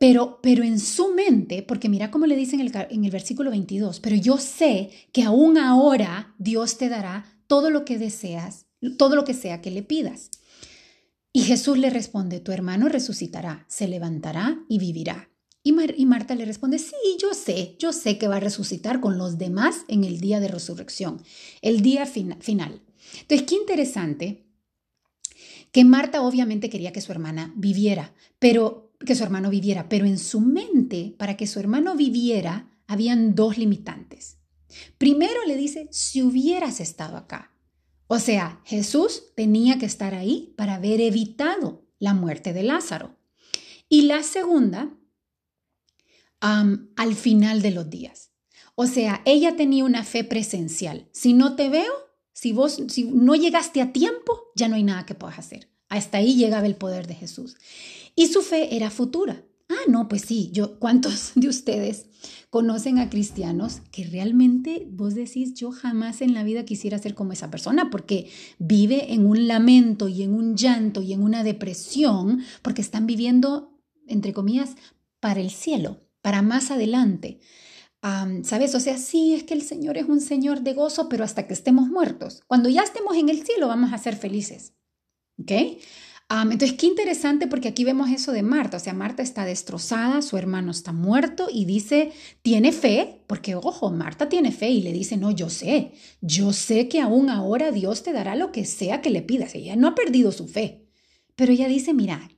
Pero, 0.00 0.40
pero 0.42 0.64
en 0.64 0.80
su 0.80 1.12
mente, 1.12 1.62
porque 1.62 1.90
mira 1.90 2.10
cómo 2.10 2.24
le 2.24 2.34
dice 2.34 2.54
en 2.54 2.62
el, 2.62 2.72
en 2.88 3.04
el 3.04 3.10
versículo 3.10 3.50
22, 3.50 4.00
pero 4.00 4.16
yo 4.16 4.38
sé 4.38 4.88
que 5.12 5.24
aún 5.24 5.58
ahora 5.58 6.34
Dios 6.38 6.78
te 6.78 6.88
dará 6.88 7.38
todo 7.46 7.68
lo 7.68 7.84
que 7.84 7.98
deseas, 7.98 8.64
todo 8.96 9.14
lo 9.14 9.24
que 9.26 9.34
sea 9.34 9.60
que 9.60 9.70
le 9.70 9.82
pidas. 9.82 10.30
Y 11.34 11.42
Jesús 11.42 11.76
le 11.76 11.90
responde, 11.90 12.40
tu 12.40 12.50
hermano 12.50 12.88
resucitará, 12.88 13.66
se 13.68 13.88
levantará 13.88 14.64
y 14.70 14.78
vivirá. 14.78 15.28
Y, 15.62 15.72
Marta 16.06 16.34
le 16.34 16.46
responde, 16.46 16.78
sí, 16.78 16.96
yo 17.20 17.34
sé, 17.34 17.76
yo 17.78 17.92
sé 17.92 18.16
que 18.16 18.26
va 18.26 18.36
a 18.36 18.40
resucitar 18.40 19.02
con 19.02 19.18
los 19.18 19.36
demás 19.36 19.84
en 19.88 20.04
el 20.04 20.18
día 20.18 20.40
de 20.40 20.48
resurrección, 20.48 21.22
el 21.60 21.82
día 21.82 22.06
final. 22.06 22.80
Entonces, 23.20 23.46
qué 23.46 23.54
interesante 23.54 24.46
que 25.72 25.84
Marta 25.84 26.22
obviamente 26.22 26.70
quería 26.70 26.92
que 26.92 27.02
su 27.02 27.12
hermana 27.12 27.52
viviera, 27.54 28.14
pero 28.38 28.89
que 29.04 29.14
su 29.14 29.24
hermano 29.24 29.50
viviera, 29.50 29.88
pero 29.88 30.06
en 30.06 30.18
su 30.18 30.40
mente, 30.40 31.14
para 31.18 31.36
que 31.36 31.46
su 31.46 31.58
hermano 31.58 31.96
viviera, 31.96 32.70
habían 32.86 33.34
dos 33.34 33.56
limitantes. 33.58 34.38
Primero 34.98 35.44
le 35.46 35.56
dice, 35.56 35.88
si 35.90 36.22
hubieras 36.22 36.80
estado 36.80 37.16
acá. 37.16 37.52
O 38.06 38.18
sea, 38.18 38.60
Jesús 38.64 39.32
tenía 39.36 39.78
que 39.78 39.86
estar 39.86 40.14
ahí 40.14 40.54
para 40.56 40.74
haber 40.74 41.00
evitado 41.00 41.86
la 41.98 42.14
muerte 42.14 42.52
de 42.52 42.62
Lázaro. 42.62 43.16
Y 43.88 44.02
la 44.02 44.22
segunda 44.22 44.96
al 46.40 47.14
final 47.14 47.60
de 47.60 47.70
los 47.70 47.90
días. 47.90 48.30
O 48.74 48.86
sea, 48.86 49.20
ella 49.26 49.56
tenía 49.56 49.84
una 49.84 50.04
fe 50.04 50.24
presencial. 50.24 51.08
Si 51.12 51.34
no 51.34 51.54
te 51.54 51.68
veo, 51.68 51.92
si 52.32 52.52
vos 52.52 52.82
si 52.88 53.04
no 53.04 53.34
llegaste 53.34 53.82
a 53.82 53.92
tiempo, 53.92 54.50
ya 54.56 54.68
no 54.68 54.76
hay 54.76 54.82
nada 54.82 55.04
que 55.04 55.14
puedas 55.14 55.38
hacer. 55.38 55.70
Hasta 55.90 56.18
ahí 56.18 56.36
llegaba 56.36 56.66
el 56.66 56.76
poder 56.76 57.06
de 57.06 57.14
Jesús. 57.14 57.56
Y 58.16 58.28
su 58.28 58.40
fe 58.40 58.74
era 58.74 58.90
futura. 58.90 59.44
Ah, 59.68 59.84
no, 59.86 60.08
pues 60.08 60.22
sí, 60.22 60.48
yo, 60.52 60.78
¿cuántos 60.78 61.32
de 61.34 61.48
ustedes 61.48 62.06
conocen 62.48 62.98
a 62.98 63.10
cristianos 63.10 63.82
que 63.92 64.04
realmente 64.04 64.88
vos 64.90 65.14
decís, 65.14 65.52
yo 65.52 65.70
jamás 65.70 66.22
en 66.22 66.32
la 66.32 66.42
vida 66.42 66.64
quisiera 66.64 66.98
ser 66.98 67.14
como 67.14 67.32
esa 67.32 67.50
persona 67.50 67.90
porque 67.90 68.30
vive 68.58 69.12
en 69.12 69.26
un 69.26 69.46
lamento 69.46 70.08
y 70.08 70.22
en 70.22 70.34
un 70.34 70.56
llanto 70.56 71.02
y 71.02 71.12
en 71.12 71.22
una 71.22 71.44
depresión 71.44 72.42
porque 72.62 72.80
están 72.80 73.06
viviendo, 73.06 73.78
entre 74.06 74.32
comillas, 74.32 74.76
para 75.20 75.40
el 75.40 75.50
cielo? 75.50 75.98
para 76.22 76.42
más 76.42 76.70
adelante. 76.70 77.40
¿Sabes? 78.44 78.74
O 78.74 78.80
sea, 78.80 78.96
sí, 78.96 79.34
es 79.34 79.42
que 79.42 79.52
el 79.52 79.62
Señor 79.62 79.98
es 79.98 80.08
un 80.08 80.20
Señor 80.20 80.62
de 80.62 80.72
gozo, 80.72 81.08
pero 81.10 81.22
hasta 81.22 81.46
que 81.46 81.52
estemos 81.52 81.88
muertos. 81.88 82.42
Cuando 82.46 82.70
ya 82.70 82.82
estemos 82.82 83.16
en 83.16 83.28
el 83.28 83.44
cielo 83.44 83.68
vamos 83.68 83.92
a 83.92 83.98
ser 83.98 84.16
felices. 84.16 84.72
¿Ok? 85.40 85.52
entonces, 86.30 86.74
qué 86.74 86.86
interesante 86.86 87.48
porque 87.48 87.66
aquí 87.66 87.82
vemos 87.82 88.08
eso 88.08 88.30
de 88.30 88.44
Marta. 88.44 88.76
O 88.76 88.80
sea, 88.80 88.94
Marta 88.94 89.22
está 89.22 89.44
destrozada, 89.44 90.22
su 90.22 90.36
hermano 90.36 90.70
está 90.70 90.92
muerto 90.92 91.48
y 91.52 91.64
dice, 91.64 92.12
tiene 92.42 92.70
fe, 92.70 93.22
porque 93.26 93.56
ojo, 93.56 93.90
Marta 93.90 94.28
tiene 94.28 94.52
fe 94.52 94.70
y 94.70 94.82
le 94.82 94.92
dice, 94.92 95.16
no, 95.16 95.32
yo 95.32 95.50
sé, 95.50 95.92
yo 96.20 96.52
sé 96.52 96.88
que 96.88 97.00
aún 97.00 97.30
ahora 97.30 97.72
Dios 97.72 98.04
te 98.04 98.12
dará 98.12 98.36
lo 98.36 98.52
que 98.52 98.64
sea 98.64 99.00
que 99.00 99.10
le 99.10 99.22
pidas. 99.22 99.56
Ella 99.56 99.74
no 99.74 99.88
ha 99.88 99.96
perdido 99.96 100.30
su 100.30 100.46
fe. 100.46 100.86
Pero 101.34 101.50
ella 101.52 101.66
dice, 101.66 101.94
mira, 101.94 102.30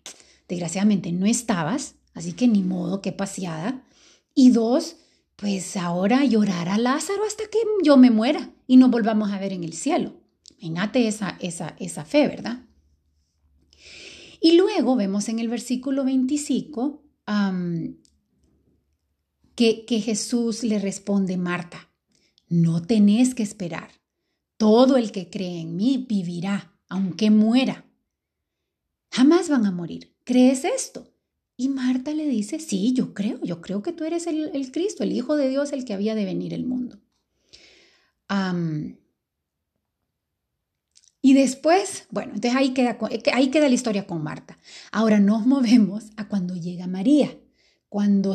desgraciadamente 0.49 1.13
no 1.13 1.27
estabas, 1.27 1.97
Así 2.15 2.33
que 2.33 2.49
ni 2.49 2.63
modo, 2.63 3.01
qué 3.01 3.13
paseada. 3.13 3.83
Y 4.35 4.51
dos, 4.51 4.97
pues 5.37 5.77
ahora 5.77 6.25
llorar 6.25 6.69
a 6.69 6.79
Lázaro 6.79 7.25
hasta 7.27 7.45
que 7.45 7.59
yo 7.83 7.97
me 7.97 8.11
muera 8.11 8.51
y 8.67 8.77
nos 8.77 8.91
volvamos 8.91 9.33
a 9.33 9.39
ver 9.39 9.53
en 9.53 9.65
el 9.65 9.73
cielo. 9.73 10.15
Imagínate 10.59 11.09
esa, 11.09 11.37
esa, 11.41 11.75
esa 11.79 12.05
fe, 12.05 12.29
¿verdad? 12.29 12.61
Y 14.53 14.57
luego 14.59 14.97
vemos 14.97 15.31
en 15.31 15.39
el 15.39 15.49
versículo 15.49 16.05
25 16.05 17.03
que, 19.55 19.87
que 19.87 20.01
Jesús 20.01 20.63
le 20.63 20.79
responde, 20.79 21.39
Marta, 21.39 21.91
no 22.51 22.83
tenés 22.83 23.35
que 23.35 23.43
esperar. 23.43 23.89
Todo 24.59 24.99
el 24.99 25.11
que 25.11 25.31
cree 25.31 25.61
en 25.61 25.75
mí 25.75 26.05
vivirá, 26.07 26.79
aunque 26.91 27.31
muera. 27.31 27.87
Jamás 29.11 29.49
van 29.49 29.65
a 29.65 29.73
morir. 29.73 30.15
¿Crees 30.23 30.67
esto? 30.67 31.11
Y 31.57 31.71
Marta 31.71 32.13
le 32.13 32.27
dice, 32.27 32.61
sí, 32.61 32.93
yo 32.93 33.15
creo, 33.15 33.41
yo 33.43 33.63
creo 33.63 33.83
que 33.83 33.95
tú 33.95 34.05
eres 34.05 34.27
el, 34.27 34.71
Cristo, 34.71 35.03
el 35.03 35.13
Hijo 35.13 35.35
de 35.35 35.49
Dios, 35.49 35.73
el 35.73 35.87
que 35.87 35.95
había 35.95 36.15
de 36.15 36.27
venir 36.27 36.53
el 36.53 36.67
mundo. 36.67 37.01
Y 41.25 41.35
después, 41.35 42.07
bueno, 42.11 42.33
entonces 42.35 42.59
ahí 42.59 42.75
queda, 42.75 42.99
ahí 43.33 43.49
queda 43.49 43.69
la 43.69 43.75
historia 43.75 44.09
con 44.09 44.25
Marta. 44.25 44.59
Ahora 44.91 45.21
nos 45.21 45.47
movemos 45.47 46.07
a 46.17 46.27
cuando 46.27 46.57
llega 46.57 46.89
María. 46.89 47.39
Cuando, 47.89 48.35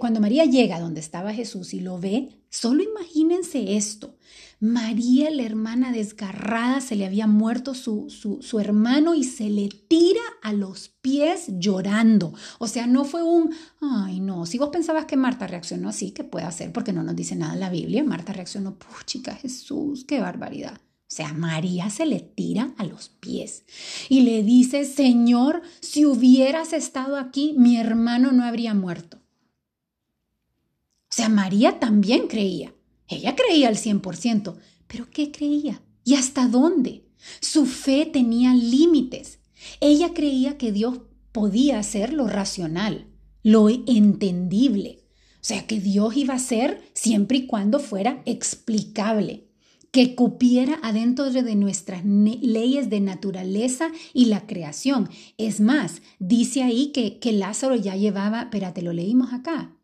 cuando 0.00 0.20
María 0.20 0.44
llega 0.44 0.80
donde 0.80 1.00
estaba 1.00 1.32
Jesús 1.32 1.72
y 1.72 1.80
lo 1.80 1.98
ve, 1.98 2.42
solo 2.50 2.82
imagínense 2.82 3.76
esto. 3.76 4.16
María, 4.60 5.30
la 5.30 5.44
hermana 5.44 5.92
desgarrada, 5.92 6.80
se 6.80 6.96
le 6.96 7.06
había 7.06 7.28
muerto 7.28 7.74
su, 7.74 8.10
su, 8.10 8.58
hermano 8.58 9.14
y 9.14 9.22
se 9.22 9.48
le 9.48 9.68
tira 9.68 10.20
a 10.42 10.52
los 10.52 10.88
pies 11.00 11.46
llorando. 11.58 12.34
O 12.58 12.66
sea, 12.66 12.88
no 12.88 13.04
fue 13.04 13.22
un, 13.22 13.54
ay 13.80 14.18
no, 14.20 14.46
si 14.46 14.58
vos 14.58 14.70
pensabas 14.70 15.04
que 15.04 15.16
Marta 15.16 15.46
reaccionó 15.46 15.88
así, 15.88 16.10
¿qué 16.10 16.24
puede 16.24 16.44
hacer? 16.44 16.72
Porque 16.72 16.92
no 16.92 17.04
nos 17.04 17.14
dice 17.14 17.36
nada 17.36 17.54
en 17.54 17.60
la 17.60 17.70
Biblia. 17.70 18.02
Marta 18.02 18.32
reaccionó, 18.32 18.76
chica 19.06 19.34
Jesús, 19.36 20.04
qué 20.04 20.20
barbaridad. 20.20 20.78
O 21.08 21.10
sea, 21.10 21.32
María 21.32 21.88
se 21.88 22.04
le 22.04 22.20
tira 22.20 22.74
a 22.76 22.84
los 22.84 23.08
pies 23.08 23.64
y 24.10 24.20
le 24.20 24.42
dice, 24.42 24.84
Señor, 24.84 25.62
si 25.80 26.04
hubieras 26.04 26.74
estado 26.74 27.16
aquí, 27.16 27.54
mi 27.56 27.78
hermano 27.78 28.30
no 28.30 28.44
habría 28.44 28.74
muerto. 28.74 29.16
O 29.16 31.14
sea, 31.14 31.30
María 31.30 31.80
también 31.80 32.28
creía. 32.28 32.74
Ella 33.08 33.34
creía 33.34 33.68
al 33.68 33.76
100%, 33.76 34.56
pero 34.86 35.08
¿qué 35.10 35.32
creía? 35.32 35.80
¿Y 36.04 36.14
hasta 36.14 36.46
dónde? 36.46 37.06
Su 37.40 37.64
fe 37.64 38.04
tenía 38.04 38.52
límites. 38.52 39.38
Ella 39.80 40.12
creía 40.12 40.58
que 40.58 40.72
Dios 40.72 41.00
podía 41.32 41.78
hacer 41.78 42.12
lo 42.12 42.26
racional, 42.26 43.06
lo 43.42 43.70
entendible. 43.70 45.04
O 45.36 45.44
sea, 45.48 45.66
que 45.66 45.80
Dios 45.80 46.16
iba 46.18 46.34
a 46.34 46.38
ser 46.38 46.82
siempre 46.92 47.38
y 47.38 47.46
cuando 47.46 47.78
fuera 47.78 48.22
explicable, 48.26 49.47
que 49.90 50.14
cupiera 50.14 50.78
adentro 50.82 51.30
de 51.30 51.54
nuestras 51.54 52.04
leyes 52.04 52.90
de 52.90 53.00
naturaleza 53.00 53.90
y 54.12 54.26
la 54.26 54.46
creación. 54.46 55.08
Es 55.38 55.60
más, 55.60 56.02
dice 56.18 56.62
ahí 56.62 56.92
que, 56.92 57.18
que 57.18 57.32
Lázaro 57.32 57.74
ya 57.74 57.96
llevaba, 57.96 58.42
espérate, 58.42 58.82
lo 58.82 58.92
leímos 58.92 59.32
acá, 59.32 59.76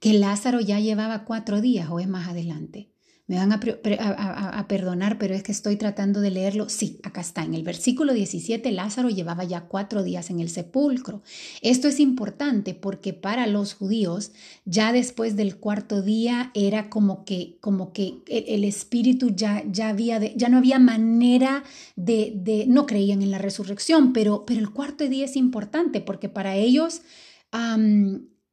que 0.00 0.12
Lázaro 0.12 0.60
ya 0.60 0.80
llevaba 0.80 1.24
cuatro 1.24 1.60
días 1.60 1.88
o 1.90 2.00
es 2.00 2.08
más 2.08 2.28
adelante. 2.28 2.93
Me 3.26 3.36
van 3.36 3.52
a, 3.52 4.68
perdonar, 4.68 5.16
pero 5.16 5.34
es 5.34 5.42
que 5.42 5.52
estoy 5.52 5.76
tratando 5.76 6.20
de 6.20 6.30
leerlo. 6.30 6.68
Sí, 6.68 7.00
acá 7.02 7.22
está. 7.22 7.42
En 7.42 7.54
el 7.54 7.62
versículo 7.62 8.12
17, 8.12 8.70
Lázaro 8.70 9.08
llevaba 9.08 9.44
ya 9.44 9.62
cuatro 9.62 10.02
días 10.02 10.28
en 10.28 10.40
el 10.40 10.50
sepulcro. 10.50 11.22
Esto 11.62 11.88
es 11.88 12.00
importante 12.00 12.74
porque 12.74 13.14
para 13.14 13.46
los 13.46 13.72
judíos, 13.72 14.32
ya 14.66 14.92
después 14.92 15.36
del 15.36 15.56
cuarto 15.56 16.02
día, 16.02 16.50
era 16.52 16.90
como 16.90 17.24
que, 17.24 17.56
como 17.62 17.94
que 17.94 18.22
el, 18.26 18.62
espíritu 18.62 19.30
ya, 19.34 19.64
ya, 19.70 19.88
había 19.88 20.18
ya 20.34 20.50
no 20.50 20.58
había 20.58 20.78
manera 20.78 21.64
de, 21.96 22.66
no 22.68 22.84
creían 22.84 23.22
en 23.22 23.30
la 23.30 23.38
resurrección, 23.38 24.12
pero, 24.12 24.44
pero 24.44 24.60
el 24.60 24.70
cuarto 24.70 25.08
día 25.08 25.24
es 25.24 25.36
importante 25.36 26.02
porque 26.02 26.28
para 26.28 26.56
ellos 26.56 27.00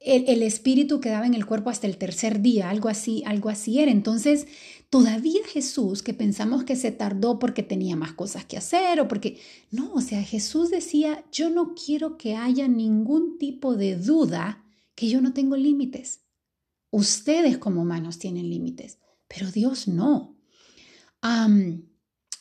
el, 0.04 0.42
espíritu 0.42 1.00
quedaba 1.00 1.28
en 1.28 1.36
el 1.36 1.46
cuerpo 1.46 1.70
hasta 1.70 1.86
el 1.86 1.98
tercer 1.98 2.42
día, 2.42 2.70
algo 2.70 2.90
así, 2.90 3.24
algo 3.26 3.50
así 3.50 3.80
era. 3.80 3.92
Entonces, 3.92 4.48
todavía 4.90 5.42
Jesús, 5.46 6.02
que 6.02 6.14
pensamos 6.14 6.64
que 6.64 6.76
se 6.76 6.92
tardó 6.92 7.38
porque 7.38 7.62
tenía 7.62 7.96
más 7.96 8.14
cosas 8.14 8.46
que 8.46 8.58
hacer 8.58 9.00
o 9.00 9.08
porque, 9.08 9.40
no, 9.70 9.94
o 9.94 10.02
sea, 10.02 10.24
Jesús 10.24 10.72
decía, 10.72 11.24
yo 11.32 11.50
no 11.50 11.76
quiero 11.76 12.18
que 12.18 12.36
haya 12.36 12.68
ningún 12.68 13.38
tipo 13.38 13.76
de 13.76 13.96
duda 13.96 14.66
que 14.96 15.08
yo 15.08 15.22
no 15.22 15.34
tengo 15.34 15.56
límites. 15.56 16.22
Ustedes 16.90 17.58
como 17.60 17.84
humanos 17.84 18.18
tienen 18.18 18.50
límites, 18.50 19.00
pero 19.28 19.52
Dios 19.52 19.88
no. 19.88 20.36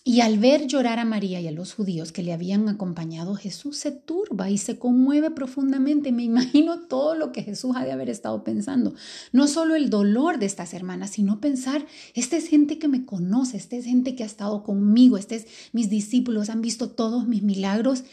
Y 0.02 0.22
al 0.22 0.38
ver 0.38 0.66
llorar 0.66 0.98
a 0.98 1.04
María 1.04 1.42
y 1.42 1.46
a 1.46 1.52
los 1.52 1.74
judíos 1.74 2.10
que 2.10 2.22
le 2.22 2.32
habían 2.32 2.70
acompañado, 2.70 3.34
Jesús 3.34 3.76
se 3.76 3.92
turba 3.92 4.48
y 4.48 4.56
se 4.56 4.78
conmueve 4.78 5.30
profundamente. 5.30 6.10
Me 6.10 6.24
imagino 6.24 6.86
todo 6.88 7.14
lo 7.14 7.32
que 7.32 7.42
Jesús 7.42 7.76
ha 7.76 7.84
de 7.84 7.92
haber 7.92 8.08
estado 8.08 8.42
pensando. 8.42 8.94
No 9.32 9.46
solo 9.46 9.74
el 9.74 9.90
dolor 9.90 10.38
de 10.38 10.46
estas 10.46 10.72
hermanas, 10.72 11.10
sino 11.10 11.38
pensar, 11.40 11.86
esta 12.14 12.38
es 12.38 12.48
gente 12.48 12.78
que 12.78 12.88
me 12.88 13.04
conoce, 13.04 13.58
esta 13.58 13.76
es 13.76 13.84
gente 13.84 14.16
que 14.16 14.22
ha 14.22 14.26
estado 14.26 14.62
conmigo, 14.62 15.18
este 15.18 15.36
es 15.36 15.46
mis 15.72 15.90
discípulos, 15.90 16.48
han 16.48 16.62
visto 16.62 16.90
todos 16.90 17.28
mis 17.28 17.42
milagros 17.42 18.04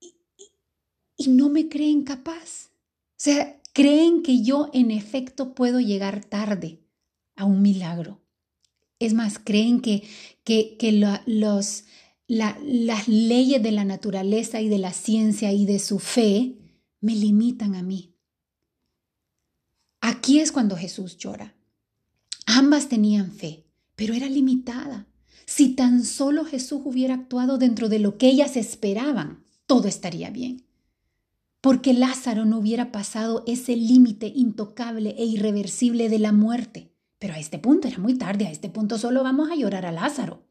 y, 0.00 0.14
y 1.18 1.28
no 1.28 1.50
me 1.50 1.68
creen 1.68 2.02
capaz. 2.02 2.70
O 2.70 3.22
sea, 3.22 3.60
creen 3.74 4.22
que 4.22 4.42
yo 4.42 4.70
en 4.72 4.90
efecto 4.90 5.54
puedo 5.54 5.80
llegar 5.80 6.24
tarde 6.24 6.80
a 7.36 7.44
un 7.44 7.60
milagro. 7.60 8.19
Es 9.00 9.14
más, 9.14 9.40
creen 9.42 9.80
que, 9.80 10.04
que, 10.44 10.76
los, 11.26 11.84
las 12.28 13.08
leyes 13.08 13.62
de 13.62 13.72
la 13.72 13.84
naturaleza 13.84 14.60
y 14.60 14.68
de 14.68 14.78
la 14.78 14.92
ciencia 14.92 15.52
y 15.52 15.66
de 15.66 15.80
su 15.80 15.98
fe 15.98 16.58
me 17.00 17.16
limitan 17.16 17.74
a 17.74 17.82
mí. 17.82 18.14
Aquí 20.00 20.38
es 20.38 20.52
cuando 20.52 20.76
Jesús 20.76 21.16
llora. 21.16 21.54
Ambas 22.46 22.88
tenían 22.88 23.32
fe, 23.32 23.64
pero 23.96 24.14
era 24.14 24.28
limitada. 24.28 25.06
Si 25.46 25.70
tan 25.74 26.04
solo 26.04 26.44
Jesús 26.44 26.82
hubiera 26.84 27.14
actuado 27.14 27.58
dentro 27.58 27.88
de 27.88 27.98
lo 27.98 28.18
que 28.18 28.28
ellas 28.28 28.56
esperaban, 28.56 29.44
todo 29.66 29.88
estaría 29.88 30.30
bien. 30.30 30.64
Porque 31.60 31.92
Lázaro 31.92 32.44
no 32.44 32.58
hubiera 32.58 32.92
pasado 32.92 33.44
ese 33.46 33.76
límite 33.76 34.32
intocable 34.34 35.14
e 35.18 35.24
irreversible 35.24 36.08
de 36.08 36.18
la 36.18 36.32
muerte. 36.32 36.89
Pero 37.20 37.34
a 37.34 37.38
este 37.38 37.60
punto 37.60 37.86
era 37.86 37.98
muy 37.98 38.18
tarde, 38.18 38.48
a 38.48 38.50
este 38.50 38.68
punto 38.68 38.98
solo 38.98 39.22
vamos 39.22 39.48
a 39.50 39.54
llorar 39.54 39.86
a 39.86 39.92
Lázaro. 39.92 40.48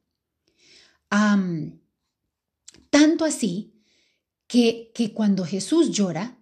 tanto 2.90 3.26
así 3.26 3.74
que, 4.48 4.92
que 4.96 5.14
cuando 5.14 5.44
Jesús 5.44 5.92
llora, 5.92 6.40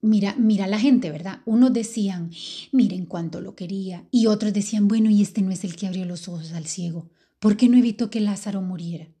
Mira, 0.00 0.36
mira 0.38 0.68
la 0.68 0.78
gente, 0.78 1.10
¿verdad? 1.10 1.42
Unos 1.44 1.72
decían, 1.72 2.30
miren 2.70 3.04
cuánto 3.04 3.40
lo 3.40 3.56
quería, 3.56 4.06
y 4.12 4.26
otros 4.26 4.52
decían, 4.52 4.86
bueno, 4.86 5.10
y 5.10 5.22
este 5.22 5.42
no 5.42 5.50
es 5.50 5.64
el 5.64 5.74
que 5.74 5.88
abrió 5.88 6.04
los 6.04 6.28
ojos 6.28 6.52
al 6.52 6.66
ciego. 6.66 7.10
¿Por 7.40 7.56
qué 7.56 7.68
no 7.68 7.76
evitó 7.76 8.08
que 8.08 8.20
Lázaro 8.20 8.62
muriera? 8.62 9.12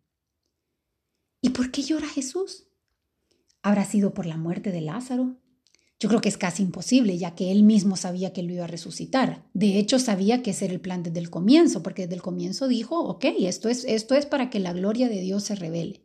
¿Y 1.40 1.50
por 1.50 1.72
qué 1.72 1.82
llora 1.82 2.06
Jesús? 2.06 2.68
¿Habrá 3.62 3.84
sido 3.84 4.14
por 4.14 4.26
la 4.26 4.36
muerte 4.36 4.70
de 4.70 4.80
Lázaro? 4.80 5.36
Yo 6.00 6.08
creo 6.08 6.20
que 6.20 6.28
es 6.28 6.36
casi 6.38 6.62
imposible, 6.62 7.18
ya 7.18 7.34
que 7.34 7.50
él 7.50 7.64
mismo 7.64 7.96
sabía 7.96 8.32
que 8.32 8.44
lo 8.44 8.52
iba 8.52 8.64
a 8.64 8.68
resucitar. 8.68 9.44
De 9.52 9.78
hecho, 9.78 9.98
sabía 9.98 10.42
que 10.42 10.50
ese 10.50 10.66
era 10.66 10.74
el 10.74 10.80
plan 10.80 11.02
desde 11.02 11.18
el 11.18 11.28
comienzo, 11.28 11.82
porque 11.82 12.02
desde 12.02 12.14
el 12.14 12.22
comienzo 12.22 12.68
dijo, 12.68 13.00
ok, 13.00 13.24
esto 13.40 13.68
es, 13.68 13.84
esto 13.84 14.14
es 14.14 14.24
para 14.24 14.48
que 14.48 14.60
la 14.60 14.72
gloria 14.72 15.08
de 15.08 15.20
Dios 15.20 15.42
se 15.44 15.56
revele. 15.56 16.02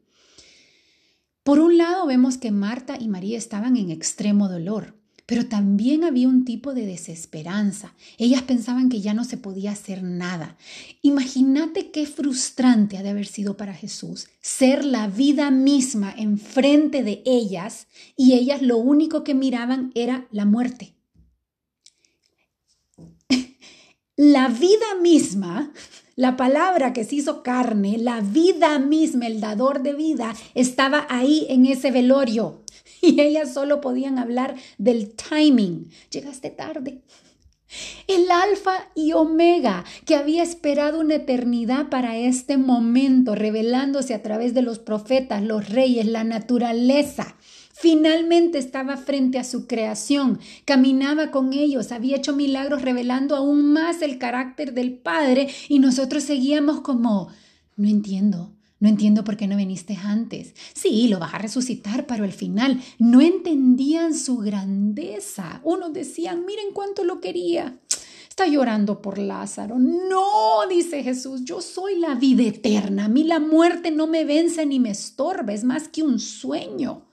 Por 1.44 1.60
un 1.60 1.78
lado 1.78 2.08
vemos 2.08 2.38
que 2.38 2.52
Marta 2.52 2.98
y 3.00 3.08
María 3.08 3.38
estaban 3.38 3.78
en 3.78 3.92
extremo 3.92 4.50
dolor, 4.50 4.96
pero 5.26 5.48
también 5.48 6.04
había 6.04 6.28
un 6.28 6.46
tipo 6.46 6.74
de 6.74 6.86
desesperanza. 6.86 7.94
Ellas 8.18 8.42
pensaban 8.44 8.90
que 8.90 9.02
ya 9.02 9.14
no 9.14 9.24
se 9.24 9.38
podía 9.38 9.72
hacer 9.72 10.04
nada. 10.04 10.58
Imagínate 11.02 11.92
qué 11.92 12.06
frustrante 12.06 12.98
ha 12.98 13.04
de 13.04 13.10
haber 13.10 13.26
sido 13.26 13.58
para 13.58 13.74
Jesús 13.74 14.28
ser 14.42 14.84
la 14.84 15.08
vida 15.08 15.52
misma 15.52 16.14
enfrente 16.18 17.04
de 17.04 17.24
ellas 17.26 17.88
y 18.18 18.34
ellas 18.34 18.62
lo 18.62 18.78
único 18.78 19.24
que 19.24 19.34
miraban 19.34 19.92
era 19.96 20.28
la 20.32 20.46
muerte. 20.46 20.96
la 24.16 24.48
vida 24.48 24.96
misma 25.02 25.72
la 26.16 26.38
palabra 26.38 26.94
que 26.94 27.04
se 27.04 27.16
hizo 27.16 27.42
carne, 27.42 27.98
la 27.98 28.22
vida 28.22 28.78
misma, 28.78 29.26
el 29.26 29.42
dador 29.42 29.82
de 29.82 29.94
vida, 29.94 30.36
estaba 30.54 31.08
ahí 31.10 31.48
en 31.50 31.66
ese 31.66 31.90
velorio. 31.90 32.63
Y 33.14 33.20
ellas 33.20 33.54
solo 33.54 33.82
podían 33.82 34.18
hablar 34.18 34.56
del 34.78 35.14
timing. 35.14 35.90
Llegaste 36.10 36.50
tarde. 36.50 37.02
El 38.08 38.32
alfa 38.32 38.88
y 38.96 39.12
omega 39.12 39.84
que 40.06 40.16
había 40.16 40.42
esperado 40.42 41.02
una 41.02 41.16
eternidad 41.16 41.90
para 41.90 42.16
este 42.16 42.58
momento, 42.58 43.36
revelándose 43.36 44.14
a 44.14 44.22
través 44.22 44.54
de 44.54 44.62
los 44.62 44.80
profetas, 44.80 45.44
los 45.44 45.70
reyes, 45.70 46.06
la 46.06 46.24
naturaleza. 46.24 47.36
Finalmente 47.74 48.58
estaba 48.58 48.96
frente 48.96 49.38
a 49.38 49.44
su 49.44 49.68
creación, 49.68 50.40
caminaba 50.64 51.32
con 51.32 51.52
ellos, 51.52 51.92
había 51.92 52.18
hecho 52.18 52.34
milagros 52.34 52.84
revelando 52.84 53.36
aún 53.36 53.74
más 53.74 54.02
el 54.02 54.18
carácter 54.18 54.74
del 54.74 54.94
Padre 54.94 55.50
y 55.68 55.80
nosotros 55.80 56.24
seguíamos 56.24 56.82
como, 56.82 57.30
no 57.76 57.90
entiendo, 57.90 58.54
no 58.84 58.90
entiendo 58.90 59.24
por 59.24 59.38
qué 59.38 59.48
no 59.48 59.56
viniste 59.56 59.96
antes. 59.96 60.56
Sí, 60.74 61.08
lo 61.08 61.18
vas 61.18 61.34
a 61.34 61.38
resucitar, 61.38 62.06
pero 62.06 62.26
al 62.26 62.34
final 62.34 62.82
no 63.00 63.22
entendían 63.22 64.14
su 64.14 64.40
grandeza. 64.40 65.62
Unos 65.64 65.94
decían, 65.94 66.46
miren 66.46 66.74
cuánto 66.74 67.06
lo 67.06 67.22
quería. 67.22 67.80
Está 68.28 68.46
llorando 68.46 69.02
por 69.02 69.20
Lázaro. 69.20 69.80
No, 69.80 70.68
dice 70.70 71.02
Jesús, 71.02 71.46
yo 71.46 71.62
soy 71.62 71.98
la 71.98 72.16
vida 72.16 72.44
eterna. 72.44 73.06
A 73.06 73.08
mí 73.08 73.24
la 73.24 73.40
muerte 73.40 73.90
no 73.90 74.06
me 74.06 74.26
vence 74.26 74.66
ni 74.66 74.82
me 74.82 74.90
estorba, 74.90 75.54
es 75.54 75.64
más 75.64 75.88
que 75.88 76.04
un 76.04 76.20
sueño. 76.20 77.06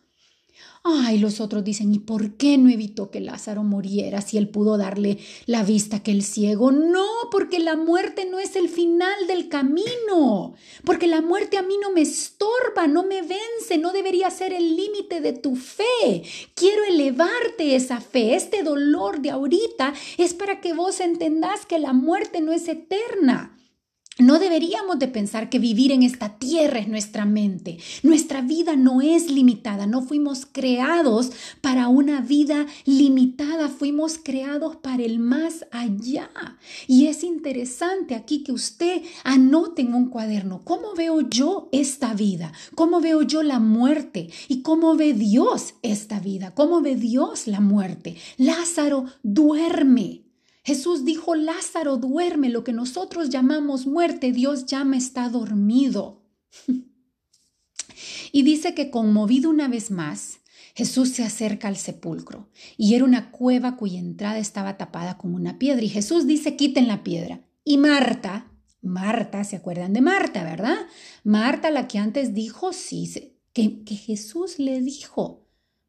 Ay, 0.83 1.18
los 1.18 1.41
otros 1.41 1.62
dicen, 1.62 1.95
¿y 1.95 1.99
por 1.99 2.39
qué 2.39 2.57
no 2.57 2.70
evitó 2.70 3.11
que 3.11 3.20
Lázaro 3.20 3.62
muriera 3.62 4.22
si 4.22 4.39
él 4.39 4.49
pudo 4.49 4.78
darle 4.78 5.18
la 5.45 5.62
vista 5.62 6.03
que 6.03 6.11
el 6.11 6.22
ciego? 6.22 6.72
No, 6.72 7.07
porque 7.31 7.59
la 7.59 7.76
muerte 7.76 8.24
no 8.24 8.39
es 8.39 8.57
el 8.57 8.70
final 8.70 9.26
del 9.26 9.51
camino, 9.51 10.55
porque 10.83 11.07
la 11.07 11.20
muerte 11.20 11.59
a 11.59 11.62
mí 11.62 11.74
no 11.83 11.91
me 11.91 12.01
estorba, 12.01 12.87
no 12.89 13.03
me 13.03 13.20
vence, 13.20 13.76
no 13.78 13.93
debería 13.93 14.31
ser 14.31 14.55
el 14.55 14.74
límite 14.74 15.20
de 15.20 15.35
tu 15.35 15.55
fe. 15.55 16.22
Quiero 16.55 16.83
elevarte 16.85 17.76
esa 17.76 18.01
fe. 18.01 18.35
Este 18.35 18.62
dolor 18.62 19.20
de 19.20 19.33
ahorita 19.33 19.93
es 20.16 20.33
para 20.33 20.62
que 20.62 20.72
vos 20.72 21.01
entendás 21.01 21.66
que 21.66 21.78
la 21.78 21.93
muerte 21.93 22.41
no 22.41 22.53
es 22.53 22.66
eterna. 22.68 23.59
No 24.21 24.39
deberíamos 24.39 24.99
de 24.99 25.09
pensar 25.09 25.49
que 25.49 25.59
vivir 25.59 25.93
en 25.93 26.03
esta 26.03 26.39
tierra 26.39 26.79
es 26.79 26.89
nuestra 26.89 27.25
mente. 27.25 27.79
Nuestra 28.03 28.43
vida 28.43 28.77
no 28.77 29.01
es 29.01 29.31
limitada, 29.31 29.87
no 29.87 30.03
fuimos 30.03 30.45
creados 30.45 31.33
para 31.62 31.89
una 31.89 32.21
vida 32.21 32.66
limitada, 32.85 33.68
fuimos 33.68 34.18
creados 34.23 34.77
para 34.77 35.03
el 35.03 35.18
más 35.21 35.64
allá. 35.71 36.31
Y 36.87 37.07
es 37.07 37.25
interesante 37.25 38.14
aquí 38.14 38.45
que 38.45 38.53
usted 38.53 39.03
anote 39.25 39.83
en 39.83 39.95
un 39.95 40.11
cuaderno 40.11 40.61
cómo 40.64 40.95
veo 40.95 41.23
yo 41.23 41.71
esta 41.73 42.12
vida, 42.12 42.53
cómo 42.75 43.01
veo 43.01 43.23
yo 43.23 43.43
la 43.43 43.59
muerte 43.59 44.29
y 44.49 44.61
cómo 44.61 44.97
ve 44.97 45.14
Dios 45.14 45.75
esta 45.81 46.21
vida, 46.21 46.55
cómo 46.55 46.83
ve 46.83 46.95
Dios 46.95 47.47
la 47.47 47.61
muerte. 47.61 48.16
Lázaro 48.37 49.07
duerme. 49.23 50.30
Jesús 50.62 51.04
dijo, 51.04 51.34
Lázaro 51.34 51.96
duerme, 51.96 52.48
lo 52.50 52.64
que 52.64 52.72
nosotros 52.72 53.30
llamamos 53.30 53.86
muerte, 53.86 54.32
Dios 54.32 54.66
llama 54.66 54.96
está 54.96 55.28
dormido. 55.28 56.22
y 58.32 58.42
dice 58.42 58.74
que 58.74 58.90
conmovido 58.90 59.50
una 59.50 59.68
vez 59.68 59.90
más, 59.90 60.40
Jesús 60.74 61.11
se 61.11 61.24
acerca 61.24 61.68
al 61.68 61.76
sepulcro 61.76 62.48
y 62.76 62.94
era 62.94 63.04
una 63.04 63.30
cueva 63.30 63.76
cuya 63.76 63.98
entrada 63.98 64.38
estaba 64.38 64.76
tapada 64.76 65.18
con 65.18 65.34
una 65.34 65.58
piedra 65.58 65.82
y 65.82 65.88
Jesús 65.88 66.26
dice, 66.26 66.56
quiten 66.56 66.88
la 66.88 67.02
piedra. 67.02 67.40
Y 67.64 67.78
Marta, 67.78 68.50
Marta, 68.82 69.44
¿se 69.44 69.56
acuerdan 69.56 69.92
de 69.92 70.00
Marta, 70.00 70.44
verdad? 70.44 70.78
Marta, 71.24 71.70
la 71.70 71.86
que 71.88 71.98
antes 71.98 72.34
dijo, 72.34 72.72
sí, 72.72 73.36
que, 73.52 73.82
que 73.84 73.94
Jesús 73.96 74.58
le 74.58 74.80
dijo, 74.80 75.46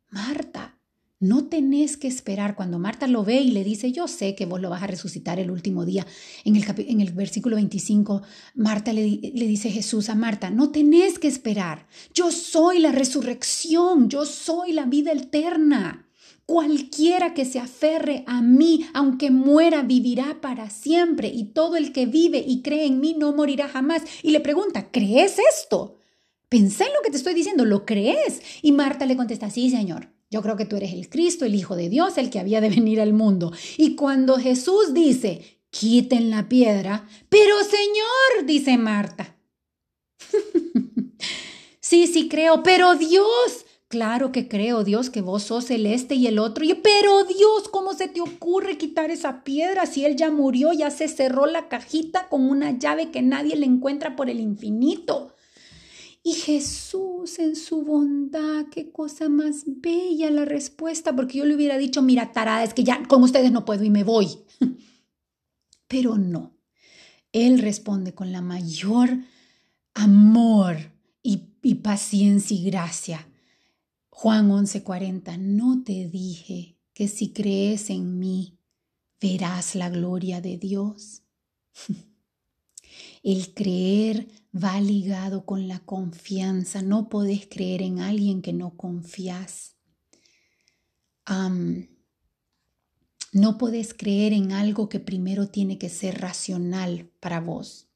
Marta, 0.09 0.80
no 1.21 1.45
tenés 1.45 1.97
que 1.97 2.07
esperar. 2.07 2.55
Cuando 2.55 2.79
Marta 2.79 3.07
lo 3.07 3.23
ve 3.23 3.39
y 3.39 3.51
le 3.51 3.63
dice, 3.63 3.91
yo 3.91 4.07
sé 4.07 4.35
que 4.35 4.47
vos 4.47 4.59
lo 4.59 4.69
vas 4.69 4.83
a 4.83 4.87
resucitar 4.87 5.39
el 5.39 5.51
último 5.51 5.85
día. 5.85 6.05
En 6.43 6.55
el, 6.55 6.65
en 6.77 6.99
el 6.99 7.13
versículo 7.13 7.55
25, 7.55 8.23
Marta 8.55 8.91
le, 8.91 9.03
dice 9.03 9.69
Jesús 9.69 10.09
a 10.09 10.15
Marta, 10.15 10.49
no 10.49 10.71
tenés 10.71 11.19
que 11.19 11.27
esperar. 11.27 11.87
Yo 12.13 12.31
soy 12.31 12.79
la 12.79 12.91
resurrección, 12.91 14.09
yo 14.09 14.25
soy 14.25 14.73
la 14.73 14.85
vida 14.85 15.11
eterna. 15.11 16.07
Cualquiera 16.47 17.35
que 17.35 17.45
se 17.45 17.59
aferre 17.59 18.23
a 18.25 18.41
mí, 18.41 18.87
aunque 18.93 19.29
muera, 19.29 19.83
vivirá 19.83 20.41
para 20.41 20.71
siempre. 20.71 21.27
Y 21.29 21.45
todo 21.45 21.77
el 21.77 21.93
que 21.93 22.07
vive 22.07 22.43
y 22.45 22.63
cree 22.63 22.87
en 22.87 22.99
mí 22.99 23.15
no 23.17 23.31
morirá 23.31 23.69
jamás. 23.69 24.01
Y 24.23 24.31
le 24.31 24.39
pregunta, 24.39 24.89
¿crees 24.91 25.37
esto? 25.53 25.97
Pensé 26.49 26.85
en 26.85 26.93
lo 26.93 27.01
que 27.03 27.11
te 27.11 27.17
estoy 27.17 27.35
diciendo, 27.35 27.63
¿lo 27.63 27.85
crees? 27.85 28.41
Y 28.63 28.71
Marta 28.71 29.05
le 29.05 29.15
contesta, 29.15 29.51
sí, 29.51 29.69
Señor. 29.69 30.09
Yo 30.31 30.41
creo 30.41 30.55
que 30.55 30.65
tú 30.65 30.77
eres 30.77 30.93
el 30.93 31.09
Cristo, 31.09 31.43
el 31.43 31.55
Hijo 31.55 31.75
de 31.75 31.89
Dios, 31.89 32.17
el 32.17 32.29
que 32.29 32.39
había 32.39 32.61
de 32.61 32.69
venir 32.69 33.01
al 33.01 33.11
mundo. 33.11 33.51
Y 33.77 33.95
cuando 33.95 34.37
Jesús 34.37 34.93
dice, 34.93 35.59
quiten 35.69 36.29
la 36.29 36.47
piedra, 36.47 37.05
pero 37.27 37.57
Señor, 37.65 38.45
dice 38.45 38.77
Marta. 38.77 39.35
sí, 41.81 42.07
sí 42.07 42.29
creo, 42.29 42.63
pero 42.63 42.95
Dios, 42.95 43.65
claro 43.89 44.31
que 44.31 44.47
creo, 44.47 44.85
Dios, 44.85 45.09
que 45.09 45.19
vos 45.19 45.43
sos 45.43 45.69
el 45.69 45.85
este 45.85 46.15
y 46.15 46.27
el 46.27 46.39
otro. 46.39 46.63
Y, 46.63 46.75
pero 46.75 47.25
Dios, 47.25 47.67
¿cómo 47.69 47.93
se 47.93 48.07
te 48.07 48.21
ocurre 48.21 48.77
quitar 48.77 49.11
esa 49.11 49.43
piedra 49.43 49.85
si 49.85 50.05
Él 50.05 50.15
ya 50.15 50.31
murió, 50.31 50.71
ya 50.71 50.91
se 50.91 51.09
cerró 51.09 51.45
la 51.45 51.67
cajita 51.67 52.29
con 52.29 52.49
una 52.49 52.71
llave 52.79 53.11
que 53.11 53.21
nadie 53.21 53.57
le 53.57 53.65
encuentra 53.65 54.15
por 54.15 54.29
el 54.29 54.39
infinito? 54.39 55.30
Y 56.23 56.33
Jesús 56.33 57.39
en 57.39 57.55
su 57.55 57.83
bondad, 57.83 58.67
qué 58.71 58.91
cosa 58.91 59.27
más 59.27 59.63
bella 59.65 60.29
la 60.29 60.45
respuesta, 60.45 61.15
porque 61.15 61.39
yo 61.39 61.45
le 61.45 61.55
hubiera 61.55 61.77
dicho, 61.77 62.01
mira, 62.01 62.31
tarada, 62.31 62.63
es 62.63 62.73
que 62.73 62.83
ya 62.83 63.01
con 63.07 63.23
ustedes 63.23 63.51
no 63.51 63.65
puedo 63.65 63.83
y 63.83 63.89
me 63.89 64.03
voy. 64.03 64.27
Pero 65.87 66.17
no, 66.17 66.57
Él 67.31 67.59
responde 67.59 68.13
con 68.13 68.31
la 68.31 68.41
mayor 68.41 69.09
amor 69.95 70.77
y, 71.23 71.49
y 71.63 71.75
paciencia 71.75 72.55
y 72.55 72.65
gracia. 72.65 73.27
Juan 74.09 74.51
11:40, 74.51 75.39
no 75.39 75.83
te 75.83 76.07
dije 76.07 76.77
que 76.93 77.07
si 77.07 77.33
crees 77.33 77.89
en 77.89 78.19
mí, 78.19 78.59
verás 79.19 79.73
la 79.73 79.89
gloria 79.89 80.39
de 80.41 80.57
Dios. 80.57 81.23
El 83.23 83.53
creer 83.53 84.27
va 84.53 84.79
ligado 84.81 85.45
con 85.45 85.67
la 85.67 85.79
confianza. 85.79 86.81
No 86.81 87.09
podés 87.09 87.47
creer 87.47 87.81
en 87.81 87.99
alguien 87.99 88.41
que 88.41 88.53
no 88.53 88.75
confías. 88.77 89.75
no 93.33 93.57
podés 93.57 93.93
creer 93.93 94.33
en 94.33 94.51
algo 94.51 94.89
que 94.89 94.99
primero 94.99 95.47
tiene 95.47 95.77
que 95.77 95.89
ser 95.89 96.19
racional 96.19 97.09
para 97.21 97.39
vos. 97.39 97.90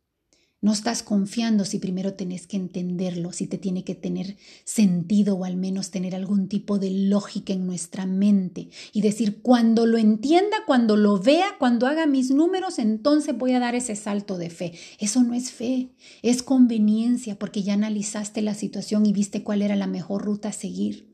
No 0.62 0.72
estás 0.72 1.04
confiando 1.04 1.64
si 1.66 1.80
primero 1.80 2.14
tenés 2.14 2.48
que 2.48 2.58
entenderlo, 2.58 3.32
si 3.32 3.46
te 3.46 3.58
tiene 3.58 3.84
que 3.84 3.94
tener 3.94 4.38
sentido 4.64 5.36
o 5.36 5.46
al 5.46 5.58
menos 5.58 5.92
tener 5.92 6.16
algún 6.16 6.48
tipo 6.48 6.80
de 6.80 6.90
lógica 6.90 7.54
en 7.54 7.68
nuestra 7.68 8.06
mente 8.06 8.70
y 8.92 9.02
decir, 9.02 9.42
cuando 9.42 9.86
lo 9.86 9.98
entienda, 9.98 10.58
cuando 10.66 10.98
lo 10.98 11.20
vea, 11.20 11.56
cuando 11.60 11.88
haga 11.88 12.08
mis 12.08 12.32
números, 12.32 12.80
entonces 12.80 13.38
voy 13.38 13.52
a 13.52 13.60
dar 13.60 13.76
ese 13.76 13.96
salto 13.96 14.38
de 14.38 14.50
fe. 14.50 14.74
Eso 14.98 15.24
no 15.24 15.34
es 15.34 15.52
fe, 15.52 15.90
es 16.24 16.42
conveniencia 16.42 17.38
porque 17.38 17.62
ya 17.62 17.74
analizaste 17.74 18.42
la 18.42 18.56
situación 18.56 19.06
y 19.06 19.14
viste 19.14 19.44
cuál 19.44 19.62
era 19.62 19.76
la 19.76 19.88
mejor 19.88 20.24
ruta 20.24 20.50
a 20.50 20.54
seguir. 20.54 21.14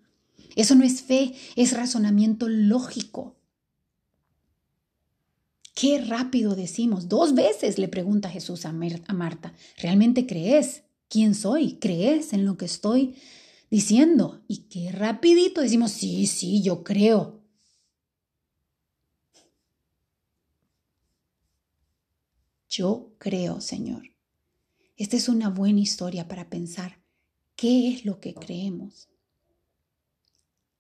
Eso 0.56 0.76
no 0.76 0.84
es 0.84 1.02
fe, 1.02 1.34
es 1.56 1.74
razonamiento 1.74 2.48
lógico. 2.48 3.41
Qué 5.82 6.00
rápido 6.00 6.54
decimos. 6.54 7.10
Dos 7.10 7.34
veces 7.34 7.80
le 7.80 7.88
pregunta 7.88 8.30
Jesús 8.30 8.68
a, 8.68 8.72
Marta, 8.72 9.52
¿realmente 9.80 10.28
crees 10.28 10.84
quién 11.10 11.34
soy? 11.34 11.80
¿Crees 11.80 12.34
en 12.34 12.46
lo 12.46 12.56
que 12.56 12.66
estoy 12.66 13.16
diciendo? 13.72 14.44
Y 14.48 14.66
qué 14.70 14.92
rapidito 14.92 15.60
decimos, 15.60 15.90
sí, 15.90 16.28
sí, 16.28 16.62
yo 16.62 16.84
creo. 16.84 17.42
Yo 22.70 23.16
creo, 23.18 23.60
Señor. 23.60 24.04
Esta 24.98 25.18
es 25.18 25.30
una 25.30 25.50
buena 25.50 25.80
historia 25.80 26.28
para 26.28 26.48
pensar 26.48 27.00
qué 27.56 27.92
es 27.92 28.06
lo 28.06 28.20
que 28.20 28.36
creemos. 28.36 29.10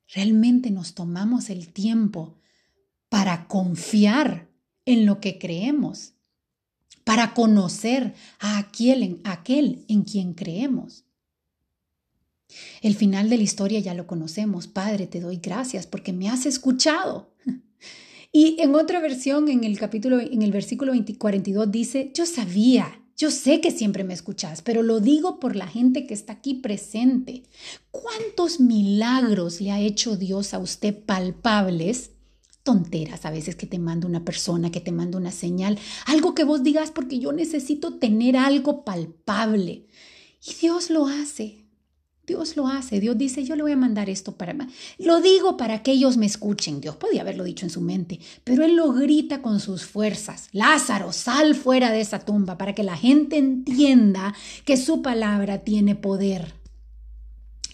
¿Realmente 0.10 0.70
nos 0.70 0.94
tomamos 0.94 1.50
el 1.50 1.74
tiempo 1.74 2.38
para 3.10 3.48
confiar 3.48 4.51
en 4.86 5.06
lo 5.06 5.20
que 5.20 5.38
creemos, 5.38 6.14
para 7.04 7.34
conocer 7.34 8.14
a 8.40 8.58
aquel, 8.58 9.04
en, 9.04 9.22
aquel 9.24 9.86
en 9.88 10.04
quien 10.04 10.34
creemos. 10.34 11.06
El 12.82 12.96
final 12.96 13.30
de 13.30 13.38
la 13.38 13.44
historia 13.44 13.80
ya 13.80 13.94
lo 13.94 14.08
conocemos. 14.08 14.68
Padre, 14.68 15.08
te 15.08 15.20
doy 15.20 15.38
gracias 15.38 15.88
porque 15.88 16.14
me 16.14 16.30
has 16.30 16.46
escuchado. 16.46 17.32
Y 18.34 18.62
en 18.62 18.76
otra 18.76 19.02
versión, 19.02 19.50
en 19.50 19.66
el 19.66 19.78
capítulo, 19.78 20.18
en 20.18 20.42
el 20.42 20.54
versículo 20.54 20.94
42 21.18 21.70
dice, 21.70 22.14
yo 22.14 22.26
sabía, 22.26 23.02
yo 23.18 23.30
sé 23.30 23.60
que 23.60 23.72
siempre 23.72 24.06
me 24.06 24.14
escuchas, 24.14 24.62
pero 24.62 24.84
lo 24.84 25.02
digo 25.02 25.38
por 25.38 25.58
la 25.58 25.68
gente 25.68 26.08
que 26.08 26.14
está 26.14 26.32
aquí 26.34 26.54
presente. 26.54 27.44
¿Cuántos 27.92 28.62
milagros 28.62 29.60
le 29.60 29.72
ha 29.72 29.82
hecho 29.82 30.16
Dios 30.16 30.54
a 30.54 30.60
usted 30.60 30.98
palpables 30.98 32.12
tonteras 32.64 33.26
a 33.26 33.32
veces 33.32 33.56
que 33.56 33.68
te 33.68 33.80
manda 33.80 34.08
una 34.08 34.24
persona, 34.24 34.72
que 34.72 34.82
te 34.82 34.92
manda 34.92 35.18
una 35.18 35.32
señal, 35.32 35.80
algo 36.06 36.36
que 36.36 36.44
vos 36.44 36.64
digas 36.64 36.92
porque 36.92 37.20
yo 37.20 37.32
necesito 37.32 37.98
tener 37.98 38.38
algo 38.38 38.84
palpable. 38.84 39.88
Y 40.46 40.54
Dios 40.56 40.90
lo 40.90 41.08
hace. 41.08 41.62
Dios 42.26 42.56
lo 42.56 42.68
hace. 42.68 43.00
Dios 43.00 43.18
dice, 43.18 43.44
yo 43.44 43.56
le 43.56 43.64
voy 43.64 43.72
a 43.74 43.78
mandar 43.78 44.10
esto 44.10 44.38
para... 44.38 44.56
Lo 44.98 45.22
digo 45.22 45.58
para 45.58 45.84
que 45.84 45.92
ellos 45.92 46.18
me 46.18 46.26
escuchen. 46.26 46.80
Dios 46.80 46.96
podía 46.96 47.22
haberlo 47.22 47.44
dicho 47.44 47.66
en 47.66 47.70
su 47.70 47.82
mente, 47.82 48.20
pero 48.44 48.64
Él 48.64 48.76
lo 48.76 48.94
grita 48.94 49.42
con 49.42 49.60
sus 49.60 49.86
fuerzas. 49.86 50.50
Lázaro, 50.52 51.12
sal 51.12 51.56
fuera 51.56 51.92
de 51.92 52.02
esa 52.02 52.20
tumba 52.20 52.58
para 52.58 52.74
que 52.74 52.84
la 52.84 52.96
gente 52.96 53.38
entienda 53.38 54.34
que 54.66 54.78
su 54.78 55.02
palabra 55.02 55.60
tiene 55.60 55.96
poder. 55.96 56.54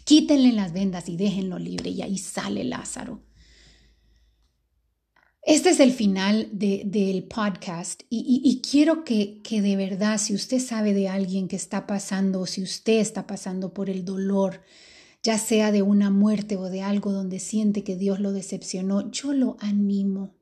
Quítenle 0.06 0.54
las 0.54 0.72
vendas 0.72 1.10
y 1.10 1.18
déjenlo 1.18 1.60
libre. 1.60 1.90
Y 1.90 2.02
ahí 2.02 2.18
sale 2.18 2.64
Lázaro. 2.64 3.27
Este 5.48 5.70
es 5.70 5.80
el 5.80 5.94
final 5.94 6.50
del 6.52 7.24
podcast 7.24 8.04
y, 8.10 8.62
quiero 8.70 9.06
que, 9.06 9.40
que, 9.44 9.62
de 9.62 9.78
verdad, 9.78 10.18
si 10.18 10.34
usted 10.36 10.60
sabe 10.60 10.94
de 10.94 11.08
alguien 11.08 11.48
que 11.48 11.56
está 11.56 11.88
pasando 11.88 12.42
o 12.42 12.46
si 12.46 12.62
usted 12.62 13.00
está 13.00 13.28
pasando 13.28 13.74
por 13.74 13.90
el 13.90 14.04
dolor, 14.04 14.60
ya 15.24 15.38
sea 15.38 15.72
de 15.72 15.84
una 15.84 16.10
muerte 16.10 16.58
o 16.58 16.66
de 16.66 16.82
algo 16.82 17.14
donde 17.14 17.40
siente 17.40 17.86
que 17.86 17.96
Dios 17.96 18.20
lo 18.20 18.34
decepcionó, 18.34 19.10
yo 19.10 19.32
lo 19.32 19.56
animo 19.62 20.37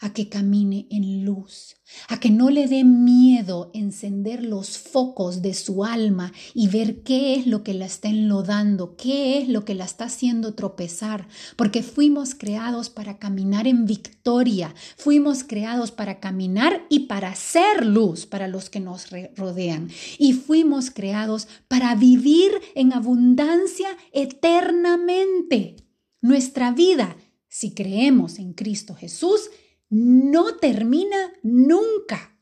a 0.00 0.12
que 0.12 0.28
camine 0.28 0.86
en 0.90 1.24
luz, 1.24 1.76
a 2.08 2.20
que 2.20 2.30
no 2.30 2.50
le 2.50 2.68
dé 2.68 2.84
miedo 2.84 3.70
encender 3.74 4.44
los 4.44 4.78
focos 4.78 5.42
de 5.42 5.54
su 5.54 5.84
alma 5.84 6.32
y 6.54 6.68
ver 6.68 7.02
qué 7.02 7.34
es 7.34 7.46
lo 7.46 7.64
que 7.64 7.74
la 7.74 7.86
está 7.86 8.08
enlodando, 8.08 8.96
qué 8.96 9.38
es 9.38 9.48
lo 9.48 9.64
que 9.64 9.74
la 9.74 9.84
está 9.84 10.04
haciendo 10.04 10.54
tropezar, 10.54 11.26
porque 11.56 11.82
fuimos 11.82 12.34
creados 12.34 12.90
para 12.90 13.18
caminar 13.18 13.66
en 13.66 13.86
victoria, 13.86 14.74
fuimos 14.96 15.42
creados 15.42 15.90
para 15.90 16.20
caminar 16.20 16.86
y 16.88 17.00
para 17.00 17.34
ser 17.34 17.84
luz 17.84 18.26
para 18.26 18.46
los 18.46 18.70
que 18.70 18.80
nos 18.80 19.06
rodean, 19.36 19.90
y 20.18 20.32
fuimos 20.32 20.90
creados 20.90 21.48
para 21.66 21.94
vivir 21.96 22.52
en 22.74 22.92
abundancia 22.92 23.88
eternamente. 24.12 25.76
Nuestra 26.20 26.72
vida, 26.72 27.16
si 27.48 27.74
creemos 27.74 28.38
en 28.38 28.52
Cristo 28.52 28.94
Jesús, 28.94 29.50
no 29.90 30.56
termina 30.56 31.32
nunca. 31.42 32.36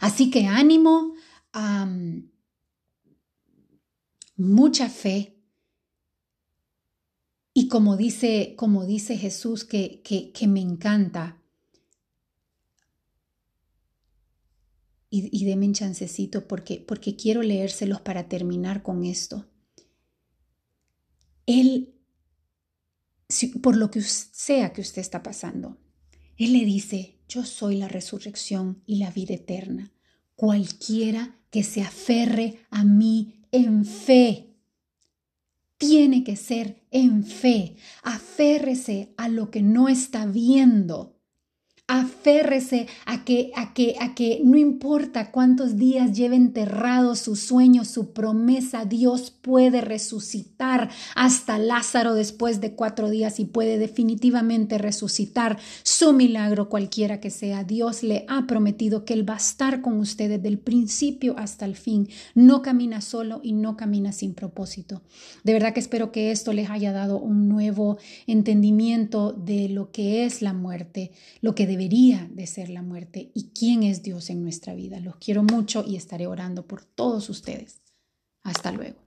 Así 0.00 0.30
que 0.30 0.46
ánimo, 0.46 1.14
mucha 4.36 4.88
fe. 4.88 5.36
Y 7.52 7.68
como 7.68 7.96
dice, 7.96 8.54
como 8.56 8.84
dice 8.84 9.16
Jesús, 9.16 9.64
que, 9.64 10.02
que, 10.02 10.48
me 10.48 10.60
encanta, 10.60 11.40
y, 15.08 15.28
y 15.30 15.44
denme 15.44 15.66
un 15.66 15.74
chancecito 15.74 16.48
porque, 16.48 16.84
porque 16.86 17.14
quiero 17.14 17.42
leérselos 17.42 18.00
para 18.00 18.28
terminar 18.28 18.82
con 18.82 19.04
esto. 19.04 19.46
Él, 21.46 21.94
por 23.62 23.76
lo 23.76 23.90
que 23.90 24.00
sea 24.02 24.72
que 24.72 24.80
usted 24.80 25.00
está 25.00 25.22
pasando, 25.22 25.78
él 26.38 26.52
le 26.52 26.64
dice, 26.64 27.18
yo 27.28 27.44
soy 27.44 27.76
la 27.76 27.88
resurrección 27.88 28.82
y 28.86 28.96
la 28.96 29.10
vida 29.10 29.34
eterna. 29.34 29.92
Cualquiera 30.36 31.36
que 31.50 31.62
se 31.62 31.82
aferre 31.82 32.58
a 32.70 32.84
mí 32.84 33.44
en 33.52 33.84
fe, 33.84 34.54
tiene 35.78 36.24
que 36.24 36.36
ser 36.36 36.82
en 36.90 37.24
fe. 37.24 37.76
Aférrese 38.02 39.14
a 39.16 39.28
lo 39.28 39.50
que 39.50 39.62
no 39.62 39.88
está 39.88 40.26
viendo 40.26 41.13
Aférrese 41.86 42.86
a 43.04 43.24
que, 43.26 43.52
a 43.54 43.74
que, 43.74 43.96
a 44.00 44.14
que 44.14 44.40
no 44.42 44.56
importa 44.56 45.30
cuántos 45.30 45.76
días 45.76 46.16
lleve 46.16 46.34
enterrado 46.34 47.14
su 47.14 47.36
sueño, 47.36 47.84
su 47.84 48.14
promesa, 48.14 48.86
Dios 48.86 49.30
puede 49.30 49.82
resucitar 49.82 50.88
hasta 51.14 51.58
Lázaro 51.58 52.14
después 52.14 52.62
de 52.62 52.72
cuatro 52.72 53.10
días 53.10 53.38
y 53.38 53.44
puede 53.44 53.76
definitivamente 53.76 54.78
resucitar 54.78 55.58
su 55.82 56.14
milagro 56.14 56.70
cualquiera 56.70 57.20
que 57.20 57.28
sea. 57.28 57.64
Dios 57.64 58.02
le 58.02 58.24
ha 58.28 58.46
prometido 58.46 59.04
que 59.04 59.12
Él 59.12 59.28
va 59.28 59.34
a 59.34 59.36
estar 59.36 59.82
con 59.82 59.98
ustedes 59.98 60.42
del 60.42 60.58
principio 60.58 61.34
hasta 61.36 61.66
el 61.66 61.76
fin. 61.76 62.08
No 62.34 62.62
camina 62.62 63.02
solo 63.02 63.40
y 63.42 63.52
no 63.52 63.76
camina 63.76 64.12
sin 64.12 64.32
propósito. 64.32 65.02
De 65.42 65.52
verdad 65.52 65.74
que 65.74 65.80
espero 65.80 66.12
que 66.12 66.30
esto 66.30 66.54
les 66.54 66.70
haya 66.70 66.92
dado 66.92 67.18
un 67.18 67.46
nuevo 67.46 67.98
entendimiento 68.26 69.32
de 69.32 69.68
lo 69.68 69.92
que 69.92 70.24
es 70.24 70.40
la 70.40 70.54
muerte, 70.54 71.10
lo 71.42 71.54
que 71.54 71.73
debería 71.74 72.28
de 72.30 72.46
ser 72.46 72.70
la 72.70 72.82
muerte 72.82 73.32
y 73.34 73.48
quién 73.48 73.82
es 73.82 74.04
Dios 74.04 74.30
en 74.30 74.44
nuestra 74.44 74.74
vida. 74.74 75.00
Los 75.00 75.16
quiero 75.16 75.42
mucho 75.42 75.84
y 75.84 75.96
estaré 75.96 76.28
orando 76.28 76.68
por 76.68 76.84
todos 76.84 77.28
ustedes. 77.28 77.80
Hasta 78.44 78.70
luego. 78.70 79.03